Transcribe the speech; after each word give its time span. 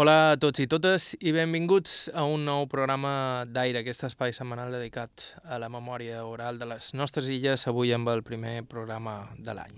Hola 0.00 0.30
a 0.32 0.36
tots 0.40 0.62
i 0.62 0.64
totes 0.64 1.10
i 1.20 1.28
benvinguts 1.36 2.06
a 2.16 2.22
un 2.24 2.46
nou 2.48 2.62
programa 2.72 3.10
d'Aire, 3.44 3.82
aquest 3.82 4.06
espai 4.06 4.32
setmanal 4.32 4.72
dedicat 4.72 5.26
a 5.44 5.58
la 5.60 5.68
memòria 5.68 6.22
oral 6.24 6.56
de 6.56 6.64
les 6.70 6.86
nostres 6.96 7.28
illes, 7.28 7.66
avui 7.68 7.92
amb 7.92 8.08
el 8.08 8.22
primer 8.24 8.62
programa 8.70 9.26
de 9.36 9.52
l'any. 9.58 9.74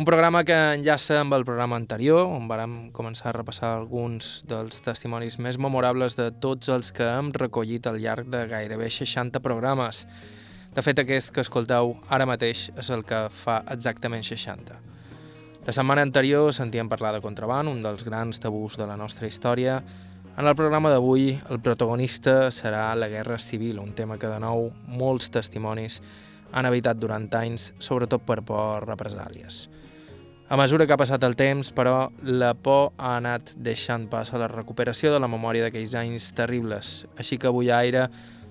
Un 0.00 0.08
programa 0.08 0.40
que 0.48 0.56
enllaça 0.78 1.18
amb 1.20 1.36
el 1.36 1.44
programa 1.44 1.76
anterior, 1.76 2.24
on 2.24 2.48
vàrem 2.48 2.78
començar 2.96 3.28
a 3.28 3.36
repassar 3.36 3.74
alguns 3.74 4.40
dels 4.48 4.80
testimonis 4.88 5.36
més 5.36 5.60
memorables 5.60 6.16
de 6.16 6.30
tots 6.40 6.72
els 6.72 6.88
que 6.88 7.04
hem 7.04 7.28
recollit 7.36 7.84
al 7.84 8.00
llarg 8.00 8.32
de 8.32 8.46
gairebé 8.48 8.88
60 8.88 9.44
programes. 9.44 10.06
De 10.72 10.80
fet, 10.80 11.04
aquest 11.04 11.28
que 11.28 11.44
escolteu 11.44 11.92
ara 12.08 12.24
mateix 12.24 12.70
és 12.72 12.88
el 12.88 13.04
que 13.04 13.26
fa 13.44 13.60
exactament 13.76 14.24
60. 14.24 14.93
La 15.64 15.72
setmana 15.72 16.02
anterior 16.04 16.52
sentíem 16.52 16.90
parlar 16.92 17.14
de 17.14 17.22
contraband, 17.24 17.70
un 17.72 17.78
dels 17.80 18.04
grans 18.04 18.36
tabús 18.36 18.74
de 18.76 18.84
la 18.84 18.98
nostra 19.00 19.24
història. 19.24 19.78
En 20.36 20.44
el 20.44 20.56
programa 20.58 20.90
d'avui, 20.92 21.38
el 21.48 21.60
protagonista 21.64 22.50
serà 22.52 22.90
la 23.00 23.08
Guerra 23.08 23.38
Civil, 23.40 23.78
un 23.80 23.94
tema 23.96 24.18
que, 24.20 24.28
de 24.28 24.42
nou, 24.44 24.68
molts 24.92 25.32
testimonis 25.32 26.02
han 26.52 26.68
evitat 26.68 27.00
durant 27.00 27.30
anys, 27.40 27.70
sobretot 27.80 28.26
per 28.28 28.42
por 28.44 28.84
represàlies. 28.84 29.62
A 30.52 30.60
mesura 30.60 30.84
que 30.84 30.92
ha 30.92 31.00
passat 31.00 31.24
el 31.24 31.32
temps, 31.32 31.72
però, 31.72 32.10
la 32.20 32.52
por 32.52 32.92
ha 32.98 33.16
anat 33.16 33.54
deixant 33.56 34.04
pas 34.12 34.34
a 34.34 34.44
la 34.44 34.52
recuperació 34.52 35.14
de 35.14 35.22
la 35.22 35.32
memòria 35.32 35.64
d'aquells 35.64 35.96
anys 35.96 36.28
terribles, 36.36 37.06
així 37.16 37.40
que 37.40 37.48
avui 37.48 37.72
a 37.72 37.80
Aire 37.80 38.10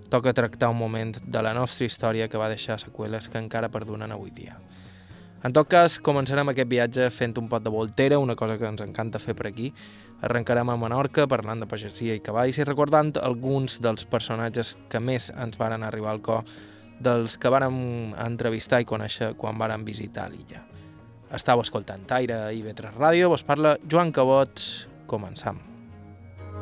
toca 0.10 0.34
tractar 0.34 0.74
un 0.74 0.82
moment 0.82 1.14
de 1.22 1.46
la 1.46 1.54
nostra 1.54 1.86
història 1.86 2.26
que 2.28 2.42
va 2.42 2.50
deixar 2.50 2.82
seqüeles 2.82 3.30
que 3.30 3.38
encara 3.38 3.70
perdonen 3.70 4.18
avui 4.18 4.34
dia. 4.34 4.58
En 5.44 5.52
tot 5.52 5.68
cas, 5.68 5.98
començarem 6.00 6.48
aquest 6.54 6.70
viatge 6.72 7.10
fent 7.12 7.34
un 7.42 7.50
pot 7.52 7.64
de 7.64 7.72
voltera, 7.72 8.20
una 8.20 8.36
cosa 8.40 8.56
que 8.58 8.68
ens 8.70 8.84
encanta 8.86 9.20
fer 9.20 9.36
per 9.36 9.50
aquí. 9.50 9.74
Arrencarem 10.24 10.70
a 10.72 10.78
Menorca 10.80 11.26
parlant 11.28 11.60
de 11.60 11.68
pagesia 11.68 12.16
i 12.16 12.22
cavalls 12.24 12.62
i 12.62 12.68
recordant 12.68 13.12
alguns 13.20 13.82
dels 13.84 14.08
personatges 14.08 14.78
que 14.90 15.02
més 15.04 15.34
ens 15.36 15.60
varen 15.60 15.84
arribar 15.84 16.14
al 16.14 16.24
cor 16.24 16.48
dels 17.04 17.36
que 17.36 17.52
vàrem 17.52 17.76
entrevistar 18.24 18.80
i 18.80 18.88
conèixer 18.88 19.34
quan 19.36 19.60
vàrem 19.60 19.84
visitar 19.84 20.30
l'illa. 20.32 20.64
Estau 21.34 21.60
escoltant 21.60 22.06
Aire 22.16 22.46
i 22.56 22.62
Vetres 22.64 22.96
Ràdio, 22.96 23.28
vos 23.34 23.44
parla 23.44 23.76
Joan 23.84 24.14
Cabot, 24.16 24.64
començam. 25.12 25.60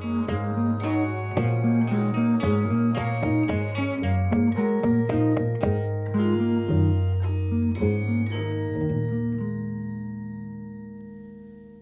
Mm. 0.02 1.01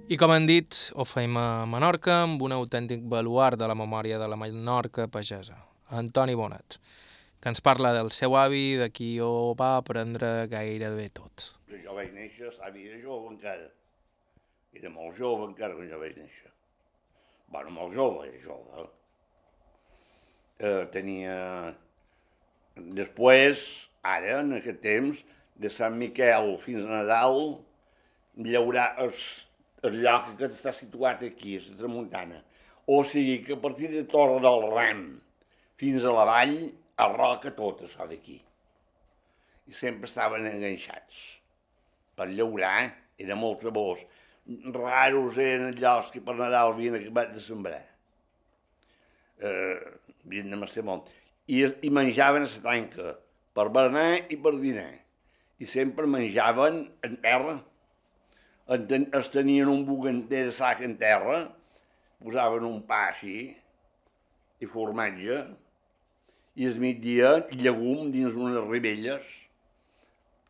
I 0.10 0.18
com 0.18 0.32
hem 0.34 0.48
dit, 0.50 0.74
ho 0.98 1.04
feim 1.06 1.36
a 1.38 1.68
Menorca 1.70 2.16
amb 2.24 2.42
un 2.42 2.56
autèntic 2.56 3.04
baluart 3.12 3.60
de 3.62 3.68
la 3.70 3.76
memòria 3.78 4.18
de 4.18 4.26
la 4.26 4.38
Menorca 4.42 5.04
pagesa, 5.06 5.54
Antoni 5.94 6.34
Bonet, 6.34 6.80
que 7.38 7.52
ens 7.52 7.60
parla 7.62 7.92
del 7.94 8.08
seu 8.10 8.34
avi, 8.34 8.72
de 8.80 8.88
qui 8.90 9.10
ho 9.22 9.54
va 9.60 9.76
aprendre 9.78 10.48
gairebé 10.50 11.04
tot. 11.14 11.44
Jo 11.84 11.94
vaig 11.94 12.10
néixer, 12.16 12.50
l'avi 12.58 12.88
era 12.88 12.98
jove 13.04 13.30
encara. 13.30 13.68
Era 14.80 14.90
molt 14.96 15.14
jove 15.20 15.46
encara 15.52 15.78
quan 15.78 15.92
jo 15.92 16.00
vaig 16.02 16.18
néixer. 16.18 16.50
Bueno, 17.54 17.70
molt 17.76 17.94
jove, 17.94 18.24
era 18.32 18.42
jove. 18.48 18.88
Eh, 20.58 20.88
tenia... 20.96 21.36
Després, 22.98 23.62
ara, 24.02 24.40
en 24.40 24.58
aquest 24.58 24.82
temps, 24.82 25.22
de 25.54 25.70
Sant 25.78 26.02
Miquel 26.02 26.56
fins 26.66 26.82
a 26.82 26.90
Nadal, 26.96 27.60
llaurar 28.50 28.88
els 29.06 29.22
el 29.88 30.00
lloc 30.04 30.34
que 30.40 30.50
està 30.50 30.74
situat 30.76 31.24
aquí, 31.28 31.58
a 31.58 31.64
la 31.70 31.80
tramuntana. 31.80 32.44
O 32.90 33.04
sigui 33.06 33.40
que 33.46 33.56
a 33.56 33.62
partir 33.62 33.92
de 33.94 34.04
Torre 34.10 34.40
del 34.44 34.66
Rem 34.74 35.04
fins 35.80 36.04
a 36.04 36.14
la 36.14 36.26
vall, 36.28 36.56
a 37.00 37.08
roca 37.14 37.52
tot 37.56 37.86
això 37.86 38.08
d'aquí. 38.10 38.40
I 39.70 39.76
sempre 39.76 40.10
estaven 40.10 40.48
enganxats. 40.50 41.20
Per 42.18 42.28
llaurar 42.34 42.90
era 43.22 43.38
molt 43.40 43.62
trebós. 43.64 44.04
Raros 44.74 45.38
eren 45.40 45.78
llocs 45.78 46.10
que 46.12 46.24
per 46.26 46.36
Nadal 46.36 46.74
havien 46.74 46.98
acabat 46.98 47.32
de 47.36 47.44
sembrar. 47.44 47.84
Eh, 49.40 49.78
havien 50.26 50.50
de 50.52 50.60
mestre 50.60 50.84
molt. 50.84 51.08
I, 51.48 51.64
I 51.86 51.92
menjaven 51.94 52.44
a 52.44 52.50
la 52.50 52.64
tanca, 52.66 53.14
per 53.56 53.70
berenar 53.76 54.26
i 54.28 54.38
per 54.42 54.58
dinar. 54.60 54.92
I 55.60 55.68
sempre 55.68 56.08
menjaven 56.08 56.82
en 57.06 57.16
terra, 57.24 57.60
es 58.70 59.30
tenien 59.34 59.68
un 59.68 59.86
buganter 59.86 60.46
de 60.46 60.52
sac 60.54 60.84
en 60.86 60.94
terra, 60.98 61.40
posaven 62.22 62.68
un 62.68 62.84
pa 62.86 63.08
així, 63.10 63.50
i 64.62 64.68
formatge, 64.70 65.40
i 66.60 66.68
es 66.68 66.78
migdia 66.78 67.32
llegum 67.50 68.12
dins 68.14 68.38
unes 68.38 68.68
ribelles, 68.68 69.26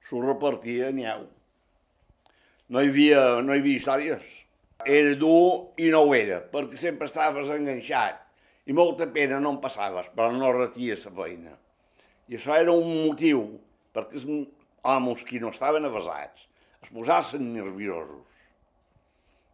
s'ho 0.03 0.19
repartia 0.25 0.91
nyau. 0.91 1.23
No 2.67 2.83
hi 2.83 2.91
havia, 2.91 3.23
no 3.45 3.55
hi 3.55 3.63
havia 3.63 3.79
històries. 3.79 4.35
Era 4.83 5.15
dur 5.19 5.79
i 5.79 5.87
no 5.93 6.03
ho 6.03 6.13
era, 6.15 6.41
perquè 6.51 6.79
sempre 6.79 7.07
estaves 7.07 7.49
enganxat 7.55 8.19
i 8.67 8.75
molta 8.75 9.07
pena 9.15 9.39
no 9.39 9.55
en 9.55 9.63
passaves, 9.63 10.11
però 10.15 10.33
no 10.35 10.51
reties 10.55 11.07
la 11.07 11.15
feina. 11.23 11.55
I 12.27 12.35
això 12.35 12.59
era 12.59 12.75
un 12.75 13.07
motiu 13.07 13.45
perquè 13.95 14.19
els 14.19 14.27
homes 14.83 15.23
que 15.27 15.39
no 15.39 15.55
estaven 15.55 15.87
avasats 15.87 16.48
es 16.83 16.91
posassin 16.93 17.53
nerviosos. 17.53 18.27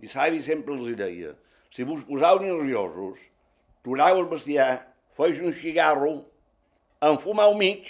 I 0.02 0.10
Savi 0.12 0.42
sempre 0.44 0.76
els 0.76 0.92
deia, 1.00 1.34
si 1.74 1.86
vos 1.88 2.04
posau 2.08 2.42
nerviosos, 2.44 3.24
tornau 3.86 4.20
el 4.22 4.30
bestiar, 4.32 4.86
feis 5.18 5.42
un 5.42 5.56
cigarro, 5.56 6.26
enfumau 7.02 7.56
mig 7.58 7.90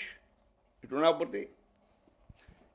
i 0.84 0.88
tornau 0.88 1.18
per 1.20 1.30
ti. 1.34 1.44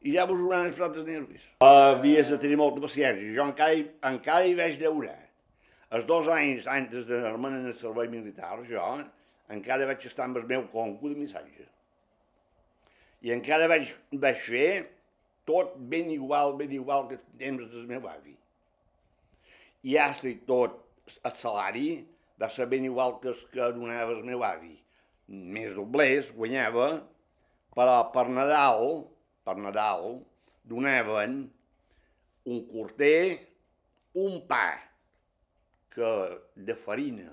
I 0.01 0.15
ja 0.17 0.27
vos 0.29 0.41
hauran 0.41 0.71
els 0.71 1.01
nervis. 1.05 1.43
Havies 1.61 2.31
de 2.33 2.39
tenir 2.41 2.57
molta 2.57 2.81
paciència. 2.81 3.35
Jo 3.37 3.45
encara, 3.45 3.83
encara 4.09 4.47
hi 4.49 4.55
vaig 4.57 4.79
llaurar. 4.81 5.19
Els 5.91 6.07
dos 6.09 6.29
anys 6.33 6.69
antes 6.71 7.05
d'anar-me'n 7.09 7.59
en 7.59 7.67
el 7.73 7.77
servei 7.77 8.09
militar, 8.09 8.55
jo 8.69 8.81
encara 9.51 9.89
vaig 9.91 10.07
estar 10.07 10.25
amb 10.29 10.39
el 10.39 10.47
meu 10.47 10.69
conco 10.71 11.11
de 11.11 11.19
missatge. 11.19 11.67
I 13.27 13.35
encara 13.35 13.67
vaig, 13.69 13.91
vaig 14.23 14.39
fer 14.41 14.71
tot 15.51 15.75
ben 15.91 16.11
igual, 16.15 16.55
ben 16.55 16.71
igual 16.73 17.09
que 17.11 17.19
temps 17.39 17.67
del 17.73 17.87
meu 17.91 18.07
avi. 18.07 18.37
I 19.83 19.97
hasta 19.99 20.29
i 20.31 20.37
tot 20.47 20.79
el 21.27 21.35
salari 21.35 21.89
va 22.41 22.49
ser 22.49 22.69
ben 22.71 22.87
igual 22.87 23.19
que 23.21 23.33
el 23.33 23.41
que 23.53 23.71
donava 23.75 24.15
el 24.15 24.23
meu 24.25 24.45
avi. 24.47 24.77
Més 25.31 25.75
doblers, 25.75 26.31
guanyava, 26.35 26.91
però 27.75 27.97
per 28.15 28.29
Nadal, 28.31 29.05
per 29.47 29.57
Nadal, 29.59 30.21
donaven 30.67 31.43
un 32.51 32.63
corter, 32.71 33.39
un 34.19 34.41
pa, 34.49 34.79
que 35.91 36.11
de 36.55 36.75
farina 36.79 37.31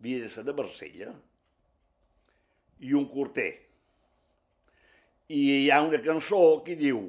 havia 0.00 0.24
de 0.24 0.28
ser 0.28 0.44
de 0.44 0.54
Barcella, 0.56 1.12
i 2.82 2.94
un 2.98 3.06
corter. 3.08 3.52
I 5.32 5.40
hi 5.62 5.68
ha 5.70 5.80
una 5.84 6.00
cançó 6.04 6.40
que 6.66 6.76
diu 6.76 7.04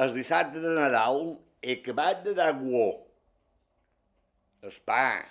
el 0.00 0.14
dissabte 0.14 0.60
de 0.60 0.70
Nadal 0.72 1.34
he 1.60 1.74
acabat 1.76 2.22
de 2.24 2.32
dar 2.32 2.54
guó. 2.56 2.86
El 4.64 4.76
pa, 4.88 5.26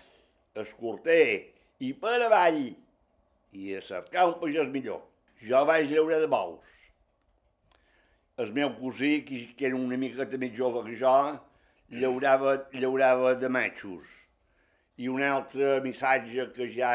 el 0.53 0.68
corter 0.78 1.24
i 1.81 1.90
per 1.97 2.19
avall 2.22 2.59
i 3.58 3.72
a 3.74 3.79
cercar 3.81 4.28
un 4.29 4.35
pagès 4.41 4.69
millor. 4.69 5.00
Jo 5.41 5.63
vaig 5.66 5.90
llaurar 5.90 6.19
de 6.22 6.28
bous. 6.29 6.68
El 8.38 8.52
meu 8.53 8.69
cosí, 8.78 9.24
que, 9.25 9.40
que 9.58 9.66
era 9.68 9.78
una 9.78 9.97
miqueta 9.97 10.38
més 10.38 10.53
jove 10.56 10.84
que 10.85 10.97
jo, 11.00 11.16
llaurava, 11.90 12.53
llaurava 12.75 13.34
de 13.41 13.50
matxos. 13.50 14.12
I 15.02 15.09
un 15.09 15.24
altre 15.25 15.79
missatge 15.82 16.46
que 16.53 16.67
ja 16.76 16.91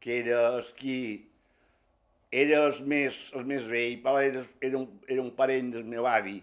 que 0.00 0.16
era 0.22 0.40
esquí, 0.62 1.28
era 2.32 2.64
el 2.64 2.80
més, 2.88 3.20
el 3.36 3.44
més 3.44 3.68
vell, 3.68 4.00
però 4.02 4.16
era, 4.24 4.40
era, 4.64 4.80
un, 4.80 4.88
era 5.06 5.20
un 5.20 5.30
parent 5.36 5.68
del 5.76 5.84
meu 5.86 6.08
avi, 6.08 6.40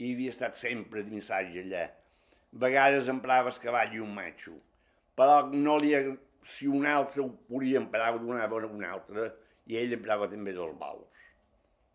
i 0.00 0.14
havia 0.14 0.32
estat 0.32 0.56
sempre 0.56 1.02
de 1.04 1.12
missatge 1.12 1.60
allà. 1.60 1.84
A 1.84 2.60
vegades 2.64 3.08
emprava 3.12 3.52
el 3.52 3.58
cavall 3.62 3.92
i 3.94 4.00
un 4.00 4.14
matxo, 4.16 4.54
però 5.16 5.42
no 5.52 5.76
li, 5.78 5.92
si 6.54 6.66
un 6.66 6.86
altre 6.88 7.20
ho 7.20 7.28
podia 7.50 7.82
emprar, 7.82 8.14
ho 8.14 8.22
donava 8.22 8.62
un 8.64 8.84
altre, 8.88 9.28
i 9.68 9.76
ell 9.76 9.92
emprava 9.98 10.28
també 10.30 10.54
dos 10.56 10.72
baus. 10.80 11.26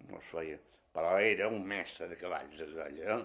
No 0.05 0.21
es 0.21 0.29
feia. 0.29 0.59
Però 0.95 1.17
era 1.19 1.49
un 1.51 1.65
mestre 1.67 2.07
de 2.07 2.15
cavalls, 2.15 2.61
aquell, 2.61 3.01
eh? 3.01 3.17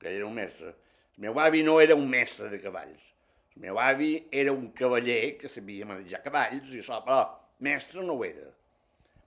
Que 0.00 0.10
era 0.16 0.26
un 0.26 0.34
mestre. 0.36 0.74
El 1.16 1.28
meu 1.28 1.38
avi 1.40 1.62
no 1.64 1.78
era 1.80 1.96
un 1.96 2.08
mestre 2.10 2.50
de 2.52 2.58
cavalls. 2.60 3.06
El 3.54 3.62
meu 3.68 3.78
avi 3.80 4.10
era 4.42 4.52
un 4.52 4.66
cavaller 4.76 5.36
que 5.40 5.48
sabia 5.48 5.86
manejar 5.88 6.20
cavalls, 6.26 6.74
i 6.74 6.82
això, 6.82 6.98
però 7.06 7.22
mestre 7.64 8.04
no 8.04 8.18
ho 8.18 8.26
era. 8.26 8.50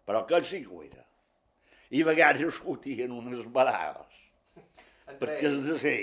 Però 0.06 0.21
aquell 0.21 0.45
sí 0.45 0.62
que 0.68 0.75
ho 0.75 0.83
era. 0.83 1.07
I 1.89 2.03
a 2.03 2.09
vegades 2.12 2.44
discutien 2.44 3.15
unes 3.15 3.47
barades 3.56 4.12
perquè 5.19 5.50
és 5.50 5.60
de 5.68 5.77
ser 5.81 5.98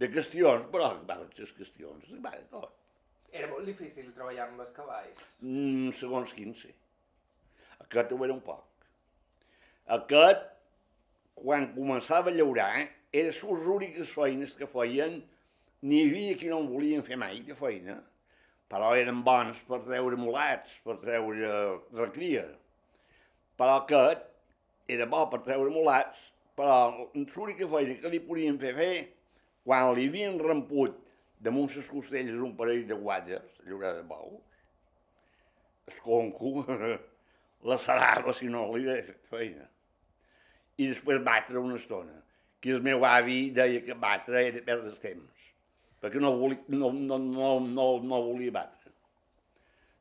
de 0.00 0.08
qüestions, 0.12 0.68
però 0.72 0.92
van 1.08 1.26
ser 1.36 1.48
qüestions, 1.56 2.12
va 2.24 2.32
tot. 2.52 2.72
molt 3.50 3.66
difícil 3.68 4.12
treballar 4.12 4.48
amb 4.48 4.60
els 4.64 4.72
cavalls? 4.76 5.20
Mm, 5.40 5.92
segons 5.96 6.32
quin, 6.36 6.54
sí. 6.54 6.72
Aquest 7.84 8.12
ho 8.12 8.24
era 8.24 8.34
un 8.34 8.42
poc. 8.44 8.64
Aquest, 9.96 10.48
quan 11.38 11.70
començava 11.76 12.30
a 12.30 12.36
llaurar, 12.36 12.86
era 13.12 13.28
les 13.28 13.68
úniques 13.76 14.12
feines 14.16 14.56
que 14.56 14.68
feien, 14.68 15.20
n'hi 15.82 16.02
havia 16.06 16.34
qui 16.38 16.50
no 16.50 16.60
en 16.62 16.68
volien 16.70 17.02
fer 17.06 17.18
mai 17.20 17.40
de 17.46 17.54
feina, 17.58 17.98
però 18.72 18.92
eren 18.96 19.22
bons 19.24 19.60
per 19.68 19.82
treure 19.84 20.16
mulats, 20.16 20.78
per 20.84 20.96
treure 21.02 21.48
recria. 21.98 22.46
Però 23.60 23.80
aquest 23.82 24.28
era 24.88 25.06
bo 25.06 25.26
per 25.30 25.42
treure 25.44 25.70
mulats, 25.70 26.31
però 26.62 27.08
l'única 27.14 27.66
feina 27.66 27.98
que 27.98 28.10
li 28.12 28.20
podien 28.22 28.58
fer 28.62 28.72
fer, 28.76 28.94
quan 29.66 29.88
li 29.96 30.06
havien 30.06 30.38
ramput 30.38 30.94
damunt 31.42 31.70
les 31.74 31.88
costelles 31.90 32.38
un 32.38 32.52
parell 32.54 32.84
de 32.86 32.94
guatlles, 32.94 33.56
llaurar 33.66 33.96
de 33.96 34.02
bous, 34.06 34.60
el 35.90 35.96
conco, 36.04 36.62
la 37.66 37.78
sarava 37.84 38.34
si 38.36 38.46
no 38.46 38.68
li 38.76 38.86
deia 38.86 39.16
feina. 39.26 39.66
I 40.78 40.86
després 40.92 41.18
batre 41.26 41.58
una 41.58 41.80
estona, 41.80 42.14
que 42.62 42.70
el 42.76 42.84
meu 42.86 43.02
avi 43.08 43.48
deia 43.50 43.80
que 43.82 43.96
batre 43.98 44.44
era 44.52 44.62
perdre 44.68 44.94
temps, 45.02 45.48
perquè 45.98 46.22
no 46.22 46.30
volia, 46.38 46.62
no, 46.68 46.92
no, 46.94 47.18
no, 47.18 47.48
no, 47.64 47.88
no 48.06 48.20
volia 48.28 48.54
batre. 48.54 48.92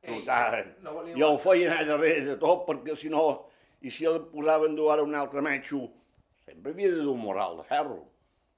Ei, 0.03 0.19
Total, 0.19 0.69
no 0.85 0.93
jo 1.17 1.31
ho 1.33 1.41
feia 1.41 1.71
anar 1.71 1.89
darrere 1.89 2.21
de 2.29 2.37
tot, 2.41 2.67
perquè 2.69 2.93
si 2.97 3.09
no, 3.09 3.25
i 3.81 3.89
si 3.89 4.05
el 4.05 4.21
posaven 4.29 4.77
dur 4.77 4.91
ara 4.93 5.05
un 5.05 5.17
altre 5.17 5.41
matxo, 5.45 5.87
sempre 6.45 6.73
havia 6.73 6.91
de 6.93 7.01
dur 7.05 7.13
un 7.15 7.23
moral 7.23 7.57
de 7.61 7.65
ferro, 7.69 7.99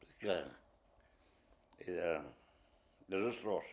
perquè 0.03 0.37
era 1.87 2.11
desastrós. 3.11 3.69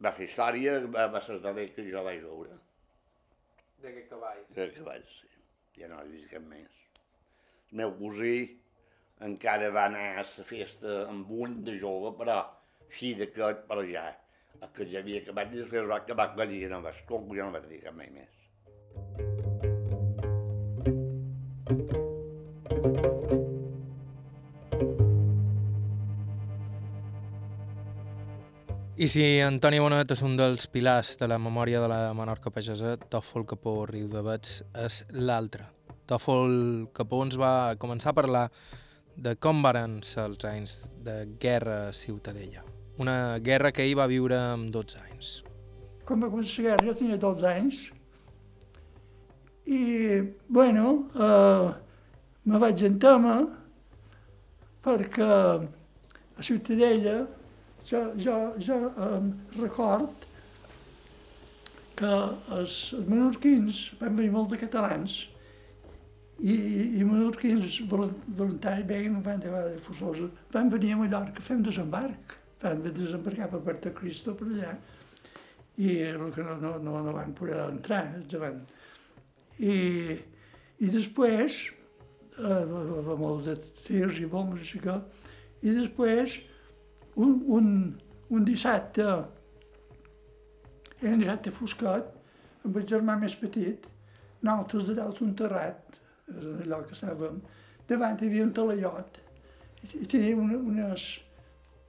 Va 0.00 0.12
fer 0.16 0.26
història, 0.28 0.78
va, 0.88 1.06
va 1.12 1.20
ser 1.20 1.36
el 1.36 1.42
darrer 1.44 1.68
que 1.74 1.84
jo 1.88 2.04
vaig 2.06 2.22
veure, 2.24 2.56
D'aquest 3.80 4.08
cavall. 4.12 4.40
de 4.56 4.66
cavalls, 4.76 5.12
sí. 5.20 5.28
Ja 5.80 5.88
no 5.88 6.00
he 6.02 6.08
vist 6.12 6.30
cap 6.32 6.42
més. 6.48 6.72
El 7.70 7.78
meu 7.80 7.92
cosí 7.98 8.34
encara 9.24 9.70
va 9.72 9.86
anar 9.88 10.06
a 10.20 10.24
la 10.24 10.44
festa 10.48 10.96
amb 11.08 11.30
un 11.32 11.60
de 11.64 11.78
jove, 11.80 12.12
però 12.18 12.40
així 12.88 13.14
d'aquest, 13.16 13.64
però 13.70 13.84
ja, 13.88 14.06
el 14.60 14.72
que 14.76 14.88
ja 14.92 15.00
havia 15.00 15.22
acabat, 15.24 15.52
i 15.54 15.62
després 15.62 15.88
va 15.88 16.00
acabar 16.02 16.48
i 16.50 16.62
ja 16.64 16.72
no 16.72 16.82
va, 16.84 16.92
com 17.08 17.32
ja 17.36 17.48
no 17.48 17.56
va 17.56 17.64
tenir 17.64 17.80
cap 17.84 17.96
mai 17.96 18.12
més. 18.16 19.29
I 29.00 29.06
si 29.08 29.22
Antoni 29.40 29.78
Bonet 29.80 30.10
és 30.12 30.20
un 30.20 30.34
dels 30.36 30.66
pilars 30.68 31.14
de 31.16 31.24
la 31.30 31.38
memòria 31.40 31.78
de 31.80 31.86
la 31.88 32.00
Menorca 32.12 32.50
pagesa, 32.52 32.98
Tòfol 33.00 33.46
Capó 33.48 33.86
Riu 33.88 34.10
de 34.12 34.20
Bets 34.20 34.58
és 34.76 34.98
l'altre. 35.16 35.64
Tòfol 36.04 36.52
Capó 36.92 37.22
ens 37.24 37.38
va 37.40 37.78
començar 37.80 38.12
a 38.12 38.18
parlar 38.18 38.42
de 39.16 39.32
com 39.40 39.64
varen 39.64 40.02
ser 40.04 40.26
els 40.28 40.44
anys 40.44 40.76
de 41.00 41.16
guerra 41.40 41.78
a 41.86 41.96
Ciutadella. 41.96 42.60
Una 43.00 43.38
guerra 43.40 43.72
que 43.72 43.88
ell 43.88 43.96
va 43.96 44.10
viure 44.12 44.36
amb 44.36 44.68
12 44.68 45.00
anys. 45.06 45.32
quan 46.04 46.20
va 46.20 46.28
començar 46.28 46.60
la 46.60 46.68
guerra 46.68 46.92
jo 46.92 46.98
tenia 47.00 47.16
12 47.16 47.50
anys 47.54 47.82
i, 49.64 49.82
bueno, 50.44 51.08
eh, 51.16 51.72
me 52.44 52.58
vaig 52.58 52.84
entama 52.84 53.40
perquè 54.84 55.34
a 56.36 56.42
Ciutadella 56.42 57.39
jo, 57.86 58.00
jo, 58.16 58.36
jo 58.58 58.78
eh, 58.90 59.20
record 59.60 60.26
que 62.00 62.12
els, 62.56 62.76
menorquins 63.08 63.80
van 64.00 64.16
venir 64.16 64.32
molt 64.32 64.54
de 64.54 64.60
catalans 64.62 65.18
i, 66.40 66.54
i 66.96 67.04
menorquins 67.04 67.80
volun- 67.90 68.16
voluntaris 68.26 68.86
veien 68.88 69.18
van 69.24 69.42
de 69.42 69.50
forçosos, 69.84 70.30
van 70.52 70.70
venir 70.72 70.94
a 70.94 71.00
Mallorca 71.02 71.44
un 71.52 71.62
desembarc, 71.66 72.38
van 72.62 72.80
desembarcar 72.86 73.50
per 73.52 73.60
Puerto 73.66 73.92
Cristo 73.92 74.34
per 74.34 74.48
allà 74.48 74.72
i 75.80 75.96
el 76.10 76.32
que 76.32 76.44
no, 76.44 76.56
no, 76.60 76.74
no, 76.78 77.00
no 77.04 77.12
van 77.16 77.32
poder 77.36 77.56
entrar 77.66 78.02
davant. 78.28 78.58
I, 79.60 80.16
i 80.80 80.88
després, 80.92 81.56
eh, 82.36 82.64
va, 82.68 82.82
va 83.06 83.16
molt 83.20 83.48
de 83.48 83.54
tirs 83.84 84.20
i 84.20 84.28
bombes 84.28 84.74
i 84.76 84.80
que, 84.80 84.96
i 85.64 85.72
després, 85.76 86.38
un, 87.24 87.36
un, 87.56 87.70
un 88.30 88.44
dissabte, 88.46 89.06
era 91.02 91.14
un 91.14 91.22
dissabte 91.22 91.52
foscat, 91.54 92.10
amb 92.64 92.76
el 92.80 92.86
germà 92.88 93.16
més 93.20 93.34
petit, 93.40 93.86
nosaltres 94.44 94.90
de 94.90 94.96
dalt 94.98 95.20
un 95.24 95.32
terrat, 95.36 95.98
allò 96.30 96.82
que 96.86 96.94
estàvem, 96.96 97.40
davant 97.88 98.20
hi 98.20 98.28
havia 98.30 98.44
un 98.46 98.52
talaiot, 98.56 99.18
i, 99.96 100.04
tenia 100.10 100.36
una, 100.38 100.58
unes, 100.60 101.06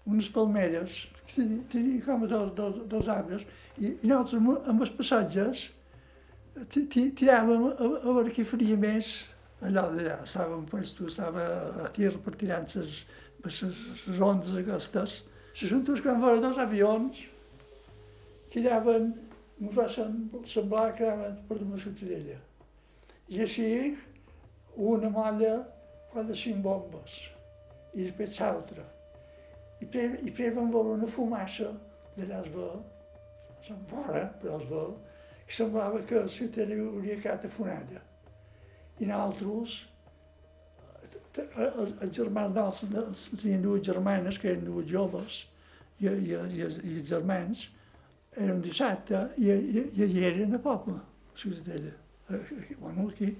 unes 0.10 0.30
palmeres, 0.33 1.01
que 1.28 1.36
tenia, 1.42 1.66
tenia 1.72 2.06
com 2.06 2.24
dos, 2.27 2.54
dos, 2.57 2.80
dos 2.92 3.12
arbres, 3.12 3.44
i, 3.77 3.94
i 4.01 4.07
nosaltres 4.10 4.39
amb, 4.39 4.56
amb 4.74 4.86
els 4.88 4.94
passatges 4.98 5.68
ti- 6.72 6.88
ti- 6.92 7.12
tiràvem 7.22 7.68
a, 7.69 7.75
a 7.80 8.16
veure 8.16 8.31
qui 8.36 8.44
faria 8.48 8.77
més. 8.80 9.12
Allò 9.62 9.84
d'allà. 9.94 10.16
Estàvem 10.25 10.63
puestos, 10.66 11.12
estava 11.13 11.44
a 11.86 11.89
tir 11.94 12.10
per 12.25 12.31
tirar 12.34 12.63
les, 12.66 13.04
les, 13.43 13.61
les 14.07 14.19
ondes 14.21 14.53
aquestes. 14.59 15.17
Se 15.53 15.67
juntos 15.67 16.01
quan 16.03 16.21
veure 16.21 16.41
dos 16.43 16.57
avions 16.61 17.17
que 18.51 18.61
anaven, 18.61 19.11
ens 19.61 19.75
va 19.75 19.88
sem- 19.89 20.29
semblar 20.47 20.93
que 20.95 21.05
anaven 21.07 21.38
per 21.49 21.59
la 21.61 21.77
Ciutadella. 21.79 22.39
I 23.31 23.41
així 23.45 23.67
una 24.75 25.09
molla 25.11 25.53
fa 26.11 26.23
de 26.27 26.35
cinc 26.35 26.61
bombes 26.63 27.19
i 27.93 28.03
després 28.05 28.39
l'altra. 28.39 28.83
I 29.81 29.85
primer 29.91 30.51
vam 30.55 30.71
veure 30.71 30.97
una 30.97 31.07
fumassa 31.07 31.71
d'allà 32.17 32.41
es 32.43 32.51
veu, 32.53 32.81
som 33.65 33.79
fora, 33.88 34.25
però 34.41 34.57
es 34.59 34.67
veu, 34.69 34.91
i 35.47 35.53
semblava 35.55 36.01
que 36.07 36.19
la 36.21 36.27
ciutat 36.31 36.69
hauria 36.75 37.17
quedat 37.19 37.45
afonada. 37.47 38.01
I 38.99 39.07
nosaltres, 39.09 39.77
els, 41.39 41.94
els 42.01 42.16
germans 42.16 42.56
nostres, 42.56 43.28
tenien 43.42 43.62
dues 43.63 43.83
germanes, 43.86 44.38
que 44.42 44.50
eren 44.51 44.66
dues 44.68 44.89
joves, 44.89 45.45
i, 46.00 46.07
i, 46.07 46.31
i, 46.33 46.62
els- 46.66 46.81
i 46.83 46.98
els 46.98 47.07
germans, 47.07 47.68
era 48.36 48.54
un 48.56 48.62
dissabte, 48.63 49.25
i, 49.38 49.51
i, 49.51 49.86
i 50.00 50.03
allà 50.08 50.27
eren 50.34 50.55
a 50.55 50.60
poble, 50.63 50.98
a 50.98 51.38
Ciutadella, 51.38 51.94
aquí, 52.29 52.75
bueno, 52.79 53.08
aquí. 53.10 53.32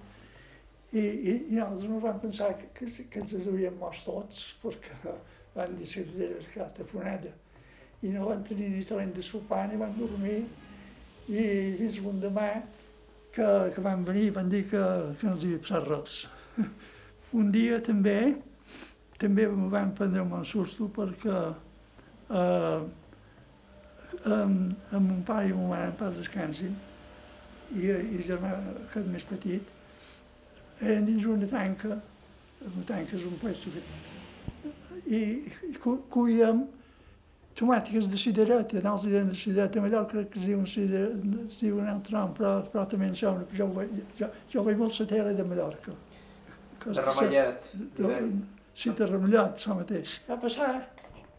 I, 0.92 1.00
i, 1.00 1.34
i 1.54 1.56
nosaltres 1.56 1.86
ens 1.88 2.04
vam 2.04 2.18
pensar 2.20 2.50
que, 2.60 2.68
que, 2.76 2.90
que 3.12 3.20
ens 3.22 3.36
hauríem 3.40 3.78
mort 3.80 4.02
tots, 4.04 4.42
perquè 4.64 4.98
van 5.56 5.76
dir 5.78 5.86
que 5.86 5.92
Ciutadella 5.94 6.42
s'ha 6.44 6.52
quedat 6.58 6.82
afonada 6.84 7.32
i 8.02 8.10
no 8.12 8.26
van 8.28 8.42
tenir 8.44 8.68
ni 8.74 8.84
talent 8.88 9.12
de 9.16 9.22
sopar 9.24 9.68
ni 9.70 9.78
van 9.80 9.92
dormir 9.96 10.40
i 11.30 11.44
fins 11.78 12.00
l'endemà 12.02 12.48
que, 13.32 13.48
que 13.76 13.84
van 13.86 14.04
venir 14.08 14.32
van 14.36 14.50
dir 14.52 14.64
que, 14.72 14.82
que 15.20 15.28
no 15.28 15.36
els 15.36 15.46
havia 15.46 15.60
passat 15.64 15.88
res. 15.88 16.16
Un 17.34 17.52
dia 17.52 17.80
també, 17.84 18.36
també 19.22 19.46
em 19.48 19.68
van 19.72 19.92
prendre 19.96 20.24
un 20.26 20.46
susto 20.46 20.90
perquè 20.92 21.36
eh, 22.30 22.82
amb, 24.26 24.74
amb 24.92 25.06
mon 25.06 25.22
pare 25.28 25.48
i 25.50 25.54
mon 25.56 25.70
mare 25.72 25.92
en 25.92 25.96
pas 26.00 26.18
descansin 26.20 26.74
i, 27.72 27.88
i 27.88 28.20
germà 28.28 28.52
aquest 28.88 29.08
més 29.08 29.24
petit 29.30 29.72
eren 30.82 31.06
dins 31.08 31.26
una 31.30 31.48
tanca, 31.48 31.96
una 32.66 32.84
tanca 32.90 33.16
és 33.16 33.24
un 33.30 33.38
puesto 33.40 33.72
que 33.72 33.86
i, 35.12 35.22
i 35.70 35.74
cu- 35.80 36.02
cuíem 36.12 36.66
tomàtiques 37.56 38.08
de 38.10 38.18
cidereta, 38.18 38.80
nosaltres 38.84 39.12
diem 39.12 39.28
de 39.32 39.36
cidereta, 39.38 39.80
a 39.80 39.84
Mallorca 39.84 40.24
que 40.32 40.40
es 40.40 40.72
cidereta, 40.72 41.18
es 41.46 41.58
diuen 41.60 41.84
un 41.84 41.90
altre 41.96 42.16
nom, 42.16 42.32
però, 42.36 42.54
però 42.72 42.86
també 42.90 43.10
em 43.10 43.16
sembla, 43.18 43.44
jo, 43.56 43.68
ho 43.68 43.76
veig, 43.76 43.92
jo, 44.20 44.30
jo 44.54 44.64
veig 44.68 44.80
molt 44.80 45.00
la 45.00 45.08
tele 45.12 45.34
de 45.36 45.44
Mallorca. 45.48 45.96
Que 46.82 46.94
Ramellet. 47.06 47.72
de, 47.98 48.08
sí, 48.74 48.90
de 48.98 49.06
Ramellet, 49.08 49.54
això 49.58 49.76
mateix. 49.78 50.16
Va 50.30 50.38
passar 50.42 50.70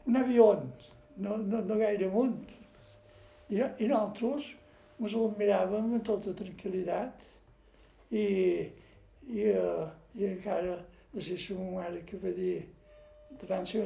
un 0.06 0.16
avió, 0.20 0.48
no, 1.18 1.36
no, 1.38 1.60
no 1.66 1.78
gaire 1.80 2.06
amunt, 2.08 2.36
i, 3.50 3.58
i 3.58 3.88
nosaltres 3.90 4.52
ens 5.02 5.14
el 5.18 5.32
miràvem 5.38 5.92
amb 5.96 6.04
tota 6.06 6.32
tranquil·litat 6.38 7.24
i, 8.14 8.22
i, 9.28 9.48
uh, 9.50 9.88
i 10.14 10.28
encara, 10.28 10.76
no 11.12 11.20
sé 11.24 11.36
si 11.36 11.54
ma 11.58 11.66
mare 11.80 12.04
que 12.06 12.20
va 12.22 12.30
dir, 12.36 12.60
davant 13.42 13.66
si, 13.68 13.82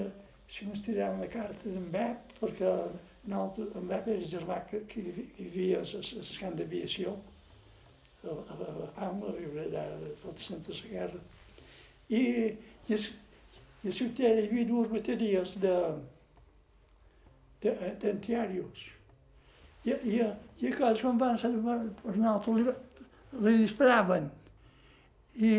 si 0.50 0.66
m'es 0.68 0.82
tiraven 0.84 1.22
la 1.24 1.30
carta 1.32 1.70
d'en 1.72 1.88
Bep, 1.94 2.36
perquè 2.40 2.72
nosaltres, 3.26 3.72
en 3.80 3.88
Bep 3.90 4.10
era 4.12 4.18
el 4.20 4.28
germà 4.28 4.60
que, 4.68 4.82
que 4.90 5.00
havia- 5.02 5.30
hi 5.38 5.48
havia 5.48 5.80
a 5.80 6.02
el 6.02 6.36
camp 6.42 6.58
d'aviació, 6.60 7.16
a, 8.26 8.28
a, 8.28 8.54
a, 8.54 8.68
a 8.84 8.92
Palma, 8.98 9.32
a 9.32 9.34
Riure, 9.38 9.64
allà, 9.70 9.86
a 9.96 10.14
tot 10.22 10.34
el 10.36 10.44
centre 10.50 10.74
de 10.74 10.82
la 10.82 10.92
guerra. 10.94 11.20
I, 11.20 11.35
i, 12.08 12.22
es, 12.94 13.08
i 13.82 13.90
a 13.90 13.94
Ciutadella 13.94 14.44
hi 14.44 14.50
havia 14.50 14.68
dues 14.68 14.90
bateries 14.92 15.56
de, 15.62 15.76
d'antiaris. 18.02 18.86
I, 19.86 19.92
i, 19.92 20.20
i 20.62 20.70
aquells 20.70 21.02
quan 21.04 21.18
van 21.20 21.38
per 22.02 22.16
nosaltres 22.16 22.56
li, 22.58 22.76
li 23.46 23.56
disparaven. 23.62 24.30
I, 25.36 25.52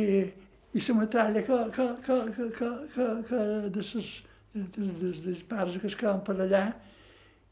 i 0.73 0.81
la 0.87 0.95
metralla 0.97 1.43
que, 1.43 1.59
que, 1.75 1.87
que, 2.05 2.17
que, 2.35 2.49
que, 2.57 2.71
que, 2.95 3.07
que 3.29 3.43
de 3.69 3.83
les 3.83 4.01
de, 4.53 4.87
de, 4.87 5.11
de 5.21 5.43
pares 5.47 5.77
que 5.77 5.87
es 5.87 5.95
per 5.95 6.35
allà, 6.35 6.65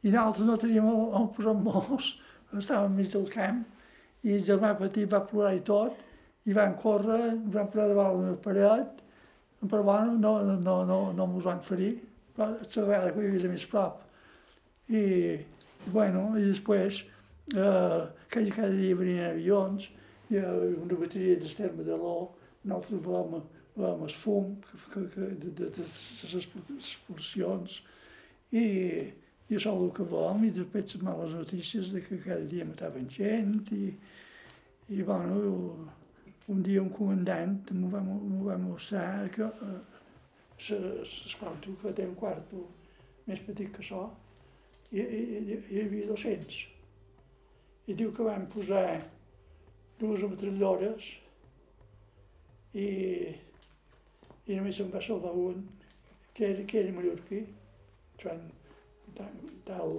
i 0.04 0.12
nosaltres 0.12 0.46
no 0.46 0.58
teníem 0.62 0.88
on 0.90 1.30
posar 1.34 1.56
molts, 1.58 2.16
estàvem 2.56 2.98
del 3.02 3.30
camp, 3.32 3.64
i 4.24 4.36
el 4.38 4.44
germà 4.46 4.74
petit 4.78 5.10
va 5.12 5.24
plorar 5.26 5.56
i 5.56 5.62
tot, 5.66 5.98
i 6.46 6.54
van 6.54 6.76
córrer, 6.78 7.32
ens 7.34 7.54
van 7.54 7.72
posar 7.74 7.88
davant 7.90 8.22
una 8.22 8.36
paret, 8.42 9.02
però 9.66 9.82
bueno, 9.84 10.14
no, 10.22 10.36
no, 10.44 10.84
no, 10.86 11.00
no, 11.14 11.26
ens 11.26 11.48
van 11.48 11.62
ferir, 11.66 11.96
però 12.36 12.52
la 12.54 12.86
vegada 12.86 13.14
que 13.14 13.26
hi 13.26 13.32
havia 13.32 13.52
més 13.52 13.66
prop. 13.72 14.04
I, 14.94 15.04
bueno, 15.90 16.28
i 16.38 16.46
després, 16.46 17.02
eh, 17.54 18.02
cada, 18.30 18.56
cada 18.58 18.72
dia 18.76 18.98
venien 19.00 19.32
avions, 19.32 19.90
hi 20.30 20.38
havia 20.38 20.78
una 20.86 21.00
bateria 21.02 21.40
de 21.42 21.98
l'O, 21.98 22.16
nosaltres 22.66 23.02
volem 23.06 23.42
amb 23.76 24.06
el 24.06 24.14
fum 24.14 24.56
que, 24.64 24.78
que, 24.94 25.02
que, 25.14 25.28
de, 25.42 25.52
de, 25.52 25.70
de 25.76 25.84
les 25.84 26.36
expulsions 26.40 27.82
i, 28.56 28.64
i 29.50 29.58
això 29.58 29.74
el 29.76 29.92
que 29.96 30.06
volem 30.08 30.48
i 30.48 30.54
després 30.56 30.96
les 30.96 31.04
males 31.04 31.36
notícies 31.36 31.92
de 31.94 32.02
que 32.06 32.22
cada 32.24 32.46
dia 32.48 32.68
mataven 32.68 33.10
gent 33.12 33.58
i, 33.76 33.90
i 34.96 35.04
bueno, 35.04 35.90
un 36.54 36.62
dia 36.66 36.82
un 36.82 36.92
comandant 36.94 37.58
m'ho 37.74 37.90
va, 37.90 38.02
va 38.50 38.58
mostrar 38.62 39.30
que 39.34 39.48
eh, 39.48 39.82
l'escolto 40.70 41.76
que 41.82 41.94
té 41.98 42.06
un 42.08 42.16
quarto 42.16 42.62
més 43.26 43.42
petit 43.48 43.72
que 43.74 43.82
això 43.84 44.04
i, 44.92 45.02
i, 45.02 45.60
hi 45.72 45.82
havia 45.82 46.12
200 46.12 46.62
i 47.90 47.98
diu 47.98 48.14
que 48.16 48.28
van 48.28 48.46
posar 48.54 48.86
dues 50.00 50.24
ametralladores 50.28 51.10
i 52.76 52.88
i 54.46 54.58
només 54.60 54.80
em 54.82 54.92
va 54.94 55.02
salvar 55.02 55.32
un, 55.42 55.64
que 56.38 56.52
era, 56.52 56.64
que 56.70 56.78
era 56.84 56.94
mallorquí, 56.94 57.42
Joan 58.22 58.44
tal, 59.18 59.40
tal 59.66 59.96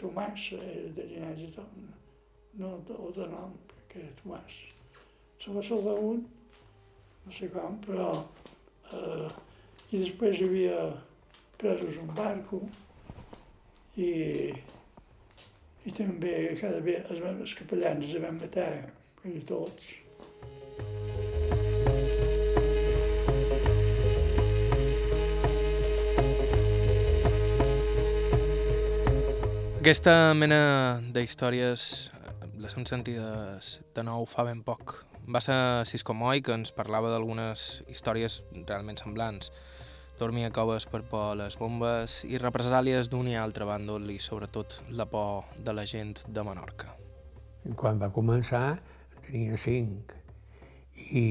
Tomàs, 0.00 0.46
era 0.56 0.88
de 0.96 1.04
llinatge, 1.10 1.64
no, 2.60 2.72
o 2.96 3.10
de 3.16 3.28
nom, 3.32 3.52
que 3.96 4.04
era 4.04 4.14
Tomàs. 4.20 4.56
Se 5.40 5.52
va 5.52 5.62
salvar 5.64 5.96
un, 6.00 6.22
no 7.24 7.32
sé 7.32 7.50
com, 7.52 7.80
però... 7.86 8.12
Eh, 8.92 9.28
I 9.94 10.00
després 10.02 10.40
hi 10.40 10.46
havia 10.48 10.78
presos 11.60 11.94
un 12.02 12.08
barco 12.10 12.58
i, 14.02 14.50
i 15.86 15.92
també 15.94 16.32
cada 16.58 16.80
vegada 16.82 17.14
els, 17.14 17.22
els 17.30 17.54
capellans 17.54 18.10
els 18.10 18.24
van 18.24 18.40
matar, 18.40 18.72
quasi 19.20 19.44
tots. 19.46 19.86
Aquesta 29.78 30.18
mena 30.34 30.60
d'històries 31.14 31.86
les 32.60 32.74
hem 32.76 32.86
sentides 32.88 33.80
de 33.94 34.02
nou 34.06 34.24
fa 34.28 34.44
ben 34.46 34.62
poc. 34.64 34.94
Va 35.28 35.42
ser 35.44 35.56
Cisco 35.88 36.14
Moy 36.14 36.40
que 36.44 36.54
ens 36.56 36.72
parlava 36.72 37.10
d'algunes 37.12 37.82
històries 37.92 38.40
realment 38.68 39.00
semblants. 39.00 39.50
Dormia 40.16 40.48
a 40.48 40.54
coves 40.54 40.86
per 40.88 41.02
por 41.10 41.32
a 41.32 41.36
les 41.36 41.58
bombes 41.60 42.22
i 42.24 42.40
represàlies 42.40 43.10
d'un 43.12 43.28
i 43.28 43.36
altre 43.36 43.66
bàndol 43.68 44.08
i 44.14 44.16
sobretot 44.22 44.78
la 44.88 45.04
por 45.10 45.50
de 45.58 45.74
la 45.76 45.84
gent 45.84 46.22
de 46.26 46.44
Menorca. 46.46 46.94
Quan 47.76 48.00
va 48.00 48.08
començar 48.14 48.78
tenia 49.26 49.58
cinc 49.60 50.14
i 51.12 51.26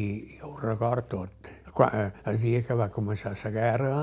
ho 0.45 0.53
record 0.61 1.09
tot. 1.09 1.49
Quan, 1.73 2.13
el 2.29 2.37
dia 2.39 2.61
que 2.63 2.77
va 2.77 2.91
començar 2.93 3.33
la 3.33 3.51
guerra, 3.51 3.95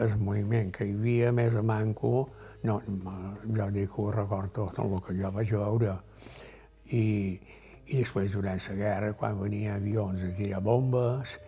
el 0.00 0.16
moviment 0.16 0.72
que 0.74 0.88
hi 0.88 0.96
havia 0.96 1.30
més 1.36 1.54
a 1.54 1.62
manco 1.62 2.30
no, 2.64 2.80
jo 2.80 3.68
dic 3.70 3.90
que 3.92 4.02
ho 4.02 4.10
recordo 4.10 4.70
tot 4.72 4.78
el 4.80 4.96
que 5.04 5.14
jo 5.20 5.30
vaig 5.30 5.52
veure. 5.52 5.98
I, 6.92 7.04
i 7.86 7.98
després, 8.00 8.32
durant 8.32 8.60
la 8.68 8.76
guerra, 8.76 9.12
quan 9.16 9.40
venien 9.40 9.76
avions 9.76 10.22
a 10.22 10.30
tirar 10.36 10.60
bombes, 10.64 11.38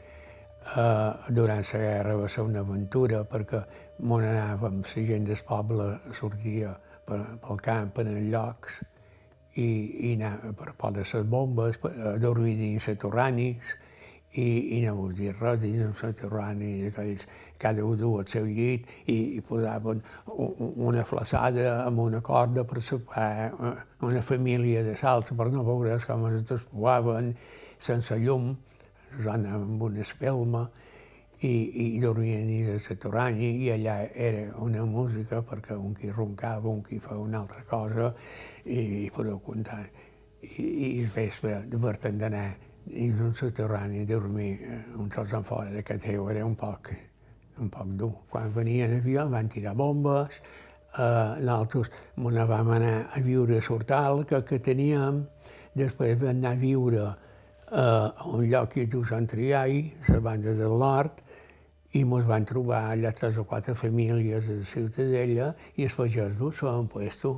eh, 0.77 1.13
durant 1.29 1.65
la 1.73 1.81
guerra 1.85 2.17
va 2.17 2.29
ser 2.29 2.45
una 2.47 2.65
aventura 2.65 3.25
perquè 3.25 3.63
on 4.01 4.25
anàvem, 4.25 4.83
la 4.83 5.07
gent 5.11 5.25
del 5.29 5.43
poble 5.49 5.89
sortia 6.19 6.77
per, 7.07 7.23
pel 7.43 7.61
camp 7.63 7.93
en 8.03 8.13
els 8.13 8.31
llocs 8.33 8.81
i, 9.57 9.67
i 10.11 10.15
anava 10.17 10.53
per 10.53 10.75
por 10.77 10.93
de 10.93 11.05
les 11.05 11.29
bombes, 11.29 11.79
a 11.85 12.17
dormir 12.21 12.57
dins 12.57 12.89
les 12.89 12.99
torranis, 12.99 13.77
i, 14.37 14.77
i 14.77 14.83
no 14.85 14.95
vull 14.99 15.15
dir 15.17 15.33
res, 15.39 15.61
dins 15.63 15.85
un 15.87 15.95
soterrani, 15.97 16.73
aquells, 16.91 17.25
cada 17.59 17.85
un 17.85 17.99
du 18.01 18.13
al 18.21 18.27
seu 18.31 18.47
llit 18.47 18.87
i, 19.07 19.37
i 19.37 19.41
posaven 19.45 20.03
una 20.37 21.05
flaçada 21.05 21.83
amb 21.85 22.05
una 22.07 22.23
corda 22.25 22.65
per 22.65 22.83
separar 22.83 23.53
eh, 23.53 23.75
una 24.07 24.23
família 24.23 24.85
de 24.87 24.97
salts 24.97 25.33
per 25.37 25.51
no 25.53 25.65
veure 25.67 25.99
com 26.07 26.27
es 26.31 26.43
despoaven 26.49 27.35
sense 27.79 28.17
llum, 28.19 28.55
zona 29.23 29.55
amb 29.57 29.83
una 29.83 30.01
espelma, 30.01 30.67
i, 31.45 31.97
i 31.97 32.01
dormien 32.01 32.47
dins 32.49 32.71
el 32.73 32.81
soterrani 32.81 33.51
i 33.61 33.71
allà 33.75 33.97
era 34.15 34.47
una 34.65 34.85
música 34.89 35.43
perquè 35.45 35.77
un 35.77 35.93
qui 35.95 36.11
roncava, 36.11 36.69
un 36.69 36.81
qui 36.83 36.99
fa 36.99 37.19
una 37.21 37.43
altra 37.43 37.63
cosa 37.69 38.15
i, 38.65 39.05
i 39.05 39.11
podeu 39.13 39.41
comptar. 39.45 39.83
I, 40.41 40.63
i 40.63 40.89
el 41.03 41.11
vespre 41.13 41.61
divertint 41.69 42.23
d'anar 42.23 42.47
in 42.87 43.21
un 43.21 43.35
sotterrani 43.35 44.01
a 44.01 44.07
dormir 44.07 44.53
eh, 44.63 44.81
un 44.97 45.09
tros 45.09 45.33
en 45.33 45.45
fora 45.45 45.71
de 45.71 45.83
Cateu 45.83 46.31
era 46.31 46.45
un 46.47 46.55
poc, 46.55 46.93
un 47.61 47.71
poc 47.73 47.93
dur. 47.99 48.13
Quan 48.31 48.53
venien 48.55 48.95
avions 48.97 49.33
van 49.33 49.49
tirar 49.53 49.75
bombes, 49.79 50.41
eh, 50.99 51.37
nosaltres 51.41 51.91
ne 52.17 52.47
vam 52.49 52.71
anar 52.77 52.97
a 53.13 53.21
viure 53.21 53.59
a 53.59 53.63
Sortal, 53.63 54.25
que, 54.25 54.43
que 54.45 54.59
teníem, 54.59 55.25
després 55.75 56.19
vam 56.21 56.35
anar 56.37 56.57
a 56.57 56.61
viure 56.61 57.05
eh, 57.07 57.79
a 57.79 58.27
un 58.33 58.47
lloc 58.49 58.75
que 58.75 58.87
diu 58.87 59.05
Sant 59.05 59.29
Triai, 59.31 59.93
la 60.09 60.21
banda 60.21 60.55
del 60.55 60.79
nord, 60.81 61.23
i 61.93 62.03
ens 62.03 62.27
van 62.29 62.45
trobar 62.45 62.83
allà 62.91 63.13
tres 63.17 63.39
o 63.41 63.47
quatre 63.49 63.75
famílies 63.75 64.45
a 64.45 64.59
la 64.59 64.67
Ciutadella 64.69 65.53
i 65.77 65.87
els 65.87 65.95
pagesos 65.97 66.59
s'ho 66.59 66.69
han 66.73 66.91
puesto. 66.93 67.37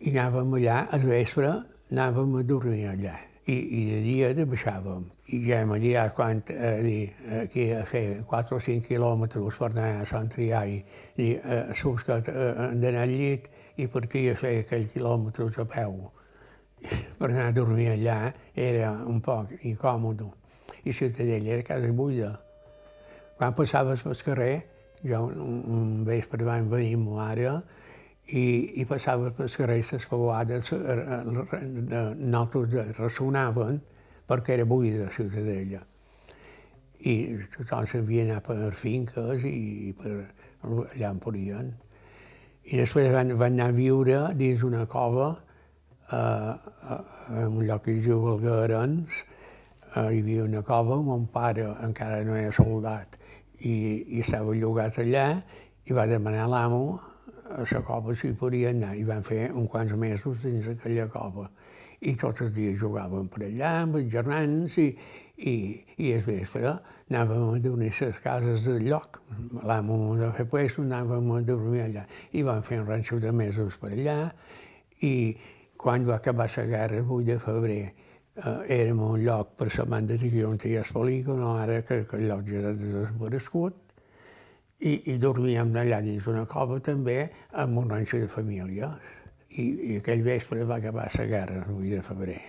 I 0.00 0.12
anàvem 0.12 0.58
allà, 0.58 0.82
al 0.92 1.08
vespre, 1.08 1.54
anàvem 1.90 2.36
a 2.36 2.44
dormir 2.44 2.84
allà 2.90 3.16
i, 3.46 3.54
i 3.54 3.82
de 3.90 4.00
dia 4.02 4.32
de 4.34 4.46
baixàvem. 4.48 5.06
I 5.30 5.40
ja 5.46 5.60
m'ha 5.66 5.78
dit 5.82 6.14
quan 6.14 6.42
eh, 6.50 6.82
dir, 6.82 7.02
aquí 7.42 7.70
a 7.72 7.84
fer 7.86 8.22
4 8.26 8.56
o 8.56 8.60
5 8.60 8.88
quilòmetres 8.88 9.60
per 9.60 9.70
anar 9.70 10.00
a 10.00 10.08
Sant 10.08 10.28
Triai, 10.32 10.80
dir, 11.16 11.32
eh, 11.44 11.62
surts 11.74 12.04
que 12.06 12.18
eh, 12.18 12.68
d'anar 12.74 13.06
al 13.06 13.14
llit 13.14 13.48
i 13.76 13.86
partir 13.86 14.30
a 14.32 14.36
fer 14.36 14.58
aquells 14.64 14.92
quilòmetres 14.94 15.58
a 15.62 15.66
peu. 15.70 15.98
per 17.18 17.30
anar 17.30 17.48
a 17.48 17.52
dormir 17.52 17.88
allà 17.92 18.32
era 18.54 18.92
un 19.06 19.20
poc 19.24 19.54
incòmode. 19.62 20.28
I 20.84 20.92
Ciutadella 20.92 21.54
era 21.56 21.66
casa 21.66 21.92
buida. 21.92 22.32
Quan 23.36 23.54
passaves 23.54 24.02
pel 24.02 24.22
carrer, 24.24 24.54
jo 25.04 25.26
un, 25.28 25.62
un 25.76 26.04
vespre 26.06 26.44
van 26.44 26.70
venir 26.70 26.94
amb 26.96 27.10
mare 27.16 27.56
i, 28.26 28.80
i 28.80 28.84
passava 28.86 29.30
per 29.30 29.46
carrer 29.52 29.82
les 29.86 30.06
pavades, 30.10 30.72
nosaltres 32.18 32.98
ressonaven 32.98 33.80
perquè 34.26 34.56
era 34.56 34.66
buida 34.66 35.04
la 35.04 35.12
ciutadella. 35.14 35.82
I 37.06 37.14
tothom 37.54 37.86
s'havia 37.86 38.24
anat 38.26 38.46
per 38.48 38.72
finques 38.74 39.44
i 39.46 39.94
per 39.94 40.14
allà 40.66 41.12
on 41.12 41.20
podien. 41.22 41.70
I 42.66 42.80
després 42.80 43.12
van, 43.14 43.30
van 43.38 43.54
anar 43.54 43.70
a 43.70 43.76
viure 43.76 44.34
dins 44.34 44.64
una 44.66 44.86
cova, 44.90 45.36
eh, 46.10 46.54
en 47.30 47.46
un 47.52 47.62
lloc 47.68 47.84
que 47.84 47.94
es 47.94 48.02
diu 48.08 48.24
Valgarens, 48.24 49.22
eh, 49.94 50.08
hi 50.10 50.24
havia 50.24 50.48
una 50.48 50.64
cova, 50.66 50.98
mon 50.98 51.28
pare 51.30 51.68
encara 51.86 52.24
no 52.26 52.34
era 52.34 52.50
soldat, 52.50 53.20
i, 53.60 54.16
i 54.16 54.24
estava 54.24 54.50
llogat 54.56 54.98
allà, 54.98 55.28
i 55.86 55.94
va 55.94 56.08
demanar 56.10 56.48
l'amo 56.50 56.98
la 57.48 57.82
cova 57.86 58.14
s'hi 58.14 58.32
podia 58.38 58.70
anar 58.74 58.94
i 58.96 59.04
van 59.04 59.22
fer 59.26 59.50
uns 59.52 59.70
quants 59.70 59.92
mesos 59.98 60.42
dins 60.44 60.68
aquella 60.72 61.06
cova. 61.12 61.48
I 62.00 62.14
tots 62.20 62.42
els 62.44 62.52
dies 62.52 62.78
jugàvem 62.80 63.28
per 63.32 63.46
allà 63.46 63.70
amb 63.82 63.96
els 64.00 64.10
germans 64.12 64.76
i, 64.82 64.90
i, 65.36 65.56
i 65.96 66.12
el 66.12 66.24
vespre 66.26 66.74
anàvem 67.08 67.44
a 67.54 67.60
dormir 67.62 67.92
a 67.94 68.08
les 68.10 68.18
cases 68.24 68.66
del 68.66 68.88
lloc. 68.90 69.20
L'amo 69.64 70.16
va 70.18 70.32
fer 70.36 70.46
puesto, 70.50 70.84
anàvem 70.84 71.30
a 71.32 71.40
dormir 71.46 71.86
allà. 71.86 72.06
I 72.32 72.42
vam 72.44 72.62
fer 72.66 72.80
un 72.82 72.88
ranxo 72.90 73.20
de 73.22 73.32
mesos 73.32 73.78
per 73.80 73.94
allà 73.94 74.18
i 75.06 75.14
quan 75.76 76.04
va 76.08 76.16
acabar 76.16 76.50
la 76.56 76.66
guerra, 76.66 76.98
el 76.98 77.08
8 77.08 77.24
de 77.26 77.38
febrer, 77.38 77.94
eh, 78.36 78.80
érem 78.80 79.00
un 79.00 79.24
lloc 79.24 79.56
per 79.56 79.68
la 79.76 79.84
banda 79.84 80.16
de 80.16 80.44
on 80.44 80.58
hi 80.64 80.76
ha 80.76 80.84
el 80.84 80.92
polígon, 80.92 81.42
ara 81.42 81.82
que, 81.82 82.04
que 82.06 82.16
el 82.16 82.28
lloc 82.28 82.46
ja 82.48 82.62
ha 82.68 82.72
desaparegut, 82.72 83.85
i, 84.80 85.12
i 85.12 85.16
dormíem 85.20 85.72
allà 85.76 86.00
dins 86.04 86.26
una 86.28 86.44
cova 86.48 86.78
també 86.84 87.22
amb 87.52 87.78
un 87.80 87.88
ranxo 87.90 88.20
de 88.20 88.28
família. 88.28 88.90
I, 89.56 89.64
i 89.64 89.96
aquell 90.00 90.24
vespre 90.26 90.66
va 90.68 90.80
acabar 90.80 91.08
la 91.08 91.26
guerra, 91.30 91.62
el 91.64 91.74
8 91.78 91.94
de 91.94 92.02
febrer. 92.04 92.40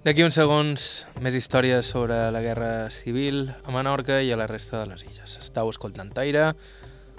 D'aquí 0.00 0.24
uns 0.24 0.38
segons, 0.38 0.84
més 1.20 1.34
històries 1.36 1.90
sobre 1.92 2.16
la 2.32 2.40
Guerra 2.40 2.88
Civil 2.94 3.50
a 3.50 3.74
Menorca 3.74 4.20
i 4.24 4.30
a 4.32 4.38
la 4.40 4.46
resta 4.48 4.78
de 4.80 4.86
les 4.92 5.04
illes. 5.04 5.36
Estau 5.42 5.68
escoltant 5.68 6.12
Taire, 6.16 6.54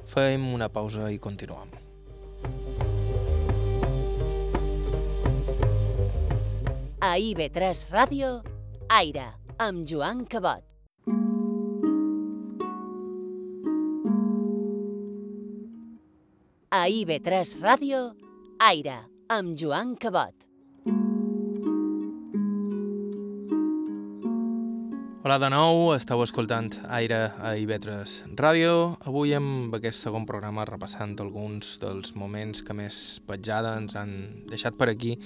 fem 0.10 0.48
una 0.54 0.72
pausa 0.74 1.12
i 1.14 1.20
continuem. 1.22 1.78
A 7.02 7.14
IB3 7.18 7.86
Ràdio, 7.94 8.34
Aire, 8.90 9.30
amb 9.62 9.86
Joan 9.90 10.26
Cabot. 10.26 10.71
A 16.72 16.86
IB3 16.88 17.58
Ràdio, 17.60 17.98
Aire, 18.63 18.94
amb 19.28 19.58
Joan 19.60 19.90
Cabot. 20.00 20.46
Hola 25.28 25.36
de 25.44 25.50
nou, 25.51 25.90
esteu 25.92 26.24
escoltant 26.24 26.70
Aire 26.88 27.20
a 27.44 27.51
IB3 27.60 28.32
Ràdio. 28.40 28.72
Avui 29.04 29.36
amb 29.36 29.75
aquest 29.75 30.00
segon 30.08 30.24
programa 30.30 30.63
repassant 30.63 31.18
alguns 31.20 31.74
dels 31.84 32.16
moments 32.16 32.63
que 32.63 32.78
més 32.80 33.20
petjada 33.28 33.75
ens 33.75 34.00
han 34.00 34.16
deixat 34.48 34.80
per 34.80 34.94
aquí 34.94 35.18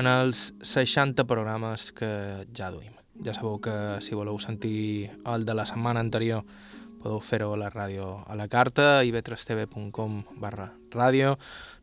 en 0.00 0.08
els 0.08 0.54
60 0.64 1.28
programes 1.28 1.90
que 1.92 2.10
ja 2.56 2.72
duim. 2.72 2.96
Ja 3.20 3.36
sabeu 3.36 3.60
que 3.60 3.76
si 4.00 4.16
voleu 4.16 4.40
sentir 4.40 5.10
el 5.28 5.44
de 5.44 5.60
la 5.60 5.68
setmana 5.68 6.00
anterior 6.00 6.40
podeu 7.00 7.20
fer-ho 7.24 7.54
a 7.54 7.58
la 7.58 7.70
ràdio 7.72 8.20
a 8.28 8.36
la 8.36 8.46
carta, 8.52 9.00
ib3tv.com 9.08 10.20
barra 10.40 10.68
ràdio. 10.92 11.36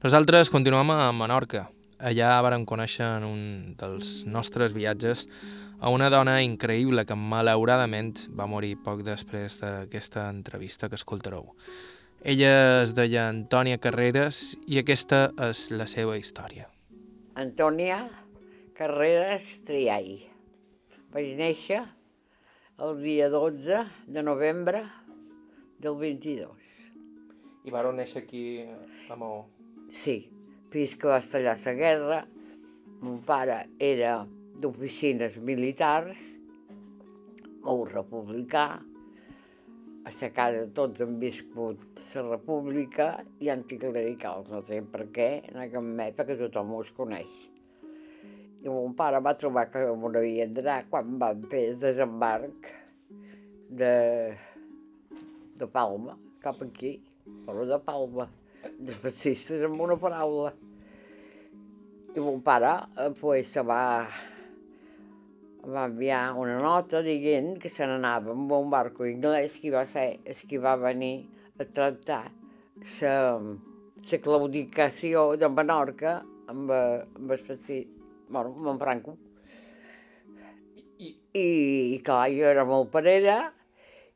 Nosaltres 0.03 0.51
continuem 0.53 0.93
a 0.93 1.09
Menorca. 1.11 1.67
Allà 1.97 2.35
vàrem 2.45 2.65
conèixer 2.69 3.07
en 3.17 3.25
un 3.25 3.41
dels 3.79 4.21
nostres 4.29 4.75
viatges 4.77 5.25
a 5.81 5.89
una 5.89 6.11
dona 6.13 6.39
increïble 6.45 7.05
que 7.09 7.17
malauradament 7.17 8.13
va 8.29 8.45
morir 8.49 8.75
poc 8.85 9.01
després 9.05 9.57
d'aquesta 9.61 10.27
entrevista 10.29 10.89
que 10.89 10.97
escoltareu. 10.97 11.49
Ella 12.21 12.83
es 12.83 12.93
deia 12.97 13.27
Antònia 13.29 13.81
Carreras 13.81 14.55
i 14.65 14.79
aquesta 14.81 15.27
és 15.49 15.67
la 15.73 15.89
seva 15.89 16.17
història. 16.17 16.69
Antònia 17.37 18.03
Carreras 18.77 19.49
Triai. 19.65 20.27
Vaig 21.13 21.33
néixer 21.37 21.81
el 22.77 22.97
dia 23.01 23.29
12 23.33 23.85
de 24.05 24.21
novembre 24.21 24.83
del 25.79 25.97
22. 25.99 26.73
I 27.67 27.73
vareu 27.73 27.93
néixer 27.93 28.23
aquí 28.23 28.43
a 29.09 29.15
Maó? 29.19 29.45
Sí, 29.91 30.17
fins 30.73 30.95
que 30.97 31.09
va 31.11 31.19
estallar 31.21 31.55
la 31.63 31.73
guerra, 31.77 32.19
mon 33.01 33.21
pare 33.27 33.59
era 33.79 34.25
d'oficines 34.57 35.37
militars, 35.37 36.21
molt 37.67 37.91
republicà, 37.93 38.67
a 40.07 40.11
la 40.21 40.29
casa 40.31 40.63
tots 40.71 41.03
han 41.03 41.17
viscut 41.19 41.83
la 42.15 42.23
república 42.29 43.07
i 43.43 43.49
anticlericals, 43.51 44.47
no 44.49 44.61
sé 44.63 44.79
per 44.93 45.09
què, 45.11 45.29
en 45.51 45.59
aquella 45.65 46.07
època 46.07 46.37
tothom 46.39 46.73
us 46.79 46.93
coneix. 46.95 47.33
I 48.63 48.71
mon 48.71 48.95
pare 48.97 49.19
va 49.21 49.35
trobar 49.37 49.67
que 49.69 49.83
m'ho 49.99 50.09
havia 50.15 50.47
d'anar 50.47 50.79
quan 50.89 51.17
van 51.19 51.43
fer 51.51 51.65
el 51.73 51.81
desembarc 51.83 52.71
de 53.81 53.91
de 55.57 55.67
Palma, 55.67 56.15
cap 56.41 56.61
aquí, 56.61 56.97
però 57.45 57.65
de 57.67 57.79
Palma, 57.83 58.27
dels 58.77 58.99
fascistes 59.01 59.63
amb 59.65 59.81
una 59.81 59.97
paraula. 59.99 60.53
I 62.17 62.23
mon 62.23 62.41
pare 62.45 62.73
eh, 62.97 63.11
pues, 63.19 63.51
se 63.53 63.61
va, 63.65 63.81
va 65.65 65.85
enviar 65.85 66.21
una 66.39 66.57
nota 66.61 67.03
dient 67.05 67.55
que 67.61 67.69
se 67.69 67.85
n'anava 67.85 68.33
amb 68.33 68.53
un 68.57 68.71
barco 68.73 69.05
anglès 69.05 69.59
que 69.61 69.73
va 69.73 69.85
ser 69.89 70.07
que 70.49 70.61
va 70.61 70.77
venir 70.81 71.27
a 71.59 71.65
tractar 71.65 72.23
la 73.01 74.19
claudicació 74.23 75.29
de 75.37 75.49
Menorca 75.49 76.19
amb, 76.47 76.71
amb 76.71 77.31
el 77.31 77.39
fascisme, 77.43 77.93
bueno, 78.29 78.53
amb 78.55 78.73
en 78.73 78.79
Franco. 78.81 79.17
I, 80.97 81.13
I 81.37 82.01
clar, 82.05 82.25
jo 82.33 82.47
era 82.49 82.65
molt 82.65 82.89
parella, 82.93 83.37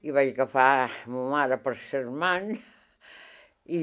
i 0.02 0.10
vaig 0.10 0.32
agafar 0.34 0.90
ma 1.14 1.28
mare 1.30 1.58
per 1.62 1.76
ses 1.78 2.08
mans 2.24 2.62
i 3.70 3.82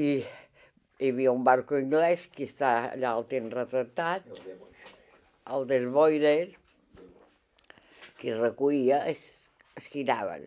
hi 0.99 1.11
havia 1.11 1.31
un 1.31 1.45
barco 1.47 1.77
anglès 1.77 2.25
que 2.33 2.43
està 2.49 2.71
allà 2.89 3.13
el 3.15 3.27
tens 3.31 3.53
retratat, 3.55 4.25
el 5.55 5.67
Desboirer, 5.69 6.49
que 8.19 8.35
recollia 8.35 8.99
que 9.07 10.03
anaven. 10.03 10.43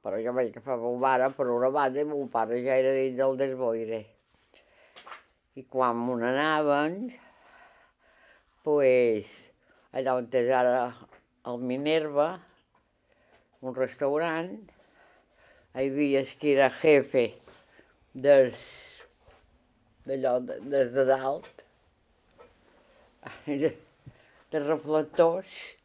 Però 0.00 0.22
jo 0.22 0.36
vaig 0.38 0.54
agafar 0.54 0.78
ma 0.78 0.94
mare 1.08 1.32
per 1.34 1.48
una 1.50 1.72
banda 1.74 2.04
i 2.04 2.06
mon 2.06 2.30
pare 2.30 2.62
ja 2.62 2.78
era 2.78 2.94
dins 2.94 3.18
del 3.18 3.36
Desboire. 3.42 4.04
I 5.58 5.66
quan 5.66 5.98
me 5.98 6.14
n'anaven, 6.22 7.00
pues, 8.62 9.34
allà 9.90 10.20
on 10.22 10.30
és 10.30 10.54
ara 10.54 10.84
el 11.50 11.64
Minerva, 11.66 12.36
un 13.60 13.74
restaurant, 13.74 14.54
havia 15.74 16.22
que 16.38 16.54
era 16.54 16.70
jefe 16.70 17.26
dels 18.14 18.60
d'allò, 20.06 20.38
des 20.40 20.92
de 20.94 21.04
dalt, 21.06 21.64
de, 23.46 23.70
de 24.50 24.60
reflectors. 24.60 25.76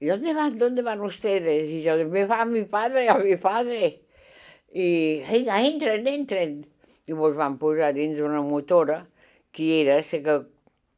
¿Y 0.00 0.06
dónde 0.06 0.34
van? 0.34 0.58
¿Dónde 0.58 0.82
van 0.82 1.00
ustedes? 1.00 1.70
Y 1.70 1.82
yo, 1.82 1.96
me 2.08 2.26
va 2.26 2.44
mi 2.44 2.64
padre, 2.64 3.08
a 3.08 3.16
mi 3.18 3.36
padre. 3.36 4.00
I, 4.72 5.22
vinga, 5.30 5.62
entren, 5.62 6.06
entren. 6.06 6.66
I 7.06 7.14
mos 7.14 7.36
van 7.36 7.58
posar 7.60 7.92
dins 7.94 8.18
una 8.18 8.40
motora 8.42 9.04
que 9.54 9.82
era 9.82 10.00
la 10.00 10.02
que 10.26 10.34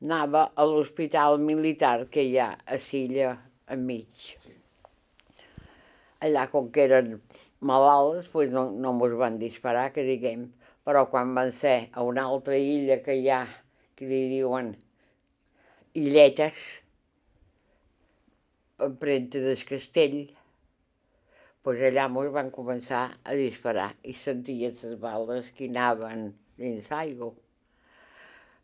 anava 0.07 0.47
a 0.55 0.65
l'hospital 0.65 1.39
militar 1.39 2.07
que 2.09 2.25
hi 2.25 2.39
ha 2.39 2.55
a 2.65 2.79
Silla 2.79 3.35
enmig. 3.69 4.37
Allà, 6.25 6.47
com 6.49 6.71
que 6.73 6.87
eren 6.87 7.19
malalts, 7.67 8.31
pues 8.33 8.51
no, 8.55 8.69
no 8.71 8.95
mos 8.97 9.15
van 9.19 9.39
disparar, 9.43 9.91
que 9.95 10.07
diguem, 10.07 10.49
però 10.87 11.07
quan 11.11 11.35
van 11.35 11.53
ser 11.53 11.77
a 11.93 12.05
una 12.07 12.27
altra 12.31 12.57
illa 12.57 13.01
que 13.05 13.19
hi 13.19 13.31
ha, 13.35 13.45
que 13.99 14.09
li 14.09 14.27
diuen 14.37 14.75
illetes, 15.97 16.65
empremta 18.87 19.41
del 19.41 19.63
castell, 19.69 20.19
pues 21.67 21.81
allà 21.83 22.05
mos 22.13 22.29
van 22.35 22.53
començar 22.55 23.07
a 23.25 23.35
disparar 23.35 23.89
i 24.07 24.13
sentia 24.15 24.71
les 24.71 24.99
bales 25.03 25.49
que 25.57 25.67
anaven 25.73 26.29
dins 26.61 26.91
l'aigua. 26.93 27.33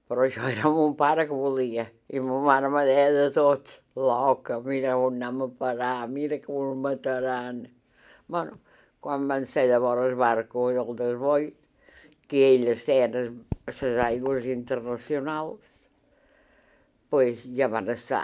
Però 0.07 0.27
això 0.27 0.47
era 0.53 0.71
mon 0.71 0.93
pare 0.99 1.25
que 1.27 1.35
volia, 1.35 1.89
i 2.13 2.21
ma 2.21 2.39
mare 2.45 2.69
me 2.71 2.85
deia 2.87 3.09
de 3.17 3.25
tot, 3.35 3.79
loca, 3.97 4.61
mira 4.63 4.95
on 5.01 5.17
anem 5.19 5.47
a 5.47 5.49
parar, 5.65 5.97
mira 6.13 6.39
que 6.39 6.53
ens 6.53 6.79
mataran. 6.85 7.65
Bueno, 8.29 8.61
quan 9.03 9.27
van 9.27 9.45
ser 9.51 9.65
llavors 9.67 10.05
el 10.07 10.15
barco 10.15 10.69
del 10.71 10.95
desboi, 10.95 11.49
que 12.31 12.43
elles 12.55 12.85
tenen 12.87 13.41
a 13.67 13.73
les 13.73 13.99
aigües 14.05 14.47
internacionals, 14.47 15.73
pues 17.11 17.43
ja 17.57 17.67
van 17.69 17.91
estar 17.91 18.23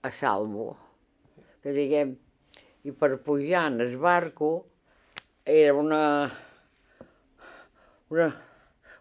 a 0.00 0.10
salvo. 0.10 0.70
Que 1.60 1.74
diguem, 1.76 2.14
i 2.88 2.94
per 2.96 3.18
pujar 3.26 3.66
en 3.74 3.84
el 3.84 3.98
barco 4.00 4.48
era 5.44 5.76
una, 5.76 6.00
una, 8.08 8.30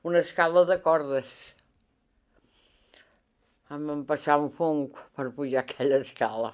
una 0.04 0.20
escala 0.20 0.66
de 0.68 0.82
cordes. 0.84 1.32
Em 3.72 3.88
van 3.88 4.04
passar 4.12 4.42
un 4.44 4.52
fong 4.52 4.90
per 5.16 5.32
pujar 5.40 5.64
aquella 5.64 6.04
escala. 6.04 6.52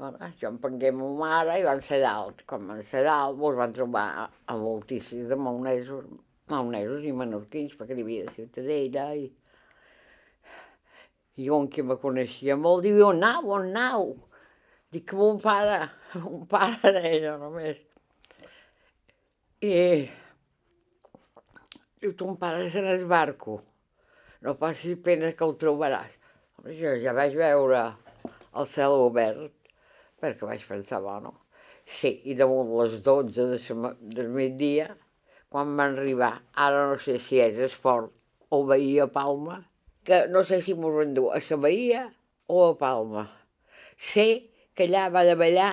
Bueno, 0.00 0.16
jo 0.40 0.48
em 0.48 0.54
prengué 0.56 0.90
ma 0.96 1.06
mare 1.12 1.58
i 1.60 1.64
van 1.66 1.82
ser 1.84 1.98
dalt. 2.00 2.38
Quan 2.48 2.62
van 2.70 2.78
ser 2.80 3.02
dalt, 3.04 3.36
mos 3.36 3.56
van 3.58 3.74
trobar 3.76 4.04
a, 4.22 4.22
a 4.48 4.54
moltíssims 4.56 5.26
de 5.28 5.36
maonesos, 5.36 6.06
maonesos 6.48 7.04
i 7.04 7.12
menorquins, 7.12 7.74
perquè 7.76 7.98
hi 7.98 8.04
havia 8.06 8.22
de 8.24 8.32
Ciutadella. 8.38 9.04
I, 9.12 9.26
i 11.44 11.50
un 11.52 11.68
que 11.74 11.84
me 11.84 11.98
coneixia 12.00 12.56
molt 12.56 12.86
diu, 12.88 13.02
on 13.10 13.20
nau, 13.20 13.52
on 13.58 13.68
nau? 13.76 14.08
Dic 14.88 15.04
que 15.12 15.20
mon 15.20 15.36
pare, 15.44 15.76
mon 16.24 16.48
pare 16.48 16.94
deia 16.96 17.36
només. 17.44 17.84
I 19.60 19.76
diu, 22.00 22.16
ton 22.16 22.40
pare 22.40 22.64
és 22.72 22.80
en 22.80 22.88
el 22.96 23.04
barco, 23.04 23.60
no 24.40 24.56
passis 24.64 24.96
pena 25.04 25.36
que 25.36 25.44
el 25.44 25.58
trobaràs. 25.60 26.16
Jo 26.72 26.96
ja 27.04 27.12
vaig 27.12 27.36
veure 27.36 27.88
el 28.56 28.76
cel 28.78 29.02
obert 29.04 29.59
perquè 30.20 30.46
vaig 30.46 30.66
pensar, 30.68 31.00
bueno, 31.04 31.34
Sí, 31.90 32.10
i 32.30 32.36
damunt 32.38 32.70
les 32.78 33.00
12 33.02 33.46
de 33.50 33.58
sa, 33.58 33.74
ma- 33.74 33.96
del 34.00 34.28
migdia, 34.30 34.92
quan 35.50 35.72
van 35.78 35.96
arribar, 35.98 36.36
ara 36.54 36.84
no 36.92 36.98
sé 37.02 37.16
si 37.18 37.40
és 37.42 37.56
Esport 37.66 38.12
o 38.54 38.60
Bahia 38.68 39.08
Palma, 39.10 39.56
que 40.06 40.20
no 40.30 40.44
sé 40.46 40.60
si 40.62 40.76
mos 40.78 40.94
van 40.94 41.14
dur 41.16 41.32
a 41.34 41.40
la 41.42 41.56
Bahia 41.64 42.04
o 42.46 42.60
a 42.68 42.76
Palma. 42.78 43.24
Sé 43.98 44.26
que 44.74 44.86
allà 44.86 45.08
va 45.10 45.24
de 45.26 45.34
ballar 45.34 45.72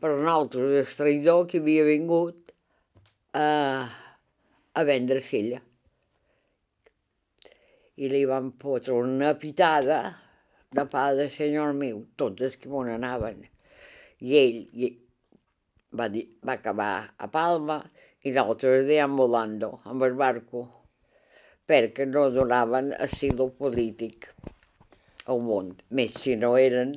per 0.00 0.10
nosaltres 0.16 0.74
el 0.80 0.96
traïdor 0.98 1.46
que 1.46 1.60
havia 1.62 1.84
vingut 1.86 2.50
a, 3.38 3.86
a 4.74 4.84
vendre 4.84 5.20
silla. 5.22 5.60
I 7.98 8.10
li 8.10 8.24
van 8.26 8.50
fotre 8.58 8.94
una 8.94 9.36
pitada 9.38 10.00
de 10.74 10.84
pa 10.90 11.12
de 11.14 11.30
senyor 11.30 11.72
meu, 11.78 12.02
tots 12.18 12.42
els 12.42 12.58
que 12.58 12.70
m'on 12.70 12.90
anaven. 12.90 13.46
I 14.24 14.34
ell 14.38 14.58
i 14.72 14.90
va, 15.98 16.08
dir, 16.08 16.26
va 16.44 16.56
acabar 16.58 16.92
a 17.18 17.28
Palma 17.32 17.78
i 18.26 18.32
nosaltres 18.34 18.86
deambulando 18.88 19.78
amb 19.88 20.04
el 20.08 20.16
barco 20.18 20.64
perquè 21.68 22.06
no 22.08 22.28
donaven 22.32 22.90
asilo 23.04 23.50
polític 23.60 24.30
al 25.28 25.42
món, 25.44 25.70
més 25.92 26.14
si 26.16 26.34
no 26.40 26.54
eren 26.56 26.94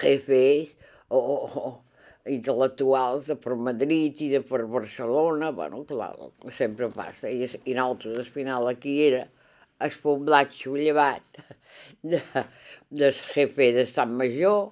jefes 0.00 0.76
o, 1.08 1.18
o, 1.18 1.36
o 1.60 2.30
intel·lectuals 2.30 3.26
de 3.30 3.36
per 3.42 3.56
Madrid 3.58 4.20
i 4.22 4.28
de 4.30 4.40
per 4.46 4.62
Barcelona, 4.70 5.50
bueno, 5.56 5.82
clar, 5.88 6.12
sempre 6.54 6.90
passa, 6.94 7.28
i, 7.28 7.48
i 7.64 7.74
nosaltres 7.74 8.20
al 8.22 8.32
final 8.34 8.68
aquí 8.70 9.00
era 9.08 9.24
el 9.80 9.96
poblatxo 10.02 10.76
llevat 10.76 11.40
de, 12.12 12.20
del 12.90 13.16
jefe 13.16 13.72
de 13.74 13.86
Sant 13.88 14.12
Major, 14.20 14.68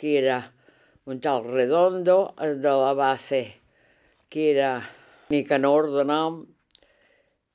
que 0.00 0.16
era 0.18 0.38
un 1.04 1.20
tal 1.20 1.44
Redondo, 1.44 2.34
el 2.40 2.62
de 2.62 2.72
la 2.72 2.94
base, 2.94 3.60
que 4.30 4.52
era 4.52 4.88
Nicanor 5.28 5.90
de 5.92 6.04
nom, 6.08 6.38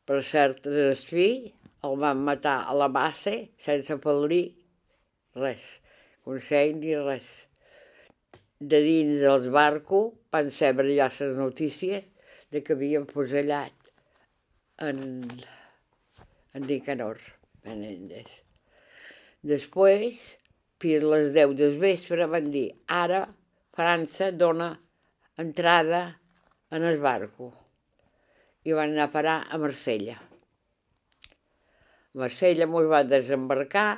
per 0.06 0.22
cert, 0.22 0.70
fill, 1.10 1.50
el 1.86 1.98
van 2.02 2.22
matar 2.28 2.60
a 2.70 2.76
la 2.78 2.92
base 2.94 3.34
sense 3.62 3.98
pel·lir 4.04 4.44
res, 5.42 5.66
consell 6.28 6.78
ni 6.78 6.94
res. 7.00 7.34
De 8.62 8.80
dins 8.86 9.18
dels 9.24 9.50
barcos 9.52 10.14
van 10.32 10.54
saber 10.54 10.88
ja 10.94 11.10
les 11.18 11.36
notícies 11.42 12.06
de 12.54 12.62
que 12.64 12.78
havien 12.78 13.10
fusellat 13.10 13.92
en, 14.86 15.02
en 16.54 16.70
Nicanor 16.70 17.18
Menéndez. 17.66 18.42
Després, 19.46 20.22
fins 20.82 21.04
a 21.04 21.12
les 21.14 21.34
10 21.36 21.56
del 21.60 21.78
vespre, 21.82 22.28
van 22.28 22.50
dir 22.52 22.70
ara 22.92 23.26
França 23.76 24.32
dona 24.32 24.70
entrada 25.38 26.02
en 26.72 26.84
el 26.88 27.00
barco 27.04 27.52
i 28.64 28.74
van 28.74 28.96
anar 28.96 29.10
a 29.10 29.14
parar 29.14 29.38
a 29.52 29.60
Marsella. 29.62 30.16
Marsella 32.16 32.68
mos 32.72 32.88
va 32.88 33.04
desembarcar, 33.04 33.90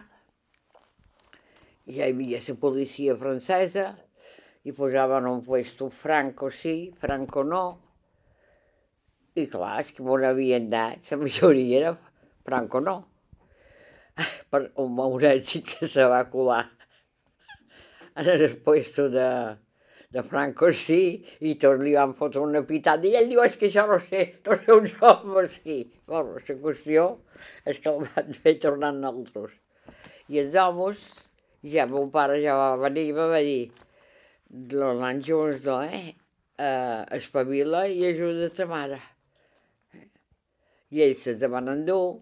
ja 1.85 2.07
hi 2.07 2.11
havia 2.11 2.41
la 2.47 2.55
policia 2.59 3.15
francesa, 3.15 3.91
i 4.67 4.73
posaven 4.75 5.27
un 5.29 5.43
puesto 5.45 5.89
franco 5.89 6.49
sí, 6.51 6.91
franco 6.99 7.43
no, 7.47 7.65
i 9.37 9.45
clar, 9.47 9.77
és 9.83 9.93
que 9.93 10.03
m'on 10.03 10.25
havien 10.27 10.65
dat, 10.73 10.97
la 11.11 11.21
majoria 11.21 11.77
era 11.79 11.93
franco 12.43 12.81
no. 12.83 12.97
Per 14.51 14.63
un 14.81 14.95
mauret 14.97 15.45
sí 15.45 15.61
que 15.65 15.87
se 15.87 16.05
va 16.09 16.23
colar 16.31 16.65
en 18.17 18.29
el 18.29 18.57
puesto 18.57 19.09
de, 19.09 19.57
de 20.09 20.23
Franco 20.23 20.71
sí, 20.73 21.21
i 21.45 21.53
tots 21.61 21.83
li 21.83 21.93
van 21.93 22.15
fotre 22.17 22.41
una 22.41 22.63
pitada, 22.65 23.05
i 23.05 23.13
ell 23.19 23.29
diu, 23.29 23.43
és 23.45 23.57
que 23.59 23.69
això 23.69 23.85
no 23.89 23.99
sé, 24.07 24.23
no 24.47 24.57
sé 24.57 24.73
on 24.73 24.87
som 24.89 25.35
aquí. 25.43 25.77
Bueno, 26.09 26.37
la 26.39 26.57
qüestió 26.63 27.07
és 27.65 27.81
que 27.83 27.93
el 27.93 28.07
van 28.07 28.33
fer 28.33 28.55
tornar 28.63 28.93
a 28.93 28.97
nosaltres. 28.97 29.57
I 30.33 30.41
els 30.41 30.57
homes, 30.57 31.03
ja 31.73 31.85
mon 31.91 32.09
pare 32.13 32.39
ja 32.41 32.57
va 32.57 32.71
venir 32.87 33.05
i 33.11 33.13
va 33.15 33.27
dir, 33.35 33.69
l'any 34.73 35.21
junts, 35.27 35.61
no, 35.67 35.81
eh? 35.83 36.15
Uh, 36.57 37.05
espavila 37.13 37.83
i 37.85 38.01
ajuda 38.07 38.49
ta 38.49 38.65
mare. 38.65 38.97
I 40.89 41.03
ells 41.05 41.21
se'ls 41.27 41.43
van 41.51 41.69
endur, 41.69 42.15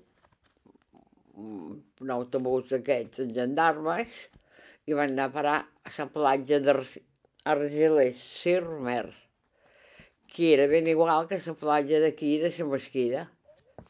un 1.36 2.12
autobús 2.16 2.70
d'aquests 2.72 3.24
en 3.26 3.36
gendarmes, 3.36 4.16
i 4.86 4.94
van 4.94 5.14
anar 5.14 5.30
a 5.30 5.34
parar 5.34 5.60
a 5.66 5.94
la 5.98 6.06
platja 6.14 6.60
d'Argelers, 6.62 8.22
Sirmer, 8.22 9.08
que 10.30 10.52
era 10.54 10.68
ben 10.68 10.88
igual 10.88 11.28
que 11.28 11.40
la 11.46 11.56
platja 11.58 12.02
d'aquí 12.04 12.38
de 12.42 12.52
la 12.58 12.68
Mesquida, 12.70 13.24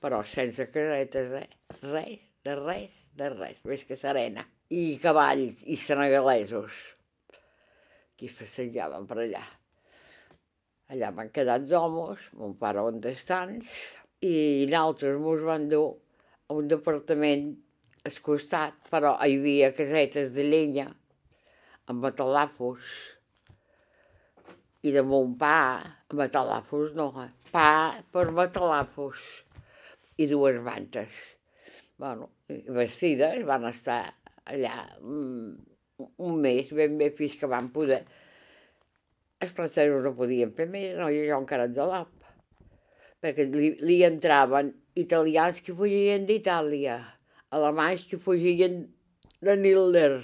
però 0.02 0.22
sense 0.24 0.70
casetes, 0.72 1.30
res, 1.32 1.58
res, 1.82 2.22
de 2.46 2.56
res, 2.62 3.10
de 3.18 3.30
res, 3.34 3.60
més 3.66 3.84
que 3.84 3.98
serena. 3.98 4.46
I 4.70 4.98
cavalls 5.02 5.62
i 5.70 5.78
senegalesos, 5.78 6.80
que 8.16 8.32
passejaven 8.32 9.06
per 9.10 9.20
allà. 9.26 9.44
Allà 10.94 11.12
van 11.18 11.30
quedar 11.34 11.60
els 11.60 11.74
homes, 11.74 12.22
mon 12.40 12.56
pare 12.62 12.82
on 12.86 13.02
distants, 13.02 13.68
i 14.22 14.66
nosaltres 14.70 15.20
mos 15.22 15.44
van 15.46 15.68
dur 15.70 15.90
un 16.54 16.68
departament 16.70 17.50
al 18.06 18.18
costat, 18.22 18.76
però 18.92 19.16
hi 19.26 19.38
havia 19.40 19.72
casetes 19.74 20.34
de 20.36 20.46
llenya 20.46 20.90
amb 21.90 22.04
matalafos 22.06 22.92
i 24.86 24.94
de 24.94 25.02
mon 25.02 25.34
pa, 25.40 25.82
matalafos 26.14 26.94
no, 26.98 27.10
pa 27.52 27.98
per 28.14 28.28
matalafos 28.34 29.24
i 30.22 30.28
dues 30.30 30.60
mantes. 30.64 31.18
Bueno, 31.98 32.30
vestides, 32.48 33.42
van 33.48 33.66
estar 33.72 34.04
allà 34.46 34.76
mm, 35.02 35.50
un 36.22 36.40
mes 36.44 36.70
ben 36.76 37.00
bé 37.00 37.10
fins 37.18 37.38
que 37.40 37.50
van 37.50 37.72
poder. 37.74 38.04
Els 39.42 39.52
francesos 39.56 40.04
no 40.06 40.14
podien 40.16 40.54
fer 40.56 40.68
més, 40.70 40.94
no, 41.00 41.10
jo, 41.12 41.26
encara 41.40 41.68
de 41.72 41.86
l'ap, 41.90 42.12
perquè 43.24 43.48
li, 43.50 43.74
li 43.82 44.04
entraven 44.06 44.72
italians 44.96 45.60
que 45.62 45.76
fugien 45.76 46.26
d'Itàlia, 46.28 46.98
alemanys 47.52 48.06
que 48.10 48.18
fugien 48.18 48.86
de 49.44 49.56
Nilder. 49.60 50.24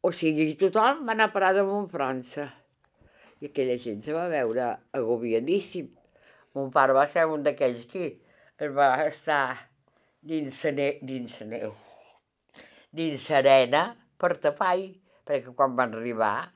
O 0.00 0.12
sigui, 0.16 0.54
tothom 0.60 1.04
va 1.04 1.14
anar 1.14 1.28
a 1.28 1.34
parar 1.34 1.52
damunt 1.58 1.90
França. 1.92 2.48
I 3.40 3.50
aquella 3.50 3.76
gent 3.80 4.00
se 4.04 4.16
va 4.16 4.28
veure 4.32 4.72
agobiadíssim. 4.96 5.90
Mon 6.56 6.72
pare 6.72 6.96
va 6.96 7.06
ser 7.08 7.26
un 7.28 7.44
d'aquells 7.44 7.84
que 7.92 8.06
es 8.60 8.72
va 8.76 8.88
estar 9.04 9.70
dins 10.20 10.56
la 10.64 10.72
ne 10.76 10.88
dins 11.10 11.36
neu, 11.48 11.70
dins 12.92 13.28
l'arena 13.32 13.84
per 14.20 14.34
tapar-hi, 14.36 14.90
perquè 15.24 15.54
quan 15.56 15.76
van 15.78 15.94
arribar, 15.96 16.50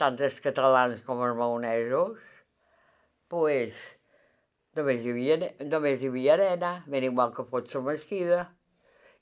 tant 0.00 0.16
els 0.20 0.38
catalans 0.44 1.02
com 1.04 1.20
els 1.26 1.36
maonesos, 1.36 2.20
pues, 3.28 3.82
només 4.76 5.04
hi 5.06 5.36
només 5.70 6.02
hi 6.02 6.10
havia 6.10 6.34
arena, 6.34 6.72
ben 6.86 7.04
igual 7.06 7.32
que 7.34 7.44
fos 7.50 7.74
la 7.74 7.82
mesquida, 7.88 8.40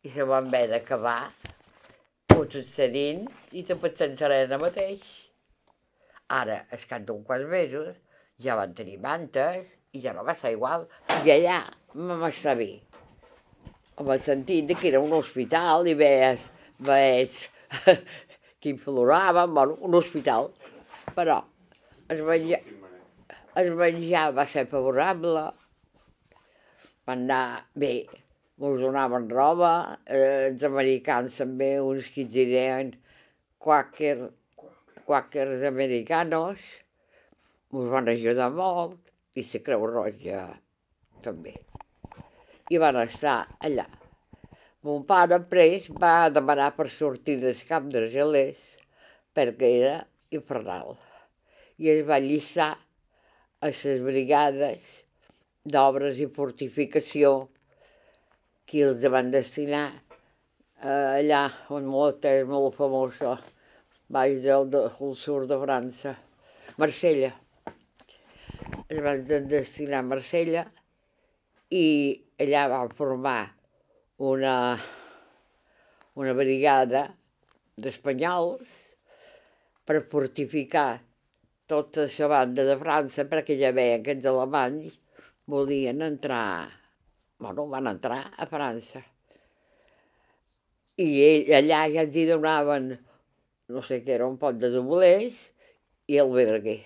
i 0.03 0.11
se 0.11 0.25
van 0.27 0.49
haver 0.49 0.69
d'acabar 0.71 1.33
fotuts 2.33 2.79
a 2.81 2.89
dins 2.91 3.53
i 3.53 3.63
tapats 3.69 4.01
sense 4.03 4.25
arena 4.25 4.59
mateix. 4.59 5.05
Ara, 6.33 6.63
al 6.73 6.87
cap 6.89 7.05
d'un 7.07 7.23
quants 7.29 7.47
mesos, 7.51 7.93
ja 8.41 8.57
van 8.57 8.73
tenir 8.75 8.99
mantes 9.05 9.69
i 9.93 10.01
ja 10.01 10.15
no 10.17 10.25
va 10.25 10.35
ser 10.35 10.55
igual. 10.57 10.89
I 11.23 11.35
allà 11.37 11.61
vam 11.95 12.25
estar 12.31 12.57
bé. 12.57 12.73
Amb 14.01 14.15
el 14.15 14.23
sentit 14.25 14.67
de 14.71 14.75
que 14.75 14.89
era 14.89 15.03
un 15.05 15.13
hospital 15.13 15.87
i 15.87 15.95
veies, 15.95 16.49
veies 16.81 17.43
que 18.61 18.73
imploraven, 18.73 19.53
bueno, 19.55 19.77
un 19.85 20.01
hospital. 20.01 20.49
Però 21.13 21.43
el 22.09 22.25
menjar, 22.25 22.63
el 23.61 23.75
menjar 23.77 24.31
va 24.33 24.47
ser 24.49 24.65
favorable, 24.71 25.45
van 27.09 27.25
anar 27.27 27.67
bé, 27.77 27.93
ens 28.63 28.81
donaven 28.81 29.29
roba, 29.31 29.73
eh, 30.07 30.49
els 30.49 30.63
americans 30.65 31.37
també, 31.43 31.75
uns 31.81 32.09
que 32.15 32.25
ens 32.25 32.33
deien 32.33 32.93
quàquer, 33.61 34.15
quàquers 35.09 35.65
americanos, 35.69 36.69
ens 37.73 37.91
van 37.93 38.09
ajudar 38.13 38.49
molt, 38.55 38.97
i 39.37 39.45
la 39.49 39.61
Creu 39.67 39.85
Roja 39.89 40.45
també. 41.25 41.57
I 42.73 42.79
van 42.81 42.97
estar 43.03 43.43
allà. 43.61 43.87
Mon 44.83 45.05
pare 45.07 45.39
pres 45.51 45.87
va 46.03 46.31
demanar 46.33 46.73
per 46.77 46.89
sortir 46.91 47.37
del 47.43 47.61
camp 47.69 47.91
d'Argelers 47.93 48.63
perquè 49.37 49.69
era 49.83 49.99
infernal. 50.35 50.97
I 51.79 51.93
es 51.93 52.03
va 52.09 52.19
llistar 52.19 52.73
a 53.63 53.69
les 53.71 54.01
brigades 54.03 54.87
d'obres 55.63 56.19
i 56.19 56.27
fortificació 56.35 57.29
que 58.67 58.81
els 58.89 59.05
van 59.15 59.29
destinar 59.31 59.85
eh, 60.83 61.21
allà 61.21 61.45
on 61.77 61.87
molt 61.87 62.27
és 62.27 62.43
molt 62.49 62.75
famosa 62.75 63.37
baix 64.11 64.41
del, 64.43 64.67
del 64.73 65.15
sud 65.15 65.47
de 65.53 65.59
França, 65.63 66.17
Marsella. 66.83 67.31
Es 68.91 68.99
van 69.07 69.23
destinar 69.29 70.03
a 70.03 70.09
Marsella 70.11 70.67
i 71.71 71.87
allà 72.43 72.67
van 72.75 72.91
formar 72.99 73.39
una, 74.33 74.57
una 76.19 76.35
brigada 76.35 77.07
d'espanyols 77.79 78.75
per 79.87 80.03
fortificar 80.11 80.91
tota 81.73 82.05
la 82.19 82.29
banda 82.29 82.67
de 82.69 82.77
França 82.81 83.25
perquè 83.31 83.57
ja 83.57 83.73
veien 83.73 84.05
que 84.05 84.13
els 84.17 84.29
alemanys 84.29 84.99
volien 85.49 86.05
entrar, 86.05 86.69
bueno, 87.41 87.67
van 87.73 87.89
entrar 87.91 88.27
a 88.37 88.47
França. 88.47 89.01
I 91.01 91.09
ell, 91.25 91.49
allà 91.57 91.87
ja 91.89 92.05
ens 92.05 92.17
hi 92.17 92.27
donaven, 92.29 92.91
no 93.73 93.83
sé 93.87 94.03
què 94.05 94.19
era, 94.19 94.29
un 94.29 94.37
pot 94.41 94.59
de 94.61 94.69
doblers 94.75 95.39
i 96.13 96.21
el 96.21 96.33
verguer. 96.35 96.83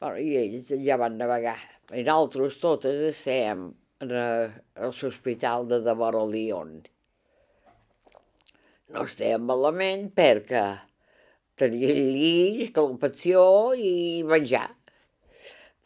Bueno, 0.00 0.18
I 0.18 0.34
ells 0.42 0.72
ja 0.82 0.98
van 1.00 1.16
navegar. 1.20 1.58
I 1.94 2.02
nosaltres 2.02 2.58
totes 2.58 2.98
estem 3.12 3.68
en 4.02 4.12
l'hospital 4.82 5.70
de 5.70 5.78
Devora 5.86 6.24
Lyon. 6.26 6.74
No 8.92 9.06
estem 9.06 9.46
malament 9.46 10.10
perquè 10.18 10.66
tenia 11.56 11.92
llit, 11.96 12.72
calefacció 12.76 13.40
i 13.78 14.22
menjar. 14.28 14.68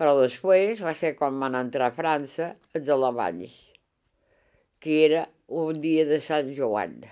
Però 0.01 0.17
després 0.19 0.81
va 0.83 0.95
ser 0.97 1.15
quan 1.19 1.39
van 1.43 1.59
entrar 1.59 1.91
a 1.91 1.95
França 1.95 2.55
els 2.75 2.89
alemanys, 2.91 3.55
que 4.81 5.03
era 5.07 5.27
un 5.63 5.81
dia 5.83 6.07
de 6.09 6.19
Sant 6.25 6.55
Joan. 6.57 7.03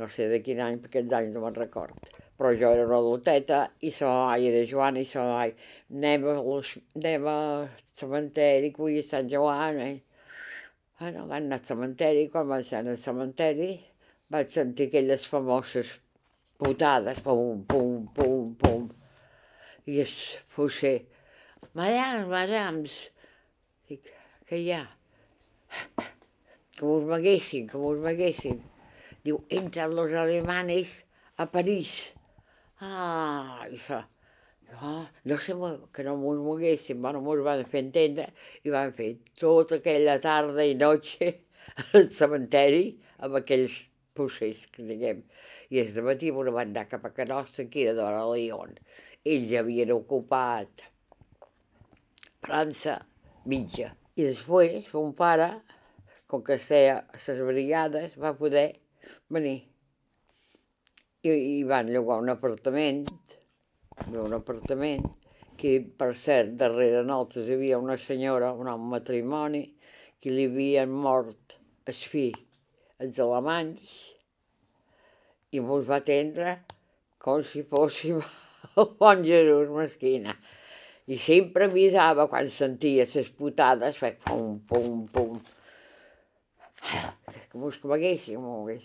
No 0.00 0.08
sé 0.10 0.26
de 0.30 0.40
quin 0.42 0.60
any, 0.64 0.80
perquè 0.82 1.00
aquests 1.00 1.16
anys 1.18 1.32
no 1.34 1.44
me'n 1.44 1.56
record. 1.58 2.10
Però 2.40 2.50
jo 2.56 2.72
era 2.74 2.86
una 2.88 2.98
adulteta 2.98 3.60
i 3.84 3.90
sa 3.94 4.10
mai 4.24 4.46
era 4.48 4.62
Joan 4.68 4.98
i 5.00 5.06
sa 5.08 5.26
mai 5.28 5.54
anem 5.92 6.28
a, 6.32 6.36
anem 6.98 7.26
cementeri, 8.00 8.70
que 8.74 8.82
avui 8.82 9.00
és 9.00 9.10
Sant 9.12 9.28
Joan. 9.30 9.80
Eh? 9.84 9.96
Bueno, 11.00 11.26
van 11.30 11.46
anar 11.46 11.60
al 11.60 11.66
cementeri, 11.66 12.28
quan 12.32 12.48
van 12.48 12.64
ser 12.66 12.82
al 12.82 12.96
cementeri 13.00 13.72
vaig 14.30 14.50
sentir 14.54 14.88
aquelles 14.88 15.26
famoses 15.26 15.90
putades, 16.60 17.20
pum, 17.24 17.64
pum, 17.64 18.06
pum, 18.14 18.54
pum. 18.60 18.88
I 19.88 20.02
es 20.04 20.12
fuixer, 20.52 21.06
madams, 21.72 22.28
madams, 22.28 22.98
dic, 23.88 24.12
què 24.44 24.60
hi 24.60 24.70
ha? 24.76 24.84
Que 26.76 26.84
us 26.84 27.08
maguessin, 27.08 27.66
que 27.70 27.80
us 27.80 28.00
maguessin. 28.04 28.60
Diu, 29.24 29.40
entren 29.52 29.96
los 29.96 30.12
alemanes 30.16 31.00
a 31.40 31.48
París. 31.50 32.14
Ah, 32.80 33.66
i 33.68 33.76
això, 33.76 34.02
no, 34.70 34.94
no 35.32 35.38
sé, 35.40 35.56
que 35.92 36.04
no 36.04 36.16
m'ho 36.20 36.36
moguessin, 36.44 37.00
bueno, 37.02 37.20
m'ho 37.24 37.40
van 37.44 37.64
fer 37.72 37.86
entendre 37.86 38.30
i 38.64 38.72
van 38.72 38.92
fer 38.96 39.14
tota 39.40 39.80
aquella 39.80 40.20
tarda 40.20 40.64
i 40.64 40.76
noche 40.76 41.32
al 41.92 42.08
cementeri 42.16 42.84
amb 43.20 43.40
aquells 43.40 43.76
puixers, 44.20 44.66
que 44.70 44.84
diguem, 44.84 45.24
i 45.72 45.80
és 45.80 45.96
de 45.96 46.04
matí 46.04 46.30
una 46.30 46.52
van 46.54 46.74
anar 46.74 46.88
cap 46.92 47.08
a 47.08 47.14
Canossa, 47.16 47.66
que 47.72 47.86
era 47.86 47.96
d'hora 47.96 48.26
León. 48.28 48.76
Ells 49.24 49.56
havien 49.56 49.92
ocupat 49.96 50.84
França 52.44 53.00
mitja. 53.48 53.94
I 54.16 54.26
després, 54.28 54.86
mon 54.92 55.12
pare, 55.16 55.48
com 56.30 56.44
que 56.44 56.58
feia 56.60 57.00
les 57.16 57.42
brigades, 57.48 58.16
va 58.20 58.36
poder 58.36 58.68
venir. 59.32 59.58
I, 61.22 61.30
i 61.30 61.64
van 61.68 61.90
llogar 61.92 62.20
un 62.22 62.32
apartament, 62.32 63.04
un 64.08 64.36
apartament, 64.36 65.04
que 65.60 65.74
per 66.00 66.14
cert, 66.16 66.54
darrere 66.60 67.02
nosaltres 67.04 67.48
hi 67.48 67.56
havia 67.58 67.80
una 67.80 67.98
senyora, 68.00 68.54
un 68.56 68.70
home 68.72 68.88
matrimoni, 68.94 69.66
que 70.20 70.32
li 70.32 70.46
havien 70.48 70.92
mort 70.92 71.58
el 71.90 72.00
fill, 72.12 72.38
els 73.00 73.18
alemanys, 73.24 73.92
i 75.56 75.62
mos 75.64 75.86
va 75.88 75.98
atendre 75.98 76.58
com 77.20 77.42
si 77.44 77.64
fóssim 77.68 78.20
el 78.80 78.90
bon 79.00 79.24
Jesús 79.26 79.70
mesquina. 79.74 80.36
I 81.10 81.16
sempre 81.18 81.66
avisava 81.66 82.28
quan 82.30 82.50
sentia 82.54 83.06
les 83.08 83.30
putades, 83.34 83.96
feia 83.98 84.18
pum, 84.26 84.60
pum, 84.68 85.06
pum. 85.10 85.40
Que 87.50 87.58
mos 87.58 87.80
coneguéssim, 87.82 88.38
mogués. 88.38 88.84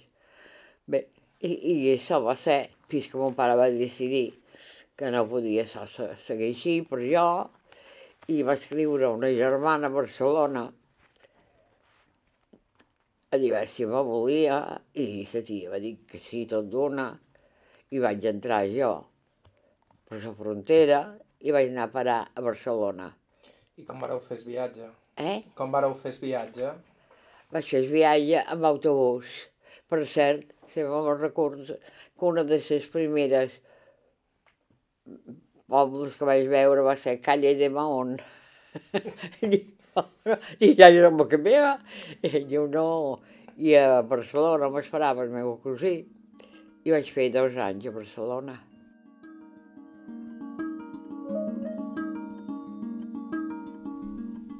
Bé, 0.89 1.03
i, 1.45 1.51
i 1.53 1.75
això 1.93 2.17
va 2.23 2.33
ser 2.39 2.63
fins 2.89 3.11
que 3.11 3.19
mon 3.21 3.35
pare 3.37 3.57
va 3.59 3.69
decidir 3.69 4.31
que 4.97 5.11
no 5.13 5.25
podia 5.29 5.65
seguir 5.67 6.49
així 6.49 6.79
per 6.87 7.01
jo 7.03 7.27
i 8.31 8.41
va 8.47 8.55
escriure 8.57 9.11
una 9.11 9.29
germana 9.35 9.91
a 9.91 9.93
Barcelona 9.93 10.65
a 13.31 13.37
dir 13.41 13.53
si 13.67 13.85
me 13.89 14.01
volia 14.05 14.59
i 14.93 15.25
la 15.33 15.41
tia 15.41 15.71
va 15.71 15.79
dir 15.81 15.97
que 16.07 16.19
sí, 16.19 16.45
tot 16.49 16.69
d'una, 16.71 17.07
i 17.91 17.99
vaig 17.99 18.25
entrar 18.29 18.63
jo 18.71 18.91
per 20.05 20.21
la 20.23 20.33
frontera 20.37 20.99
i 21.41 21.53
vaig 21.55 21.71
anar 21.71 21.87
a 21.87 21.93
parar 21.93 22.19
a 22.33 22.41
Barcelona. 22.41 23.09
I 23.77 23.83
com 23.85 23.99
vareu 24.01 24.21
fer 24.23 24.37
el 24.37 24.45
viatge? 24.47 24.89
Eh? 25.17 25.37
Com 25.57 25.73
vareu 25.73 25.95
fer 25.99 26.13
el 26.13 26.21
viatge? 26.21 26.71
Vaig 27.51 27.69
fer 27.69 27.81
el 27.83 27.91
viatge 27.91 28.43
amb 28.55 28.69
autobús. 28.71 29.35
Per 29.89 30.01
cert, 30.09 30.47
sempre 30.71 30.93
me'n 30.93 31.19
recordo 31.19 31.77
que 31.77 32.25
una 32.25 32.45
de 32.47 32.61
les 32.61 32.89
primeres 32.93 33.59
pobles 35.69 36.17
que 36.17 36.29
vaig 36.29 36.47
veure 36.49 36.85
va 36.85 36.95
ser 36.97 37.19
Calle 37.21 37.55
de 37.59 37.69
Mahón. 37.69 38.17
I 40.65 40.73
ja 40.75 40.89
jo 40.91 41.09
no 41.11 41.27
que 41.29 41.39
meva. 41.39 41.77
I 42.21 42.43
diu, 42.49 42.67
no. 42.71 43.21
I 43.57 43.75
a 43.79 44.01
Barcelona 44.03 44.69
m'esperava 44.71 45.23
el 45.23 45.31
meu 45.33 45.55
cosí. 45.63 45.97
I 46.85 46.93
vaig 46.93 47.11
fer 47.11 47.31
dos 47.33 47.55
anys 47.57 47.87
a 47.87 47.93
Barcelona. 47.95 48.59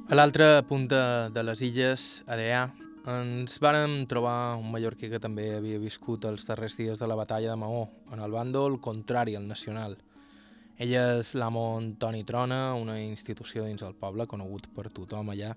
A 0.06 0.14
l'altra 0.14 0.62
punta 0.62 1.28
de 1.34 1.42
les 1.42 1.62
illes, 1.66 2.02
a 2.30 2.36
Deà, 2.38 2.60
ens 3.10 3.56
vàrem 3.62 4.04
trobar 4.06 4.54
un 4.54 4.70
mallorquí 4.70 5.10
que 5.10 5.18
també 5.22 5.48
havia 5.56 5.80
viscut 5.82 6.24
els 6.30 6.46
darrers 6.46 6.78
dies 6.78 6.98
de 7.02 7.08
la 7.10 7.18
batalla 7.18 7.50
de 7.52 7.58
Maó, 7.58 7.88
en 8.14 8.22
el 8.22 8.34
bàndol 8.34 8.78
contrari 8.82 9.34
al 9.34 9.48
nacional. 9.50 9.98
Ella 10.78 11.02
és 11.18 11.32
l'amo 11.38 11.64
Antoni 11.78 12.22
Trona, 12.28 12.74
una 12.76 12.98
institució 13.00 13.64
dins 13.64 13.82
el 13.82 13.96
poble, 13.96 14.26
conegut 14.28 14.68
per 14.76 14.90
tothom 14.92 15.32
allà, 15.32 15.54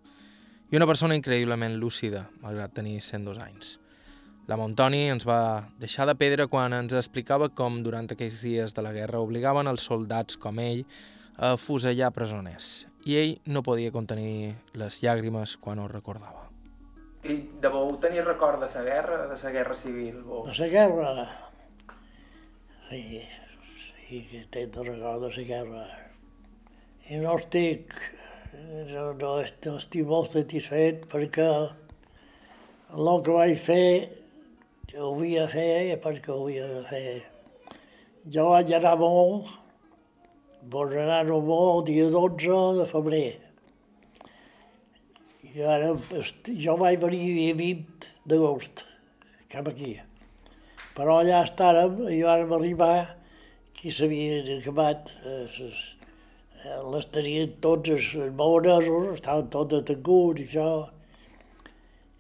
i 0.71 0.77
una 0.77 0.87
persona 0.87 1.17
increïblement 1.17 1.75
lúcida, 1.81 2.27
malgrat 2.43 2.77
tenir 2.77 2.99
102 3.03 3.41
anys. 3.43 3.77
La 4.49 4.57
Montoni 4.57 5.03
ens 5.11 5.27
va 5.27 5.67
deixar 5.77 6.07
de 6.09 6.15
pedra 6.17 6.47
quan 6.49 6.73
ens 6.73 6.95
explicava 6.97 7.51
com 7.53 7.83
durant 7.85 8.07
aquells 8.09 8.39
dies 8.41 8.73
de 8.73 8.81
la 8.81 8.93
guerra 8.95 9.19
obligaven 9.21 9.69
els 9.69 9.83
soldats 9.85 10.39
com 10.41 10.57
ell 10.63 10.85
a 11.37 11.51
fusellar 11.59 12.09
presoners 12.15 12.87
i 13.05 13.17
ell 13.19 13.35
no 13.45 13.61
podia 13.63 13.91
contenir 13.93 14.55
les 14.79 15.01
llàgrimes 15.03 15.55
quan 15.61 15.79
ho 15.79 15.87
recordava. 15.91 16.47
I 17.23 17.35
deveu 17.61 17.93
tenir 18.01 18.23
record 18.25 18.63
de 18.63 18.71
la 18.73 18.83
guerra, 18.87 19.21
de 19.27 19.37
la 19.43 19.51
guerra 19.51 19.75
civil? 19.75 20.23
O... 20.25 20.45
De 20.47 20.55
la 20.59 20.67
guerra? 20.71 21.13
Sí, 22.89 23.21
i 24.09 24.23
que 24.25 24.39
té 24.49 24.63
de 24.65 24.83
record 24.85 25.21
de 25.21 25.29
la 25.35 25.43
guerra. 25.45 25.83
I 27.09 27.19
no 27.21 27.35
estic, 27.37 27.93
no, 28.89 29.03
no, 29.19 29.33
no 29.37 29.73
estic 29.77 30.07
molt 30.09 30.31
satisfet 30.33 31.03
perquè 31.11 31.45
el 32.89 33.09
que 33.25 33.35
vaig 33.35 33.53
fer 33.61 33.89
ho 34.97 35.11
havia 35.13 35.43
de 35.45 35.51
fer 35.53 35.99
perquè 36.01 36.33
ho 36.33 36.39
havia 36.47 36.65
de 36.71 36.81
fer. 36.89 37.11
Jo 38.33 38.47
vaig 38.49 38.73
anar 38.79 38.95
molt, 38.97 39.51
vaig 40.73 40.97
anar 41.03 41.21
molt 41.29 41.69
el 41.75 41.85
dia 41.91 42.09
12 42.17 42.57
de 42.79 42.89
febrer. 42.89 43.29
I 45.53 45.69
ara, 45.75 45.93
jo 46.65 46.77
vaig 46.81 46.97
venir 47.05 47.21
dia 47.37 47.53
20 47.61 48.09
d'agost, 48.25 48.85
cap 49.53 49.69
aquí. 49.69 49.95
Però 50.97 51.21
allà 51.21 51.45
estàrem, 51.45 52.03
i 52.09 52.21
vam 52.25 52.57
arribar 52.57 53.18
qui 53.79 53.91
s'havien 53.95 54.59
acabat, 54.59 55.09
eh, 55.23 55.47
eh, 55.63 56.79
les 56.91 57.05
tenien 57.15 57.51
tots 57.63 57.91
els 57.95 58.07
maonesos, 58.35 59.13
estaven 59.13 59.45
tots 59.53 59.71
detenguts 59.71 60.41
i 60.41 60.47
això, 60.47 60.71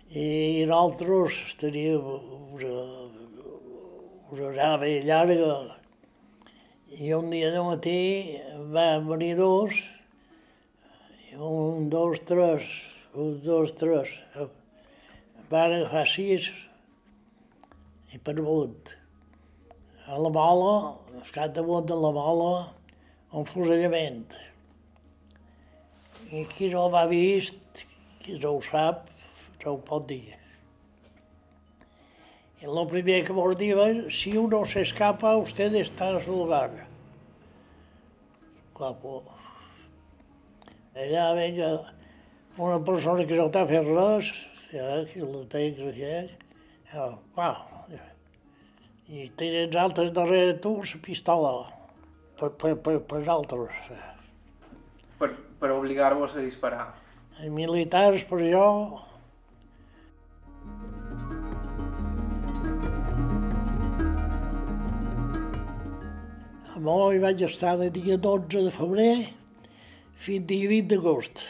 i 0.09 0.27
nosaltres 0.69 1.39
teníem 1.59 2.05
una, 2.55 2.77
una 4.31 4.51
nave 4.55 4.93
llarga. 5.03 5.57
I 6.95 7.11
un 7.17 7.27
dia 7.33 7.51
de 7.51 7.65
matí 7.65 7.99
van 8.71 9.09
venir 9.09 9.33
dos, 9.41 9.81
un, 11.35 11.89
dos, 11.91 12.23
tres, 12.31 12.69
un, 13.13 13.35
dos, 13.43 13.75
tres, 13.83 14.15
van 15.51 15.75
agafar 15.75 16.07
sis 16.07 16.49
i 18.15 18.23
per 18.23 18.39
amunt 18.39 18.95
a 20.09 20.17
la 20.17 20.29
mola, 20.33 20.95
al 21.13 21.31
capdamunt 21.35 21.85
de 21.85 21.93
la 21.93 22.09
mola, 22.15 22.53
un 23.31 23.45
fusellament. 23.45 24.33
I 26.33 26.45
qui 26.49 26.71
no 26.73 26.87
l'ha 26.89 27.05
vist, 27.09 27.85
qui 28.23 28.39
no 28.41 28.55
ho 28.57 28.61
sap, 28.65 29.05
no 29.61 29.75
ho 29.75 29.81
pot 29.85 30.07
dir. 30.09 30.35
Y 32.61 32.65
lo 32.65 32.87
primero 32.87 33.25
que 33.25 33.33
nos 33.33 33.57
dijo 33.57 34.09
si 34.09 34.35
uno 34.35 34.65
se 34.65 34.81
escapa, 34.81 35.37
usted 35.37 35.73
está 35.75 36.09
en 36.09 36.19
su 36.19 36.31
lugar. 36.31 36.87
Guapo. 38.73 39.23
Allà 40.95 41.33
veia 41.33 41.69
una 42.57 42.83
persona 42.83 43.23
que 43.25 43.37
no 43.37 43.47
t'ha 43.53 43.65
fet 43.69 43.87
res, 43.87 44.33
ja, 44.73 45.05
que 45.07 45.23
la 45.23 45.45
tens 45.47 45.83
aquí, 45.93 46.13
ja, 46.91 47.11
uau. 47.37 47.68
I 49.09 49.25
tens 49.33 49.73
altres 49.81 50.11
darrere 50.13 50.59
tu 50.61 50.75
la 50.85 50.97
pistola, 51.01 51.51
per, 52.37 52.51
per, 52.61 52.75
per, 52.77 52.99
per 53.09 53.21
altres. 53.25 53.89
Per, 55.17 55.29
per 55.57 55.71
obligar-vos 55.73 56.35
a 56.37 56.43
disparar. 56.45 56.91
Els 57.39 57.49
militars, 57.49 58.27
per 58.29 58.43
jo, 58.45 58.67
A 66.79 66.81
Mó 66.85 67.09
hi 67.11 67.17
vaig 67.19 67.41
estar 67.43 67.73
de 67.81 67.89
dia 67.91 68.15
12 68.15 68.61
de 68.69 68.69
febrer 68.71 69.11
fins 70.13 70.45
dia 70.47 70.69
20 70.69 70.93
d'agost. 70.93 71.47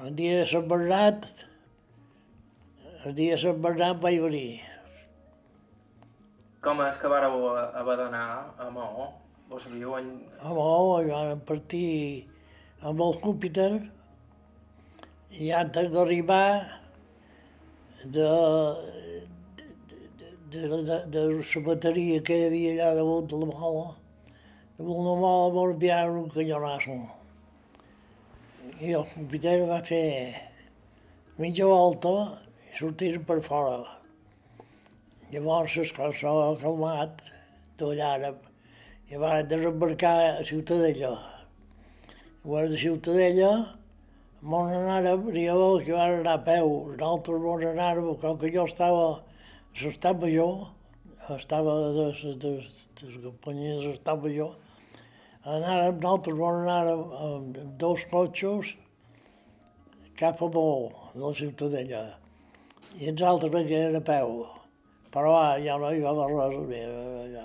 El 0.00 0.16
dia 0.16 0.40
de 0.40 0.48
Sant 0.48 0.66
Bernat, 0.72 1.28
el 3.04 3.14
dia 3.14 3.36
de 3.36 3.42
Sant 3.44 3.60
Bernat 3.62 4.00
vaig 4.02 4.18
venir. 4.24 4.73
Com 6.64 6.78
és 6.80 6.96
que 6.96 7.08
vareu 7.12 7.42
haver 7.76 7.94
d'anar 7.98 8.26
a 8.56 8.70
Maó? 8.72 9.10
Vos 9.50 9.66
sabíeu 9.66 9.98
en... 9.98 10.06
A 10.40 10.48
hi 10.48 11.08
vam 11.10 11.40
partir 11.44 12.24
amb 12.80 13.02
el 13.04 13.18
Júpiter 13.20 13.72
i 15.44 15.50
antes 15.52 15.90
d'arribar 15.92 16.46
de, 18.16 18.30
de, 20.54 20.62
de, 20.70 20.96
de, 21.16 21.24
la 21.36 21.62
bateria 21.66 22.22
que 22.24 22.38
hi 22.38 22.46
havia 22.46 22.70
allà 22.72 22.94
damunt 23.00 23.28
de 23.28 23.40
la 23.42 23.48
mola, 23.50 23.90
damunt 24.78 25.08
la 25.08 25.16
mola 25.20 25.50
va 25.56 25.66
enviar 25.72 25.98
un 26.14 26.30
canyonasso. 26.38 26.96
I 28.80 28.96
el 29.00 29.04
Júpiter 29.12 29.58
va 29.68 29.82
fer 29.90 30.08
mitja 31.36 31.68
volta 31.68 32.14
i 32.70 32.80
sortir 32.80 33.12
per 33.28 33.42
fora. 33.50 33.93
Llavors 35.34 35.72
les 35.80 35.90
coses 35.90 36.20
s'ha 36.22 36.32
calmat, 36.60 37.22
tot 37.80 37.96
l'àrab, 37.98 38.36
i 39.10 39.18
va 39.18 39.40
desembarcar 39.42 40.12
a 40.26 40.44
Ciutadella. 40.46 41.10
Llavors 42.44 42.70
de 42.70 42.78
Ciutadella, 42.78 43.48
mon 44.52 44.70
anàrem, 44.76 45.26
n'hi 45.34 45.48
havia 45.50 45.82
que 45.88 45.96
van 45.98 46.14
anar 46.20 46.36
a 46.38 46.44
peu, 46.46 46.70
nosaltres 46.92 47.42
mon 47.48 47.66
anàrem, 47.72 48.12
com 48.22 48.38
que 48.38 48.52
jo 48.54 48.68
estava 48.70 49.02
a 49.10 49.82
l'estat 49.82 50.22
major, 50.22 50.54
estava 51.34 51.76
de, 51.98 52.08
de, 52.22 52.54
de, 53.02 53.12
de 53.26 53.76
l'estat 53.88 54.26
major, 54.28 54.56
anàrem, 55.42 55.98
nosaltres 55.98 56.42
mon 56.46 56.62
anàrem 56.62 57.06
amb 57.26 57.62
dos 57.82 58.06
cotxes 58.12 58.76
cap 60.14 60.46
a 60.46 60.54
Bó, 60.58 60.68
de 61.16 61.24
la 61.26 61.38
Ciutadella, 61.42 62.10
i 63.00 63.10
els 63.10 63.30
altres 63.32 63.58
venien 63.58 63.98
a 63.98 64.10
peu, 64.14 64.44
però 65.14 65.34
ja 65.62 65.76
no 65.78 65.92
hi 65.94 66.00
va 66.02 66.10
haver 66.10 66.28
res 66.34 66.54
més 66.68 66.94
allà. 67.24 67.44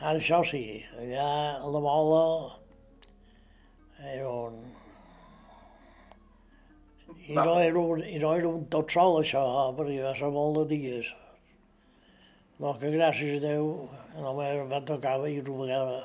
Ara 0.00 0.18
això 0.18 0.40
sí, 0.50 0.64
allà 0.98 1.26
la 1.74 1.82
bola 1.84 2.22
era 4.12 4.30
un... 4.30 4.56
I 7.24 7.36
no 7.38 7.54
era 7.62 7.78
un, 7.80 8.02
i 8.04 8.18
no 8.20 8.32
era 8.36 8.48
un 8.50 8.66
tot 8.72 8.90
sol 8.92 9.20
això, 9.20 9.44
perquè 9.78 10.02
va 10.04 10.16
ser 10.18 10.32
molt 10.34 10.58
de 10.58 10.64
dies. 10.74 11.12
No, 12.58 12.74
que 12.80 12.90
gràcies 12.92 13.38
a 13.38 13.44
Déu 13.46 13.70
només 14.18 14.58
em 14.58 14.68
va 14.74 14.82
tocar 14.90 15.16
i 15.30 15.38
una 15.38 15.56
vegada. 15.62 16.02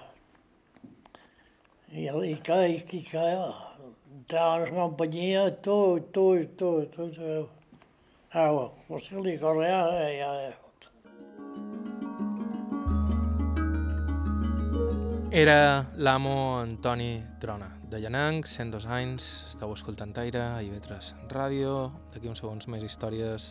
I, 1.89 2.05
i 2.05 2.35
que, 2.45 2.61
i, 2.69 2.79
i 2.99 3.01
que, 3.09 3.25
entrava 4.19 4.61
en 4.61 4.75
la 4.77 4.85
companyia, 4.85 5.49
tu, 5.65 5.79
tu, 6.13 6.25
tu, 6.57 6.73
tu, 6.93 7.09
tu. 7.17 7.58
Ah, 8.31 8.51
bueno, 8.51 8.75
pues 8.87 9.09
que 9.09 9.21
li 9.21 9.39
correa, 9.39 9.87
ja, 10.13 10.55
Era 15.31 15.89
l'amo 15.95 16.59
Antoni 16.59 17.23
Trona, 17.39 17.79
de 17.89 17.99
Llanang, 17.99 18.45
102 18.45 18.85
anys, 18.85 19.45
estàu 19.49 19.73
escoltant 19.73 20.13
Aire, 20.17 20.41
a 20.41 20.61
IB3 20.61 21.29
Ràdio, 21.29 21.91
d'aquí 22.13 22.29
uns 22.29 22.41
segons 22.41 22.67
més 22.67 22.83
històries 22.83 23.47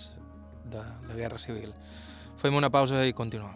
de 0.67 0.83
la 0.83 1.15
Guerra 1.15 1.39
Civil. 1.39 1.71
Fem 2.39 2.55
una 2.55 2.71
pausa 2.71 3.03
i 3.07 3.15
continuem. 3.15 3.55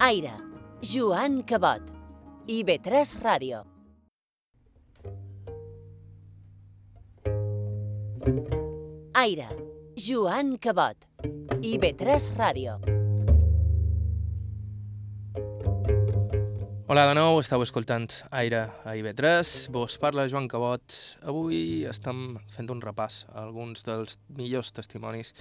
Aire, 0.00 0.36
Joan 0.80 1.42
Cabot. 1.44 1.84
IB3 2.48 3.20
Ràdio. 3.24 3.71
Aire, 8.22 9.48
Joan 9.98 10.54
Cabot. 10.62 10.94
IB3 11.58 12.36
Ràdio. 12.38 12.76
Hola 16.86 17.08
de 17.08 17.16
nou, 17.18 17.40
estàu 17.42 17.64
escoltant 17.66 18.06
Aire 18.30 18.60
a 18.86 18.94
IB3, 18.94 19.72
vos 19.74 19.98
parla 19.98 20.28
Joan 20.30 20.46
Cabot. 20.46 20.94
Avui 21.26 21.82
estem 21.90 22.36
fent 22.54 22.70
un 22.70 22.84
repàs 22.84 23.24
a 23.32 23.42
alguns 23.42 23.82
dels 23.88 24.20
millors 24.38 24.70
testimonis 24.70 25.34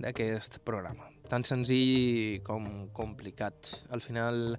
d'aquest 0.00 0.62
programa. 0.64 1.10
Tan 1.28 1.44
senzill 1.44 2.40
com 2.46 2.88
complicat. 2.96 3.84
Al 3.92 4.00
final, 4.00 4.56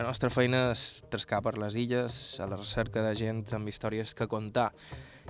la 0.00 0.06
nostra 0.08 0.30
feina 0.32 0.70
és 0.72 1.02
trescar 1.12 1.42
per 1.44 1.58
les 1.60 1.74
illes, 1.76 2.14
a 2.40 2.46
la 2.48 2.56
recerca 2.56 3.02
de 3.04 3.10
gent 3.18 3.42
amb 3.52 3.68
històries 3.68 4.14
que 4.16 4.26
contar. 4.32 4.70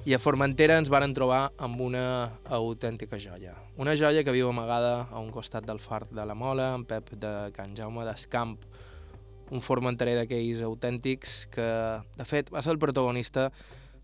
I 0.06 0.14
a 0.14 0.20
Formentera 0.22 0.76
ens 0.78 0.88
varen 0.92 1.10
trobar 1.16 1.48
amb 1.58 1.80
una 1.82 2.04
autèntica 2.46 3.18
joia. 3.18 3.56
Una 3.82 3.96
joia 3.98 4.22
que 4.22 4.30
viu 4.30 4.46
amagada 4.48 5.08
a 5.10 5.18
un 5.18 5.32
costat 5.34 5.66
del 5.66 5.82
far 5.82 6.04
de 6.06 6.22
la 6.22 6.38
Mola, 6.38 6.70
en 6.76 6.86
Pep 6.86 7.10
de 7.18 7.50
Can 7.56 7.74
Jaume 7.74 8.06
d'Escamp, 8.06 8.54
un 9.50 9.66
formenterer 9.66 10.14
d'aquells 10.20 10.62
autèntics 10.62 11.48
que, 11.50 11.68
de 12.14 12.30
fet, 12.30 12.54
va 12.54 12.62
ser 12.62 12.76
el 12.76 12.78
protagonista 12.78 13.50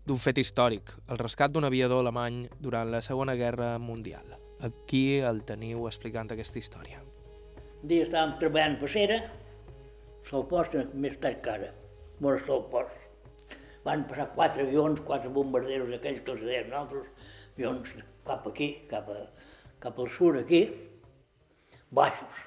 d'un 0.03 0.19
fet 0.19 0.43
històric, 0.43 0.91
el 1.07 1.23
rescat 1.23 1.55
d'un 1.55 1.63
aviador 1.63 2.03
alemany 2.03 2.43
durant 2.59 2.91
la 2.91 2.99
Segona 2.99 3.39
Guerra 3.39 3.77
Mundial. 3.79 4.35
Aquí 4.59 5.21
el 5.23 5.45
teniu 5.47 5.87
explicant 5.87 6.35
aquesta 6.35 6.59
història. 6.59 6.99
Un 7.79 7.87
dia 7.87 8.03
estàvem 8.03 8.35
treballant 8.41 8.81
per 8.83 8.91
sol 10.27 10.47
post 10.49 10.75
més 10.93 11.15
tard 11.23 11.41
que 11.43 11.53
ara, 11.53 11.71
sol 12.45 12.65
post. 12.71 13.07
Van 13.85 14.03
passar 14.07 14.27
quatre 14.35 14.65
avions, 14.67 14.99
quatre 15.07 15.31
bombarderos 15.31 15.93
aquells 15.95 16.19
que 16.25 16.33
els 16.35 16.43
deien 16.43 16.69
nosaltres, 16.71 17.07
avions 17.55 17.95
cap 18.27 18.47
aquí, 18.49 18.69
cap, 18.89 19.07
a, 19.09 19.23
cap 19.79 19.99
al 19.99 20.11
sud 20.11 20.41
aquí, 20.41 20.65
baixos. 21.91 22.43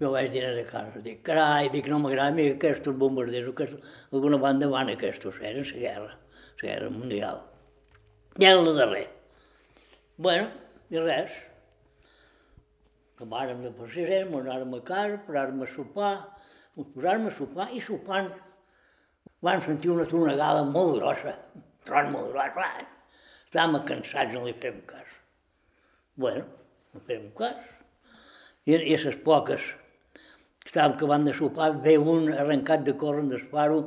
Jo 0.00 0.14
vaig 0.14 0.30
dir 0.32 0.46
a 0.48 0.64
casa, 0.64 1.02
dic, 1.04 1.20
carai, 1.26 1.68
dic, 1.68 1.90
no 1.92 1.98
m'agrada 2.00 2.32
mi 2.32 2.48
aquests 2.54 2.88
bombarderos, 2.96 3.52
aquests, 3.52 3.92
alguna 4.14 4.38
banda 4.40 4.70
van 4.72 4.88
aquests, 4.94 5.28
eren 5.42 5.60
la 5.60 5.84
guerra, 5.84 6.14
la 6.62 6.68
guerra 6.68 6.90
mundial. 6.94 7.42
I 8.40 8.46
era 8.48 8.62
la 8.64 8.72
darrer. 8.72 9.06
Bueno, 10.16 10.48
i 10.88 11.00
res. 11.04 11.36
Acabàrem 13.18 13.60
de 13.66 13.74
passejar, 13.76 14.22
anàrem 14.38 14.72
a 14.78 14.80
casa, 14.88 15.18
paràrem 15.26 15.60
a 15.66 15.68
sopar, 15.74 16.14
posàrem 16.76 17.26
a 17.28 17.34
sopar 17.34 17.68
i 17.74 17.80
sopant 17.82 18.30
van 19.44 19.62
sentir 19.64 19.90
una 19.90 20.06
tronegada 20.08 20.64
molt 20.68 20.98
grossa, 20.98 21.34
tron 21.86 22.10
molt 22.14 22.32
grossa. 22.34 22.86
Estàvem 23.48 23.82
cansats, 23.88 24.34
no 24.34 24.44
li 24.46 24.54
fem 24.62 24.78
cas. 24.86 25.08
Bueno, 26.14 26.44
no 26.94 27.02
fem 27.08 27.30
cas. 27.36 27.58
I, 28.68 28.76
i 28.76 28.96
poques 29.24 29.64
que 30.60 30.68
estàvem 30.68 30.94
acabant 30.94 31.24
de 31.26 31.34
sopar, 31.34 31.72
ve 31.82 31.96
un 31.98 32.30
arrencat 32.32 32.84
de 32.86 32.94
córrer 32.94 33.40
faro 33.50 33.80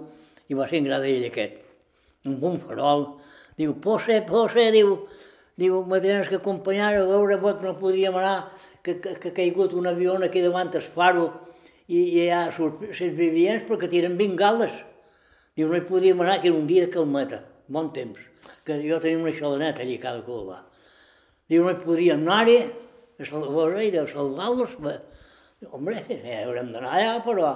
i 0.49 0.57
va 0.57 0.67
ser 0.67 0.81
en 0.81 0.91
ell 0.91 1.27
aquest, 1.29 1.61
un 2.25 2.59
farol. 2.65 3.05
Diu, 3.57 3.75
Pose, 3.79 4.19
Pose, 4.27 4.71
diu, 4.73 5.07
diu, 5.55 5.83
me 5.85 6.01
tens 6.01 6.27
que 6.27 6.41
acompanyar 6.41 6.93
a 6.97 7.05
veure 7.05 7.37
que 7.39 7.65
no 7.67 7.77
podríem 7.79 8.15
anar, 8.17 8.49
que, 8.81 8.99
que, 8.99 9.15
que 9.15 9.29
ha 9.29 9.33
caigut 9.33 9.73
un 9.73 9.87
avió 9.87 10.17
aquí 10.17 10.41
davant 10.41 10.73
el 10.73 10.81
faro 10.81 11.52
i, 11.87 11.97
i 11.99 12.23
hi 12.23 12.29
ha 12.31 12.45
els 12.49 13.01
vivients 13.17 13.65
perquè 13.67 13.89
tiren 13.91 14.17
bengales. 14.19 14.75
Diu, 15.53 15.69
no 15.69 15.77
hi 15.77 15.85
podríem 15.85 16.21
anar, 16.23 16.39
que 16.41 16.49
era 16.49 16.57
un 16.57 16.69
dia 16.69 16.87
de 16.87 16.93
calmeta, 16.93 17.43
bon 17.69 17.91
temps, 17.93 18.19
que 18.65 18.79
jo 18.81 18.97
tenia 19.01 19.21
una 19.21 19.33
xalaneta 19.35 19.83
allà 19.83 19.99
cada 20.01 20.23
cova. 20.25 20.63
Diu, 21.49 21.65
no 21.65 21.73
hi 21.73 21.81
podríem 21.83 22.23
anar-hi, 22.23 22.57
a 23.19 23.27
salvar 23.27 23.83
i 23.83 23.91
de 23.93 24.05
salvar-los. 24.09 24.77
Hombre, 25.71 26.01
ja 26.09 26.43
haurem 26.43 26.73
d'anar 26.73 26.95
allà, 26.97 27.17
però... 27.25 27.51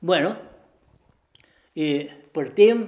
Bueno, 0.00 0.32
i 1.76 2.08
partim, 2.32 2.86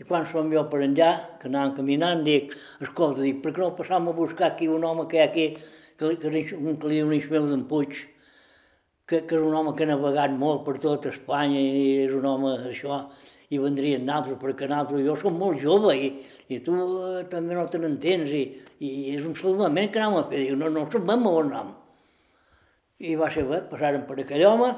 i 0.00 0.04
quan 0.08 0.24
som 0.28 0.48
jo 0.52 0.62
per 0.72 0.80
enllà, 0.86 1.10
que 1.40 1.50
anàvem 1.50 1.74
caminant, 1.76 2.22
dic, 2.24 2.54
escolta, 2.80 3.20
dic, 3.20 3.42
per 3.44 3.52
què 3.52 3.60
no 3.60 3.74
passam 3.76 4.08
a 4.08 4.14
buscar 4.16 4.50
aquí 4.52 4.68
un 4.68 4.84
home 4.84 5.04
que 5.10 5.18
hi 5.18 5.22
ha 5.22 5.26
aquí, 5.28 5.46
que, 5.96 6.14
que, 6.16 6.30
que, 6.32 6.40
que 6.56 6.88
li 6.88 6.98
diu 6.98 7.08
un 7.08 7.16
Ismael 7.16 7.50
d'en 7.52 7.66
Puig, 7.68 8.00
que, 9.06 9.22
que 9.22 9.38
és 9.38 9.42
un 9.42 9.54
home 9.54 9.72
que 9.76 9.86
ha 9.86 9.92
navegat 9.92 10.34
molt 10.34 10.64
per 10.66 10.76
tot 10.82 11.06
Espanya 11.10 11.60
i 11.62 12.04
és 12.04 12.14
un 12.14 12.26
home 12.26 12.56
d'això, 12.64 13.04
i 13.54 13.60
vendrien 13.62 14.02
naltros, 14.06 14.40
perquè 14.42 14.66
naltros, 14.66 15.04
jo 15.06 15.14
som 15.20 15.36
molt 15.38 15.60
jove 15.62 15.94
i, 15.94 16.08
i 16.50 16.58
tu 16.66 16.74
eh, 16.74 17.22
també 17.30 17.54
no 17.54 17.66
te 17.70 17.78
n'entens 17.78 18.32
i, 18.34 18.42
i 18.82 18.90
és 19.14 19.22
un 19.22 19.36
salvament 19.38 19.92
que 19.92 20.02
anàvem 20.02 20.18
a 20.24 20.26
fer, 20.32 20.42
diu, 20.48 20.58
no, 20.58 20.70
no 20.74 20.86
sabem 20.90 21.26
on 21.30 21.52
anem. 21.52 21.72
I 23.06 23.14
va 23.20 23.30
ser 23.30 23.44
bé, 23.46 23.60
passaren 23.70 24.06
per 24.08 24.18
aquell 24.22 24.42
home, 24.48 24.72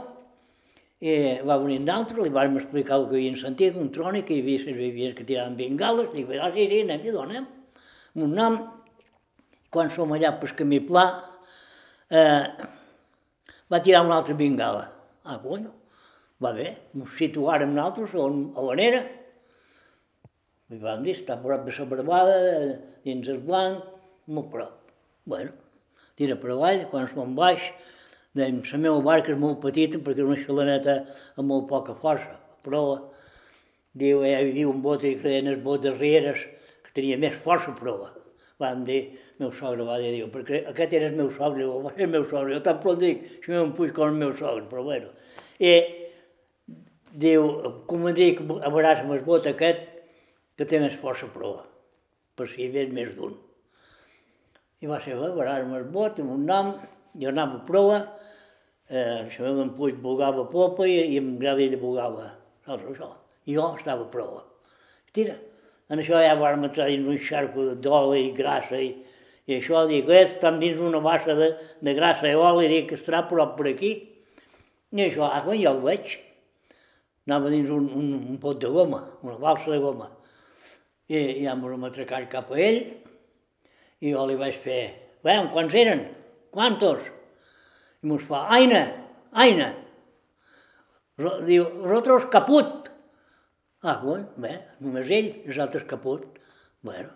i 1.00 1.14
va 1.46 1.56
venir 1.62 1.78
d'altre, 1.86 2.20
li 2.20 2.32
vam 2.34 2.58
explicar 2.58 2.98
el 2.98 3.06
que 3.08 3.16
havien 3.16 3.38
sentit, 3.40 3.76
un 3.78 3.92
trònic, 3.94 4.26
que 4.28 4.36
hi 4.36 4.42
havia 4.42 4.64
les 4.66 4.78
vivies 4.82 5.14
que 5.16 5.24
tiraven 5.24 5.56
bengales, 5.56 6.10
dic, 6.12 6.32
ah, 6.36 6.50
sí, 6.52 6.66
sí, 6.68 6.82
anem, 6.82 7.06
i 7.06 7.14
donem. 7.14 7.46
Un 8.18 8.34
nom, 8.34 8.58
quan 9.72 9.92
som 9.94 10.12
allà 10.12 10.34
pel 10.40 10.56
camí 10.58 10.82
pla, 10.84 11.06
eh, 12.10 12.42
va 13.72 13.82
tirar 13.84 14.04
una 14.06 14.18
altra 14.20 14.34
bengala. 14.34 14.88
Ah, 15.24 15.38
conyo, 15.42 15.72
va 16.42 16.52
bé, 16.56 16.70
ens 16.96 17.14
situàrem 17.18 17.74
nosaltres 17.76 18.14
on, 18.16 18.48
on 18.56 18.82
era. 18.82 19.02
I 20.68 20.80
vam 20.82 21.04
dir, 21.04 21.14
està 21.16 21.36
a 21.36 21.42
prop 21.42 21.64
de 21.64 21.74
la 21.76 21.86
barbada, 21.92 22.34
dins 23.04 23.28
el 23.28 23.40
blanc, 23.44 23.84
molt 24.28 24.50
prop. 24.52 24.92
Bueno, 25.28 25.52
tira 26.16 26.36
per 26.40 26.52
avall, 26.54 26.84
quan 26.90 27.08
som 27.12 27.34
baix, 27.36 27.70
dèiem, 28.36 28.60
la 28.72 28.80
meva 28.84 29.00
barca 29.04 29.32
és 29.32 29.40
molt 29.40 29.60
petita 29.64 30.00
perquè 30.04 30.24
és 30.24 30.28
una 30.28 30.42
xalaneta 30.44 30.98
amb 31.36 31.48
molt 31.48 31.68
poca 31.70 31.96
força, 31.96 32.36
però 32.64 32.82
diu, 33.98 34.22
hi 34.24 34.34
havia 34.36 34.68
un 34.68 34.80
bot 34.84 35.04
que 35.04 35.16
deien 35.24 35.50
els 35.52 35.64
bots 35.64 35.84
darreres, 35.84 36.44
que 36.84 36.94
tenia 36.96 37.18
més 37.20 37.36
força, 37.44 37.72
però 37.76 37.98
van 38.59 38.82
dir, 38.84 39.00
meu 39.38 39.52
sogre 39.54 39.86
va 39.86 39.98
dir, 40.02 40.24
perquè 40.34 40.64
aquest 40.72 40.94
era 40.98 41.09
el 41.11 41.16
meu 41.18 41.30
sogre, 41.34 41.62
diu, 41.62 41.78
va 41.84 41.92
ser 41.94 42.06
el 42.09 42.12
meu 42.14 42.26
sogre, 42.26 42.56
jo 42.56 42.62
tan 42.66 42.80
prou 42.82 42.96
dic, 42.98 43.22
si 43.44 43.52
m'ho 43.54 43.68
puig 43.76 43.92
com 43.94 44.11
el 44.11 44.18
meu 44.18 44.34
sogre, 44.36 44.66
però 44.70 44.82
bueno. 44.86 45.12
I 45.62 45.74
diu, 47.14 47.46
convendria 47.90 48.34
que 48.38 48.46
a 48.59 48.72
veuràs 48.74 49.04
amb 49.04 49.14
el 49.14 49.22
bot 49.26 49.46
aquest, 49.50 49.84
que 50.59 50.66
té 50.66 50.80
més 50.82 50.96
força 50.98 51.30
prova, 51.30 51.62
per 52.34 52.48
si 52.50 52.64
hi 52.64 52.70
havia 52.70 52.90
més 52.94 53.14
d'un. 53.14 53.36
I 54.82 54.90
va 54.90 54.98
ser, 55.02 55.14
va, 55.18 55.30
veuràs 55.34 55.62
amb 55.62 55.78
el 55.78 55.86
bot, 55.94 56.18
amb 56.22 56.34
un 56.34 56.46
nom, 56.48 56.74
jo 57.18 57.30
anava 57.30 57.61
a 57.61 57.66
prova, 57.66 58.00
eh, 58.90 59.22
el 59.22 59.30
senyor 59.34 59.59
d'en 59.59 59.74
Puig 59.78 60.02
bugava 60.02 60.44
a 60.44 60.50
popa 60.50 60.86
i, 60.86 60.98
i 61.14 61.18
en 61.22 61.36
Gradell 61.38 61.78
bugava, 61.80 62.32
saps 62.66 62.86
això? 62.90 63.12
I 63.46 63.54
jo 63.56 63.70
estava 63.78 64.06
a 64.06 64.12
prova. 64.12 64.42
Tira, 65.14 65.38
en 65.89 66.03
això 66.03 66.20
ja 66.20 66.36
vam 66.36 66.66
entrar 66.68 66.89
dins 66.91 67.09
un 67.09 67.18
xarco 67.24 67.72
d'oli 67.80 68.26
i 68.26 68.32
grassa 68.36 68.80
i, 68.80 68.91
i 69.49 69.57
això, 69.57 69.86
dic, 69.89 70.09
eh, 70.12 70.24
estan 70.26 70.59
dins 70.61 70.80
una 70.84 71.01
bassa 71.01 71.34
de, 71.36 71.55
de 71.80 71.95
grassa 71.97 72.28
i 72.28 72.36
oli, 72.36 72.68
dic, 72.68 72.93
estarà 72.99 73.22
prop 73.28 73.57
per 73.57 73.70
aquí. 73.70 73.93
I 74.93 75.05
això, 75.07 75.24
ah, 75.28 75.41
quan 75.45 75.57
jo 75.61 75.72
el 75.72 75.80
veig, 75.84 76.18
anava 77.28 77.53
dins 77.53 77.70
un, 77.72 77.89
un, 77.97 78.12
un 78.18 78.41
pot 78.41 78.61
de 78.61 78.68
goma, 78.72 79.03
una 79.24 79.39
balsa 79.41 79.72
de 79.72 79.80
goma. 79.80 80.11
I 81.09 81.45
ja 81.47 81.55
em 81.55 81.64
vam 81.64 81.89
atracar 81.89 82.26
cap 82.28 82.53
a 82.53 82.61
ell 82.61 82.82
i 84.05 84.12
jo 84.12 84.26
li 84.28 84.36
vaig 84.36 84.57
fer, 84.61 84.82
veiem, 85.24 85.49
quants 85.53 85.76
eren? 85.76 86.05
Quantos? 86.53 87.09
I 88.05 88.12
mos 88.12 88.24
fa, 88.28 88.45
aina, 88.55 88.84
aina. 89.32 89.72
Diu, 91.49 91.64
rotros 91.89 92.28
caput. 92.30 92.93
Ah, 93.80 94.00
bueno, 94.02 94.26
bé, 94.42 94.56
només 94.82 95.06
ell, 95.14 95.28
els 95.46 95.58
altres 95.62 95.84
caput. 95.86 96.24
Bueno, 96.82 97.12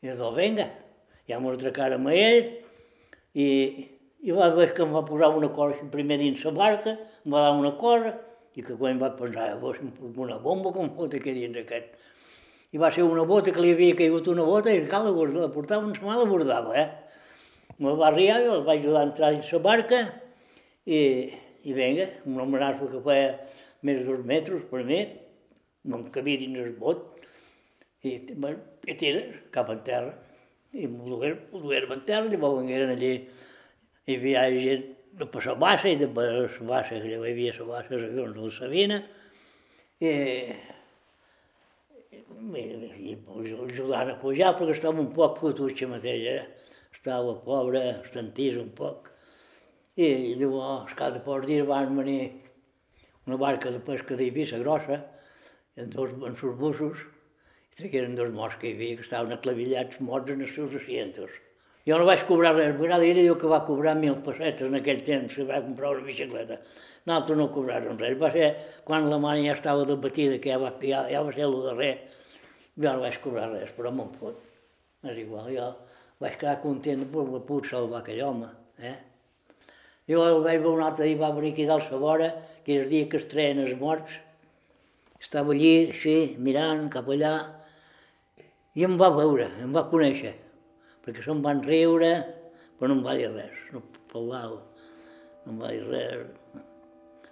i 0.00 0.08
de 0.08 0.28
venga, 0.32 0.64
ja 1.28 1.36
m'ho 1.36 1.50
atracarem 1.52 2.06
a 2.08 2.14
ell 2.16 2.38
i, 3.36 3.48
i 4.24 4.32
va 4.32 4.46
veure 4.54 4.72
que 4.72 4.80
em 4.80 4.94
va 4.96 5.02
posar 5.04 5.28
una 5.36 5.50
cosa 5.52 5.84
primer 5.92 6.16
dins 6.22 6.40
la 6.48 6.52
barca, 6.56 6.94
em 6.96 7.34
va 7.34 7.42
dar 7.44 7.50
una 7.58 7.74
cosa, 7.82 8.14
i 8.56 8.64
que 8.64 8.78
quan 8.80 8.96
va 9.02 9.10
pensar, 9.18 9.50
vos, 9.60 9.76
una 10.24 10.38
bomba 10.40 10.72
com 10.72 10.88
fot 10.96 11.16
aquí 11.18 11.34
dins 11.36 11.58
aquest. 11.60 11.90
I 12.72 12.80
va 12.80 12.88
ser 12.94 13.04
una 13.04 13.26
bota 13.28 13.52
que 13.52 13.60
li 13.60 13.74
havia 13.74 13.98
caigut 13.98 14.30
una 14.32 14.46
bota 14.48 14.72
i 14.72 14.80
cal 14.88 15.04
la 15.04 15.50
portava, 15.52 15.84
una 15.84 15.98
setmana 15.98 16.22
la 16.22 16.30
bordava, 16.30 16.78
eh? 16.80 16.86
Me 17.76 17.92
va 17.92 18.08
arribar, 18.08 18.38
jo 18.46 18.56
el 18.56 18.64
vaig 18.64 18.80
ajudar 18.80 19.02
a 19.02 19.10
entrar 19.10 19.30
dins 19.36 19.52
la 19.52 19.60
barca 19.68 20.00
i, 20.86 21.02
i 21.60 21.76
vinga, 21.76 22.08
un 22.24 22.40
homenatge 22.40 22.88
que 22.94 23.04
feia 23.04 23.28
més 23.84 24.00
de 24.00 24.08
dos 24.08 24.24
metres 24.24 24.64
per 24.72 24.80
mi, 24.88 25.02
no 25.84 26.00
em 26.00 26.10
cabia 26.14 26.40
dins 26.40 26.60
el 26.60 26.74
bot, 26.80 27.04
i, 28.04 28.18
i 28.20 28.96
tira 29.00 29.24
cap 29.54 29.70
a 29.72 29.78
terra. 29.86 30.12
I 30.74 30.88
m'ho 30.90 31.20
dugueren 31.52 31.94
a 31.94 32.00
terra, 32.08 32.28
llavors 32.28 32.60
vengueren 32.60 32.94
allí, 32.94 33.12
hi 34.06 34.16
havia 34.18 34.46
gent 34.54 34.88
de 35.18 35.28
per 35.30 35.44
la 35.46 35.54
bassa 35.54 35.90
i 35.90 35.98
de 36.00 36.08
per 36.10 36.26
la 36.32 36.68
bassa, 36.70 36.98
que 36.98 37.12
hi 37.12 37.18
havia 37.20 37.54
la 37.60 37.68
bassa, 37.68 37.94
els 37.94 38.08
avions 38.10 38.34
de 38.34 38.48
la 38.48 38.54
Sabina, 38.58 39.00
i, 40.02 40.12
i, 42.10 42.20
i, 42.58 43.14
i 43.14 43.54
ajudant 43.68 44.10
a 44.10 44.18
pujar 44.20 44.52
perquè 44.58 44.74
estava 44.74 45.00
un 45.00 45.12
poc 45.14 45.38
fotut 45.40 45.84
mateix, 45.88 46.26
eh? 46.34 46.64
estava 46.94 47.34
pobre, 47.46 47.82
estantís 48.02 48.58
un 48.60 48.70
poc. 48.76 49.10
I, 49.94 50.06
i 50.32 50.34
diu, 50.38 50.58
de 50.58 51.20
pocs 51.22 51.46
dies 51.46 51.66
van 51.68 51.94
venir 51.96 52.20
una 53.28 53.38
barca 53.38 53.70
de 53.70 53.78
pesca 53.78 54.16
d'Eivissa 54.18 54.58
grossa, 54.58 54.98
en 55.76 55.90
dos 55.90 56.10
en 56.26 56.36
sus 56.36 56.56
bussos, 56.58 57.06
i 57.74 57.80
tragueren 57.80 58.14
dos 58.14 58.30
morts 58.30 58.60
que 58.60 58.70
hi 58.70 58.76
havia, 58.76 59.00
que 59.00 59.06
estaven 59.06 59.34
aclavillats 59.34 60.00
morts 60.00 60.30
en 60.30 60.46
els 60.46 60.54
seus 60.54 60.76
asientos. 60.78 61.32
Jo 61.84 61.98
no 62.00 62.06
vaig 62.08 62.22
cobrar 62.24 62.54
res, 62.56 62.78
a 62.80 62.98
ell 63.04 63.18
diu 63.18 63.34
que 63.36 63.48
va 63.50 63.58
cobrar 63.66 63.92
mil 63.98 64.14
pessetes 64.24 64.64
en 64.70 64.78
aquell 64.78 65.02
temps, 65.04 65.34
que 65.36 65.44
va 65.44 65.60
comprar 65.60 65.90
una 65.92 66.06
bicicleta. 66.06 66.56
Nosaltres 67.04 67.36
no 67.36 67.50
cobràrem 67.52 67.98
res. 68.00 68.14
Va 68.20 68.30
ser 68.32 68.46
quan 68.88 69.10
la 69.10 69.18
mare 69.20 69.42
ja 69.44 69.52
estava 69.52 69.84
debatida, 69.84 70.38
que 70.40 70.54
ja 70.54 70.60
va, 70.62 70.70
ja, 70.80 71.02
ja 71.12 71.20
va 71.26 71.34
ser 71.36 71.44
el 71.44 71.58
darrer, 71.66 71.90
jo 72.78 72.88
no 72.88 73.02
vaig 73.04 73.18
cobrar 73.20 73.50
res, 73.52 73.74
però 73.76 73.92
me'n 73.92 74.14
fot. 74.16 74.38
És 75.04 75.20
igual, 75.20 75.50
jo 75.52 75.66
vaig 76.24 76.38
quedar 76.40 76.56
content 76.62 77.04
per 77.12 77.26
la 77.28 77.42
puc 77.50 77.68
salvar 77.68 78.00
aquell 78.00 78.22
home. 78.30 78.48
Eh? 78.80 78.96
Jo 80.08 80.24
el 80.24 80.40
vaig 80.46 80.62
veure 80.64 80.78
un 80.78 80.86
altre 80.88 81.10
dia, 81.10 81.20
va 81.20 81.34
venir 81.36 81.52
aquí 81.52 81.68
dalt 81.68 81.92
a 81.92 82.00
vora, 82.00 82.30
que 82.64 82.78
és 82.78 82.86
el 82.86 82.88
dia 82.94 83.10
que 83.12 83.20
es 83.20 83.28
treien 83.28 83.60
els 83.60 83.76
morts. 83.76 84.16
Estava 85.24 85.54
allí, 85.54 85.88
així, 85.88 86.36
mirant 86.44 86.90
cap 86.92 87.06
allà, 87.08 87.32
i 88.76 88.84
em 88.84 88.96
va 89.00 89.08
veure, 89.14 89.46
em 89.64 89.72
va 89.72 89.86
conèixer, 89.88 90.34
perquè 91.04 91.22
se'm 91.24 91.40
van 91.44 91.62
riure, 91.64 92.10
però 92.76 92.90
no 92.90 92.98
em 92.98 93.04
va 93.06 93.14
dir 93.16 93.30
res, 93.32 93.54
no 93.72 93.80
parlava, 94.10 94.58
no 95.46 95.54
em 95.54 95.62
va 95.62 95.70
dir 95.72 95.84
res. 95.86 96.26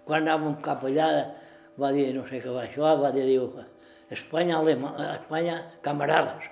Quan 0.08 0.24
anàvem 0.24 0.56
cap 0.64 0.86
allà, 0.88 1.08
va 1.82 1.90
dir, 1.92 2.06
no 2.16 2.24
sé 2.30 2.40
què 2.40 2.54
va 2.54 2.64
això, 2.64 2.94
va 3.02 3.10
dir, 3.14 3.26
diu, 3.28 3.50
Espanya, 4.12 4.60
Espanya, 5.16 5.58
camarades. 5.84 6.48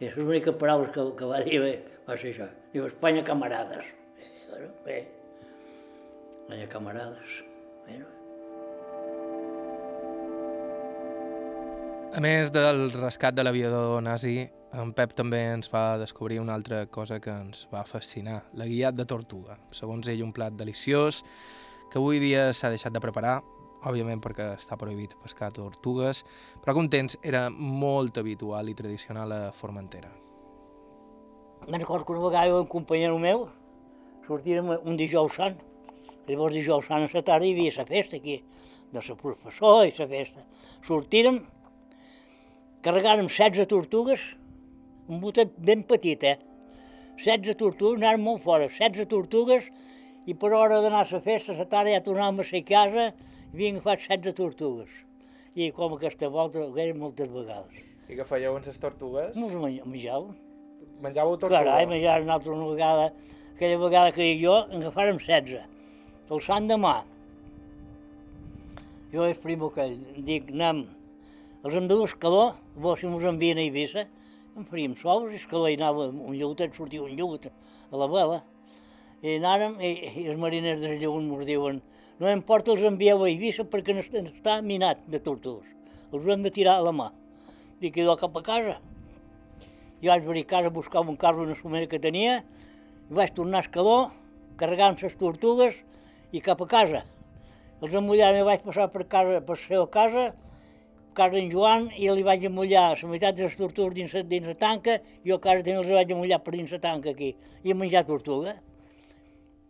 I 0.00 0.08
les 0.08 0.16
úniques 0.20 0.56
paraules 0.60 0.92
que, 0.92 1.04
que 1.16 1.28
va 1.28 1.42
dir 1.44 1.60
va 2.06 2.16
ser 2.16 2.32
això. 2.32 2.48
Diu, 2.72 2.88
Espanya, 2.88 3.24
camarades. 3.28 3.92
I, 4.20 4.32
bueno, 4.52 4.72
bé, 4.88 5.02
Espanya, 6.40 6.72
camarades. 6.72 7.44
A 12.16 12.20
més 12.24 12.48
del 12.48 12.94
rescat 12.94 13.34
de 13.36 13.42
l'aviador 13.44 13.98
nazi, 14.00 14.46
en 14.72 14.94
Pep 14.96 15.10
també 15.18 15.36
ens 15.52 15.68
va 15.68 15.98
descobrir 16.00 16.38
una 16.40 16.54
altra 16.56 16.78
cosa 16.88 17.18
que 17.20 17.28
ens 17.28 17.66
va 17.68 17.82
fascinar, 17.84 18.38
la 18.56 18.64
guiat 18.64 18.96
de 18.96 19.04
tortuga. 19.04 19.58
Segons 19.68 20.08
ell, 20.08 20.22
un 20.24 20.30
plat 20.32 20.54
deliciós 20.56 21.18
que 21.92 21.98
avui 22.00 22.16
dia 22.22 22.46
s'ha 22.56 22.70
deixat 22.72 22.94
de 22.94 23.02
preparar, 23.04 23.34
òbviament 23.84 24.22
perquè 24.24 24.46
està 24.56 24.78
prohibit 24.80 25.12
pescar 25.20 25.50
tortugues, 25.52 26.22
però 26.62 26.72
que 26.72 26.84
un 26.86 26.88
temps 26.88 27.18
era 27.20 27.50
molt 27.52 28.16
habitual 28.16 28.72
i 28.72 28.76
tradicional 28.78 29.36
a 29.36 29.40
Formentera. 29.52 30.08
Me'n 31.68 31.84
recordo 31.84 32.06
que 32.06 32.16
una 32.16 32.24
vegada 32.30 32.62
un 32.62 32.70
companyero 32.78 33.18
meu 33.20 33.50
sortirem 34.24 34.72
un 34.78 34.96
dijous 34.96 35.36
sant, 35.36 35.60
llavors 36.30 36.56
dijous 36.56 36.88
sant 36.88 37.04
a 37.04 37.12
la 37.12 37.24
tarda 37.28 37.44
hi 37.44 37.52
havia 37.52 37.76
la 37.76 37.84
festa 37.92 38.16
aquí, 38.16 38.40
de 38.92 39.04
la 39.04 39.16
professor 39.20 39.84
i 39.84 39.92
la 39.98 40.08
festa. 40.08 40.46
Sortirem, 40.86 41.42
carregàrem 42.86 43.26
16 43.26 43.66
tortugues, 43.66 44.22
un 45.10 45.18
botet 45.22 45.50
ben 45.58 45.82
petit, 45.82 46.22
eh? 46.22 46.36
16 47.18 47.56
tortugues, 47.58 47.98
anàrem 47.98 48.22
molt 48.22 48.44
fora, 48.44 48.68
16 48.70 49.08
tortugues, 49.10 49.66
i 50.26 50.34
per 50.38 50.52
hora 50.54 50.78
d'anar 50.84 51.02
a 51.02 51.08
la 51.10 51.20
festa, 51.24 51.56
la 51.56 51.66
tarda 51.66 51.96
ja 51.96 52.04
tornàvem 52.04 52.42
a 52.42 52.46
la 52.46 52.62
casa, 52.68 53.06
havien 53.52 53.80
agafat 53.80 54.04
16 54.06 54.36
tortugues. 54.38 55.02
I 55.56 55.70
com 55.74 55.96
aquesta 55.96 56.28
volta 56.30 56.62
ho 56.62 56.74
eren 56.78 57.00
moltes 57.00 57.30
vegades. 57.32 57.82
I 58.06 58.18
què 58.18 58.26
fèieu 58.28 58.54
amb 58.54 58.66
les 58.68 58.78
tortugues? 58.78 59.38
No 59.40 59.48
menjàvem. 59.50 60.36
Menjàveu 61.02 61.38
tortuga? 61.40 61.64
Carai, 61.64 61.88
menjàvem 61.90 62.28
nosaltres 62.28 62.54
una 62.54 62.68
vegada, 62.70 63.08
aquella 63.56 63.80
vegada 63.82 64.12
que 64.14 64.28
jo 64.38 64.60
agafàrem 64.78 65.18
16, 65.18 65.66
el 66.30 66.44
sant 66.44 66.70
demà. 66.70 67.00
Jo 69.10 69.26
és 69.26 69.42
primo 69.42 69.72
que 69.74 69.88
dic, 70.22 70.52
anem, 70.54 70.84
els 71.66 71.74
de 71.74 71.88
dur 71.90 72.04
escaló, 72.06 72.54
bo, 72.78 72.92
si 72.94 73.08
mos 73.10 73.24
envien 73.26 73.58
a 73.58 73.64
Eivissa, 73.64 74.04
en 74.54 74.66
faríem 74.70 74.92
sous, 75.00 75.32
i 75.32 75.38
escaló 75.40 75.66
hi 75.66 75.74
anava 75.74 76.04
un 76.12 76.36
lleutet, 76.38 76.76
sortia 76.78 77.02
un 77.02 77.16
lleut 77.18 77.48
a 77.48 77.98
la 77.98 78.06
vela. 78.06 78.36
I 79.18 79.40
anàrem, 79.40 79.74
i, 79.82 79.90
i 80.22 80.26
els 80.30 80.38
mariners 80.38 80.78
del 80.84 81.00
lleut 81.00 81.24
mos 81.26 81.42
diuen, 81.48 81.80
no 82.20 82.30
importa, 82.30 82.70
els 82.70 82.86
envieu 82.86 83.24
a 83.24 83.32
Eivissa 83.32 83.66
perquè 83.66 83.96
està, 83.98 84.60
minat 84.62 85.02
de 85.10 85.18
tortugues. 85.18 85.66
Els 86.14 86.30
hem 86.30 86.46
de 86.46 86.54
tirar 86.54 86.78
a 86.78 86.86
la 86.86 86.94
mà. 86.94 87.10
Dic, 87.82 87.98
idò 87.98 88.14
cap 88.20 88.38
a 88.38 88.46
casa. 88.46 88.78
Jo 89.98 90.12
vaig 90.12 90.22
venir 90.30 90.46
a 90.46 90.52
casa 90.54 90.70
a 90.70 90.76
buscar 90.78 91.02
un 91.02 91.18
carro 91.18 91.48
una 91.48 91.58
somera 91.58 91.90
que 91.90 91.98
tenia, 91.98 92.44
i 93.10 93.18
vaig 93.18 93.34
tornar 93.34 93.64
a 93.64 93.66
Escaló, 93.66 93.98
carregant 94.54 95.02
les 95.02 95.18
tortugues 95.18 95.82
i 96.30 96.46
cap 96.46 96.62
a 96.62 96.70
casa. 96.70 97.02
Els 97.82 97.98
emmullars 97.98 98.46
vaig 98.46 98.62
passar 98.70 98.92
per, 98.94 99.08
casa, 99.10 99.42
per 99.42 99.58
la 99.58 99.64
seva 99.66 99.90
casa, 99.90 100.28
d'en 101.16 101.48
Joan, 101.48 101.86
i 101.96 102.10
li 102.12 102.24
vaig 102.24 102.44
emullar 102.44 102.84
la 103.00 103.08
meitat 103.08 103.36
de 103.38 103.46
les 103.46 103.56
tortugues 103.56 103.94
dins, 103.96 104.12
dins 104.28 104.46
la 104.46 104.54
tanca, 104.60 104.98
i 105.24 105.32
a 105.32 105.38
casa 105.40 105.64
també 105.64 105.80
els 105.80 105.92
vaig 105.96 106.12
emullar 106.12 106.38
per 106.44 106.52
dins 106.52 106.72
la 106.76 106.78
tanca 106.78 107.14
aquí, 107.14 107.30
i 107.64 107.72
a 107.72 107.74
menjar 107.74 108.04
tortuga. 108.04 108.52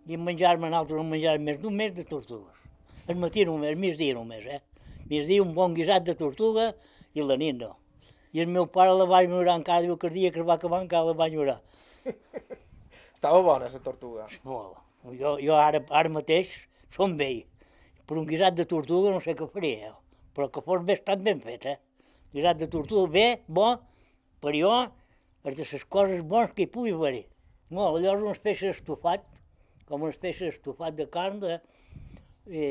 I 0.07 0.19
a 0.19 0.23
menjar-me 0.23 0.71
nosaltres 0.71 1.03
en 1.03 1.11
menjar 1.11 1.39
més 1.39 1.59
d'un 1.63 1.75
mes 1.79 1.95
de 1.95 2.05
tortugues. 2.05 2.55
El 3.07 3.21
matí 3.23 3.45
només, 3.47 3.71
el 3.71 3.79
migdia 3.79 4.15
només, 4.19 4.47
eh? 4.47 4.61
Migdia 5.07 5.43
un 5.43 5.53
bon 5.55 5.75
guisat 5.75 6.07
de 6.07 6.17
tortuga 6.19 6.73
i 7.15 7.23
la 7.23 7.37
nit 7.39 7.61
no. 7.61 7.77
I 8.35 8.43
el 8.43 8.51
meu 8.51 8.67
pare 8.67 8.95
la 8.99 9.07
va 9.07 9.23
enyorar 9.23 9.55
encara, 9.61 9.85
diu 9.87 9.97
que 9.97 10.11
el 10.11 10.17
dia 10.19 10.33
que 10.35 10.43
es 10.43 10.49
va 10.49 10.57
acabar 10.59 10.83
encara 10.83 11.13
la 11.13 11.15
va 11.19 11.29
enyorar. 11.31 11.61
Estava 13.15 13.39
bona, 13.43 13.71
la 13.71 13.85
tortuga. 13.85 14.27
Molt. 14.43 14.83
Jo, 15.15 15.37
jo 15.39 15.55
ara, 15.55 15.85
ara 15.91 16.11
mateix 16.11 16.57
som 16.91 17.15
vell. 17.17 17.45
Per 18.07 18.19
un 18.19 18.27
guisat 18.27 18.59
de 18.59 18.67
tortuga 18.67 19.15
no 19.15 19.23
sé 19.23 19.35
què 19.39 19.47
faria, 19.53 19.93
eh? 19.93 19.95
Però 20.37 20.51
que 20.53 20.63
fos 20.65 20.85
bastant 20.85 21.25
ben 21.25 21.41
fet, 21.41 21.65
eh? 21.73 21.79
Guisat 22.37 22.61
de 22.61 22.69
tortuga 22.69 23.09
bé, 23.13 23.27
bo, 23.49 23.71
per 24.45 24.53
jo, 24.59 24.75
és 25.49 25.57
de 25.57 25.65
les 25.73 25.87
coses 25.97 26.23
bones 26.29 26.53
que 26.53 26.67
hi 26.67 26.73
pugui 26.75 26.93
haver-hi. 26.93 27.25
No, 27.73 27.89
llavors 27.97 28.23
una 28.23 28.37
espècie 28.37 28.71
d'estofat, 28.71 29.25
com 29.89 30.05
una 30.05 30.13
espècie 30.15 30.51
d'estofat 30.51 30.99
de 30.99 31.07
carn, 31.11 31.41
de, 31.41 31.57
i, 32.47 32.67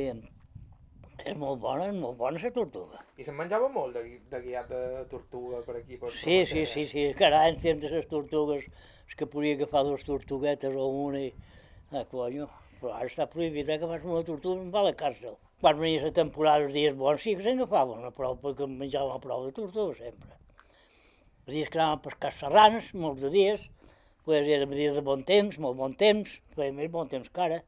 és 1.23 1.37
molt 1.39 1.61
bona, 1.63 1.87
és 1.89 1.97
molt 1.97 2.19
bona 2.19 2.41
la 2.43 2.51
tortuga. 2.55 3.01
I 3.17 3.25
se'n 3.25 3.37
menjava 3.39 3.69
molt 3.71 3.95
de, 3.97 4.03
de 4.31 4.41
guiat 4.43 4.69
de 4.69 4.83
tortuga 5.11 5.63
per 5.65 5.79
aquí? 5.79 5.97
Per 6.01 6.11
Sí, 6.13 6.43
sí, 6.51 6.65
sí, 6.69 6.85
sí, 6.91 7.07
carai, 7.17 7.53
en 7.53 7.59
temps 7.61 7.81
de 7.81 7.91
les 7.95 8.05
tortugues, 8.11 8.67
és 9.09 9.17
que 9.17 9.27
podia 9.31 9.55
agafar 9.57 9.85
dues 9.87 10.05
tortuguetes 10.07 10.75
o 10.75 10.87
una 11.07 11.25
i... 11.29 11.33
Ah, 11.93 12.03
conyo, 12.09 12.47
però 12.81 12.95
ara 12.97 13.07
està 13.07 13.27
prohibit 13.29 13.69
eh, 13.69 13.77
que 13.79 13.87
fas 13.87 14.05
una 14.05 14.23
tortuga 14.27 14.63
i 14.65 14.71
va 14.73 14.81
a 14.81 14.87
la 14.89 14.95
càrcel. 14.97 15.35
Quan 15.61 15.77
venia 15.79 16.03
la 16.03 16.11
temporada, 16.15 16.65
els 16.65 16.73
dies 16.75 16.95
bons, 16.99 17.21
sí 17.23 17.35
que 17.35 17.45
se'n 17.45 17.61
agafaven 17.61 18.01
una 18.03 18.11
prou, 18.15 18.35
perquè 18.41 18.67
menjàvem 18.67 19.13
una 19.13 19.21
prou 19.23 19.45
de 19.45 19.53
tortuga 19.55 19.95
sempre. 20.01 20.35
Els 21.45 21.53
dies 21.53 21.71
que 21.71 21.79
anàvem 21.79 22.01
a 22.01 22.03
pescar 22.09 22.31
serranes, 22.35 22.91
molts 23.05 23.23
de 23.23 23.31
dies, 23.31 23.63
pues 24.25 24.49
era 24.57 24.67
dies 24.71 24.97
de 24.97 25.03
bon 25.05 25.23
temps, 25.23 25.57
molt 25.61 25.77
bon 25.79 25.95
temps, 25.95 26.33
feia 26.57 26.75
més 26.75 26.91
bon 26.91 27.07
temps 27.07 27.31
que 27.31 27.45
ara. 27.47 27.61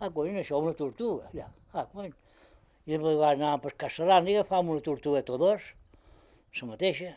Ah, 0.00 0.10
cony, 0.10 0.34
això 0.42 0.60
una 0.60 0.74
tortuga, 0.76 1.30
ja, 1.32 1.48
ah, 1.72 1.86
cony. 1.94 2.12
I 2.86 2.92
de 2.92 3.00
vegades 3.00 3.40
anàvem 3.40 3.54
a 3.54 3.64
pescar 3.64 3.90
serranes 3.94 4.34
i 4.34 4.36
agafàvem 4.36 4.74
una 4.74 4.84
tortugueta 4.90 5.38
o 5.38 5.40
dos, 5.40 5.72
la 6.60 6.70
mateixa, 6.74 7.14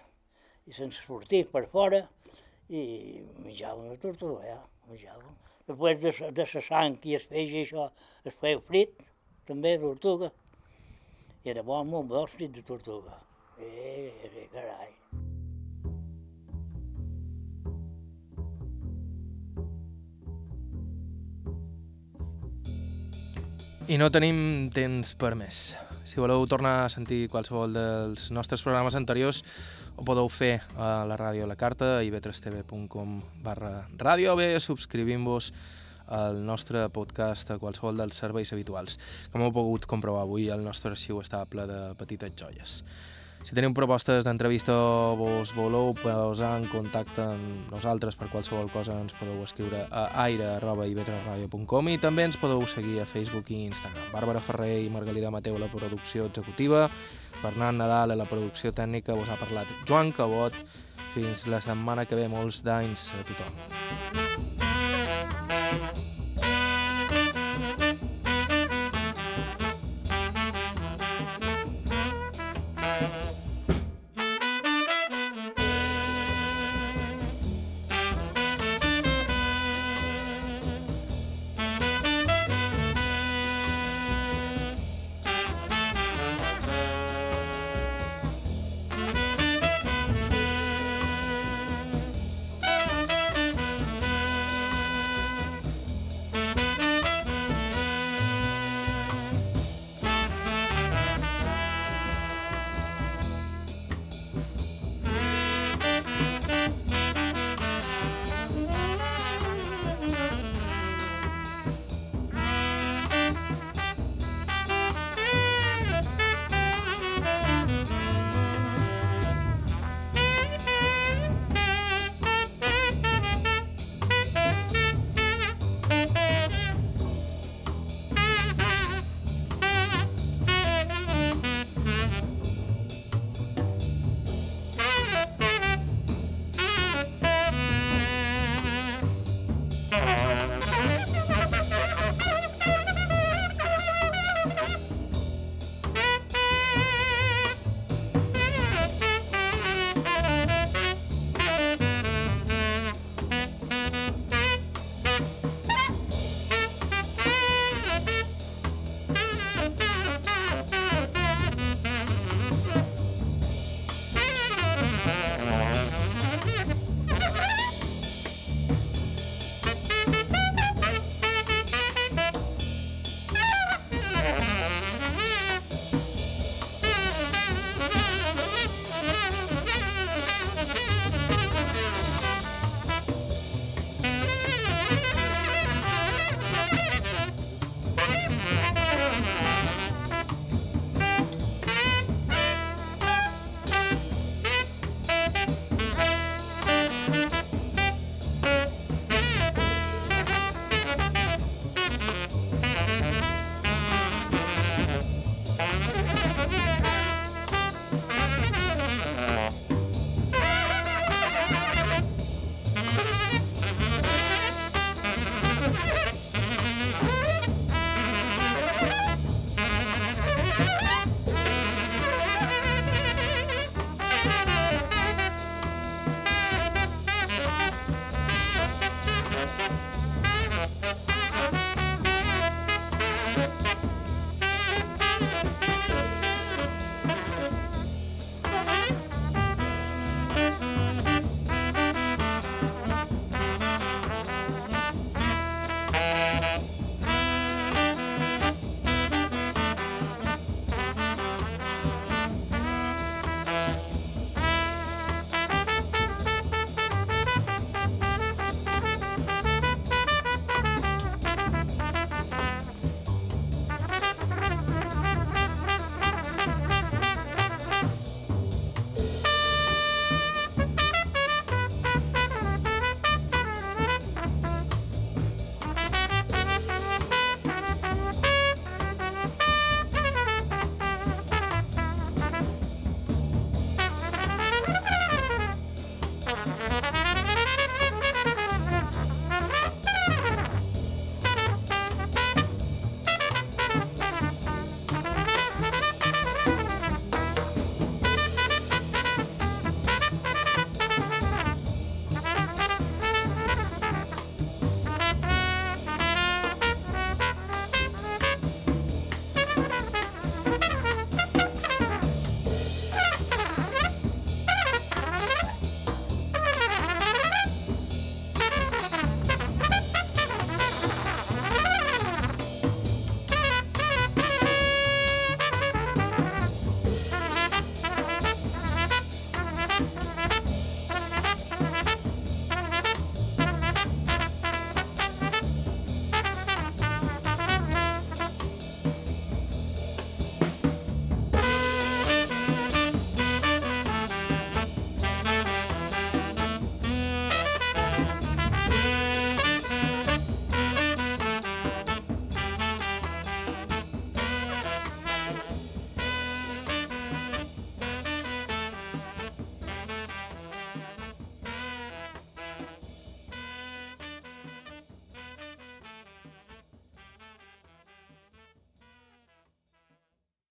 i 0.70 0.76
sense 0.78 1.04
sortir 1.04 1.44
per 1.52 1.66
fora, 1.74 2.06
i 2.70 2.82
menjàvem 3.44 3.92
la 3.92 4.00
tortuga, 4.00 4.46
ja, 4.48 4.60
menjàvem. 4.88 5.38
Després 5.70 6.02
de, 6.02 6.14
de 6.38 6.46
la 6.54 6.62
sang 6.66 6.98
i 7.06 7.18
es 7.18 7.26
feia 7.30 7.64
això, 7.66 7.90
es 8.30 8.38
feia 8.40 8.62
frit, 8.70 9.10
també, 9.50 9.76
tortuga. 9.82 10.30
I 11.44 11.52
era 11.56 11.66
bo, 11.66 11.82
molt 11.88 12.10
bo 12.10 12.22
el 12.22 12.30
frit 12.30 12.54
de 12.54 12.64
tortuga. 12.68 13.18
Eh, 13.60 14.14
eh, 14.30 14.48
carai. 14.54 14.94
I 23.90 23.98
no 23.98 24.12
tenim 24.14 24.70
temps 24.70 25.16
per 25.18 25.34
més. 25.34 25.72
Si 26.06 26.22
voleu 26.22 26.46
tornar 26.50 26.84
a 26.84 26.90
sentir 26.94 27.24
qualsevol 27.30 27.74
dels 27.74 28.30
nostres 28.34 28.62
programes 28.62 28.94
anteriors, 28.98 29.42
ho 29.98 30.06
podeu 30.06 30.30
fer 30.30 30.60
a 30.78 31.08
la 31.10 31.18
ràdio 31.18 31.48
a 31.48 31.50
la 31.50 31.58
carta, 31.58 31.96
a 31.98 32.04
ib3tv.com 32.06 33.20
barra 33.44 33.88
ràdio, 33.98 34.36
o 34.36 34.38
bé 34.38 34.54
subscrivint-vos 34.62 35.52
al 36.10 36.42
nostre 36.46 36.88
podcast 36.90 37.54
a 37.54 37.60
qualsevol 37.62 38.02
dels 38.02 38.18
serveis 38.20 38.52
habituals. 38.54 39.00
Com 39.32 39.46
heu 39.46 39.54
pogut 39.56 39.88
comprovar 39.90 40.26
avui, 40.26 40.50
el 40.50 40.66
nostre 40.66 40.92
arxiu 40.94 41.22
està 41.24 41.46
ple 41.50 41.68
de 41.70 41.80
petites 42.02 42.36
joies. 42.36 42.82
Si 43.40 43.56
teniu 43.56 43.72
propostes 43.72 44.26
d'entrevista 44.28 44.74
o 44.76 45.16
vos 45.16 45.54
voleu 45.56 45.94
posar 45.96 46.58
en 46.60 46.66
contacte 46.68 47.24
amb 47.24 47.72
nosaltres 47.72 48.18
per 48.20 48.28
qualsevol 48.34 48.68
cosa, 48.74 48.98
ens 49.00 49.16
podeu 49.16 49.40
escriure 49.46 49.86
a 49.88 50.10
aire.ivetresradio.com 50.26 51.92
i 51.94 51.98
també 52.04 52.28
ens 52.28 52.40
podeu 52.42 52.66
seguir 52.68 53.00
a 53.00 53.08
Facebook 53.08 53.48
i 53.56 53.64
Instagram. 53.70 54.12
Bàrbara 54.12 54.44
Ferrer 54.44 54.82
i 54.84 54.92
Margalida 54.92 55.32
Mateu 55.32 55.56
a 55.56 55.64
la 55.64 55.72
producció 55.72 56.28
executiva, 56.28 56.90
Bernat 57.40 57.80
Nadal 57.80 58.12
a 58.12 58.20
la 58.20 58.28
producció 58.28 58.76
tècnica, 58.76 59.16
vos 59.16 59.32
ha 59.32 59.40
parlat 59.40 59.72
Joan 59.88 60.12
Cabot. 60.12 60.56
Fins 61.16 61.48
la 61.50 61.58
setmana 61.64 62.06
que 62.06 62.20
ve, 62.20 62.28
molts 62.30 62.60
d'anys 62.62 63.10
a 63.18 63.24
tothom. 63.32 64.69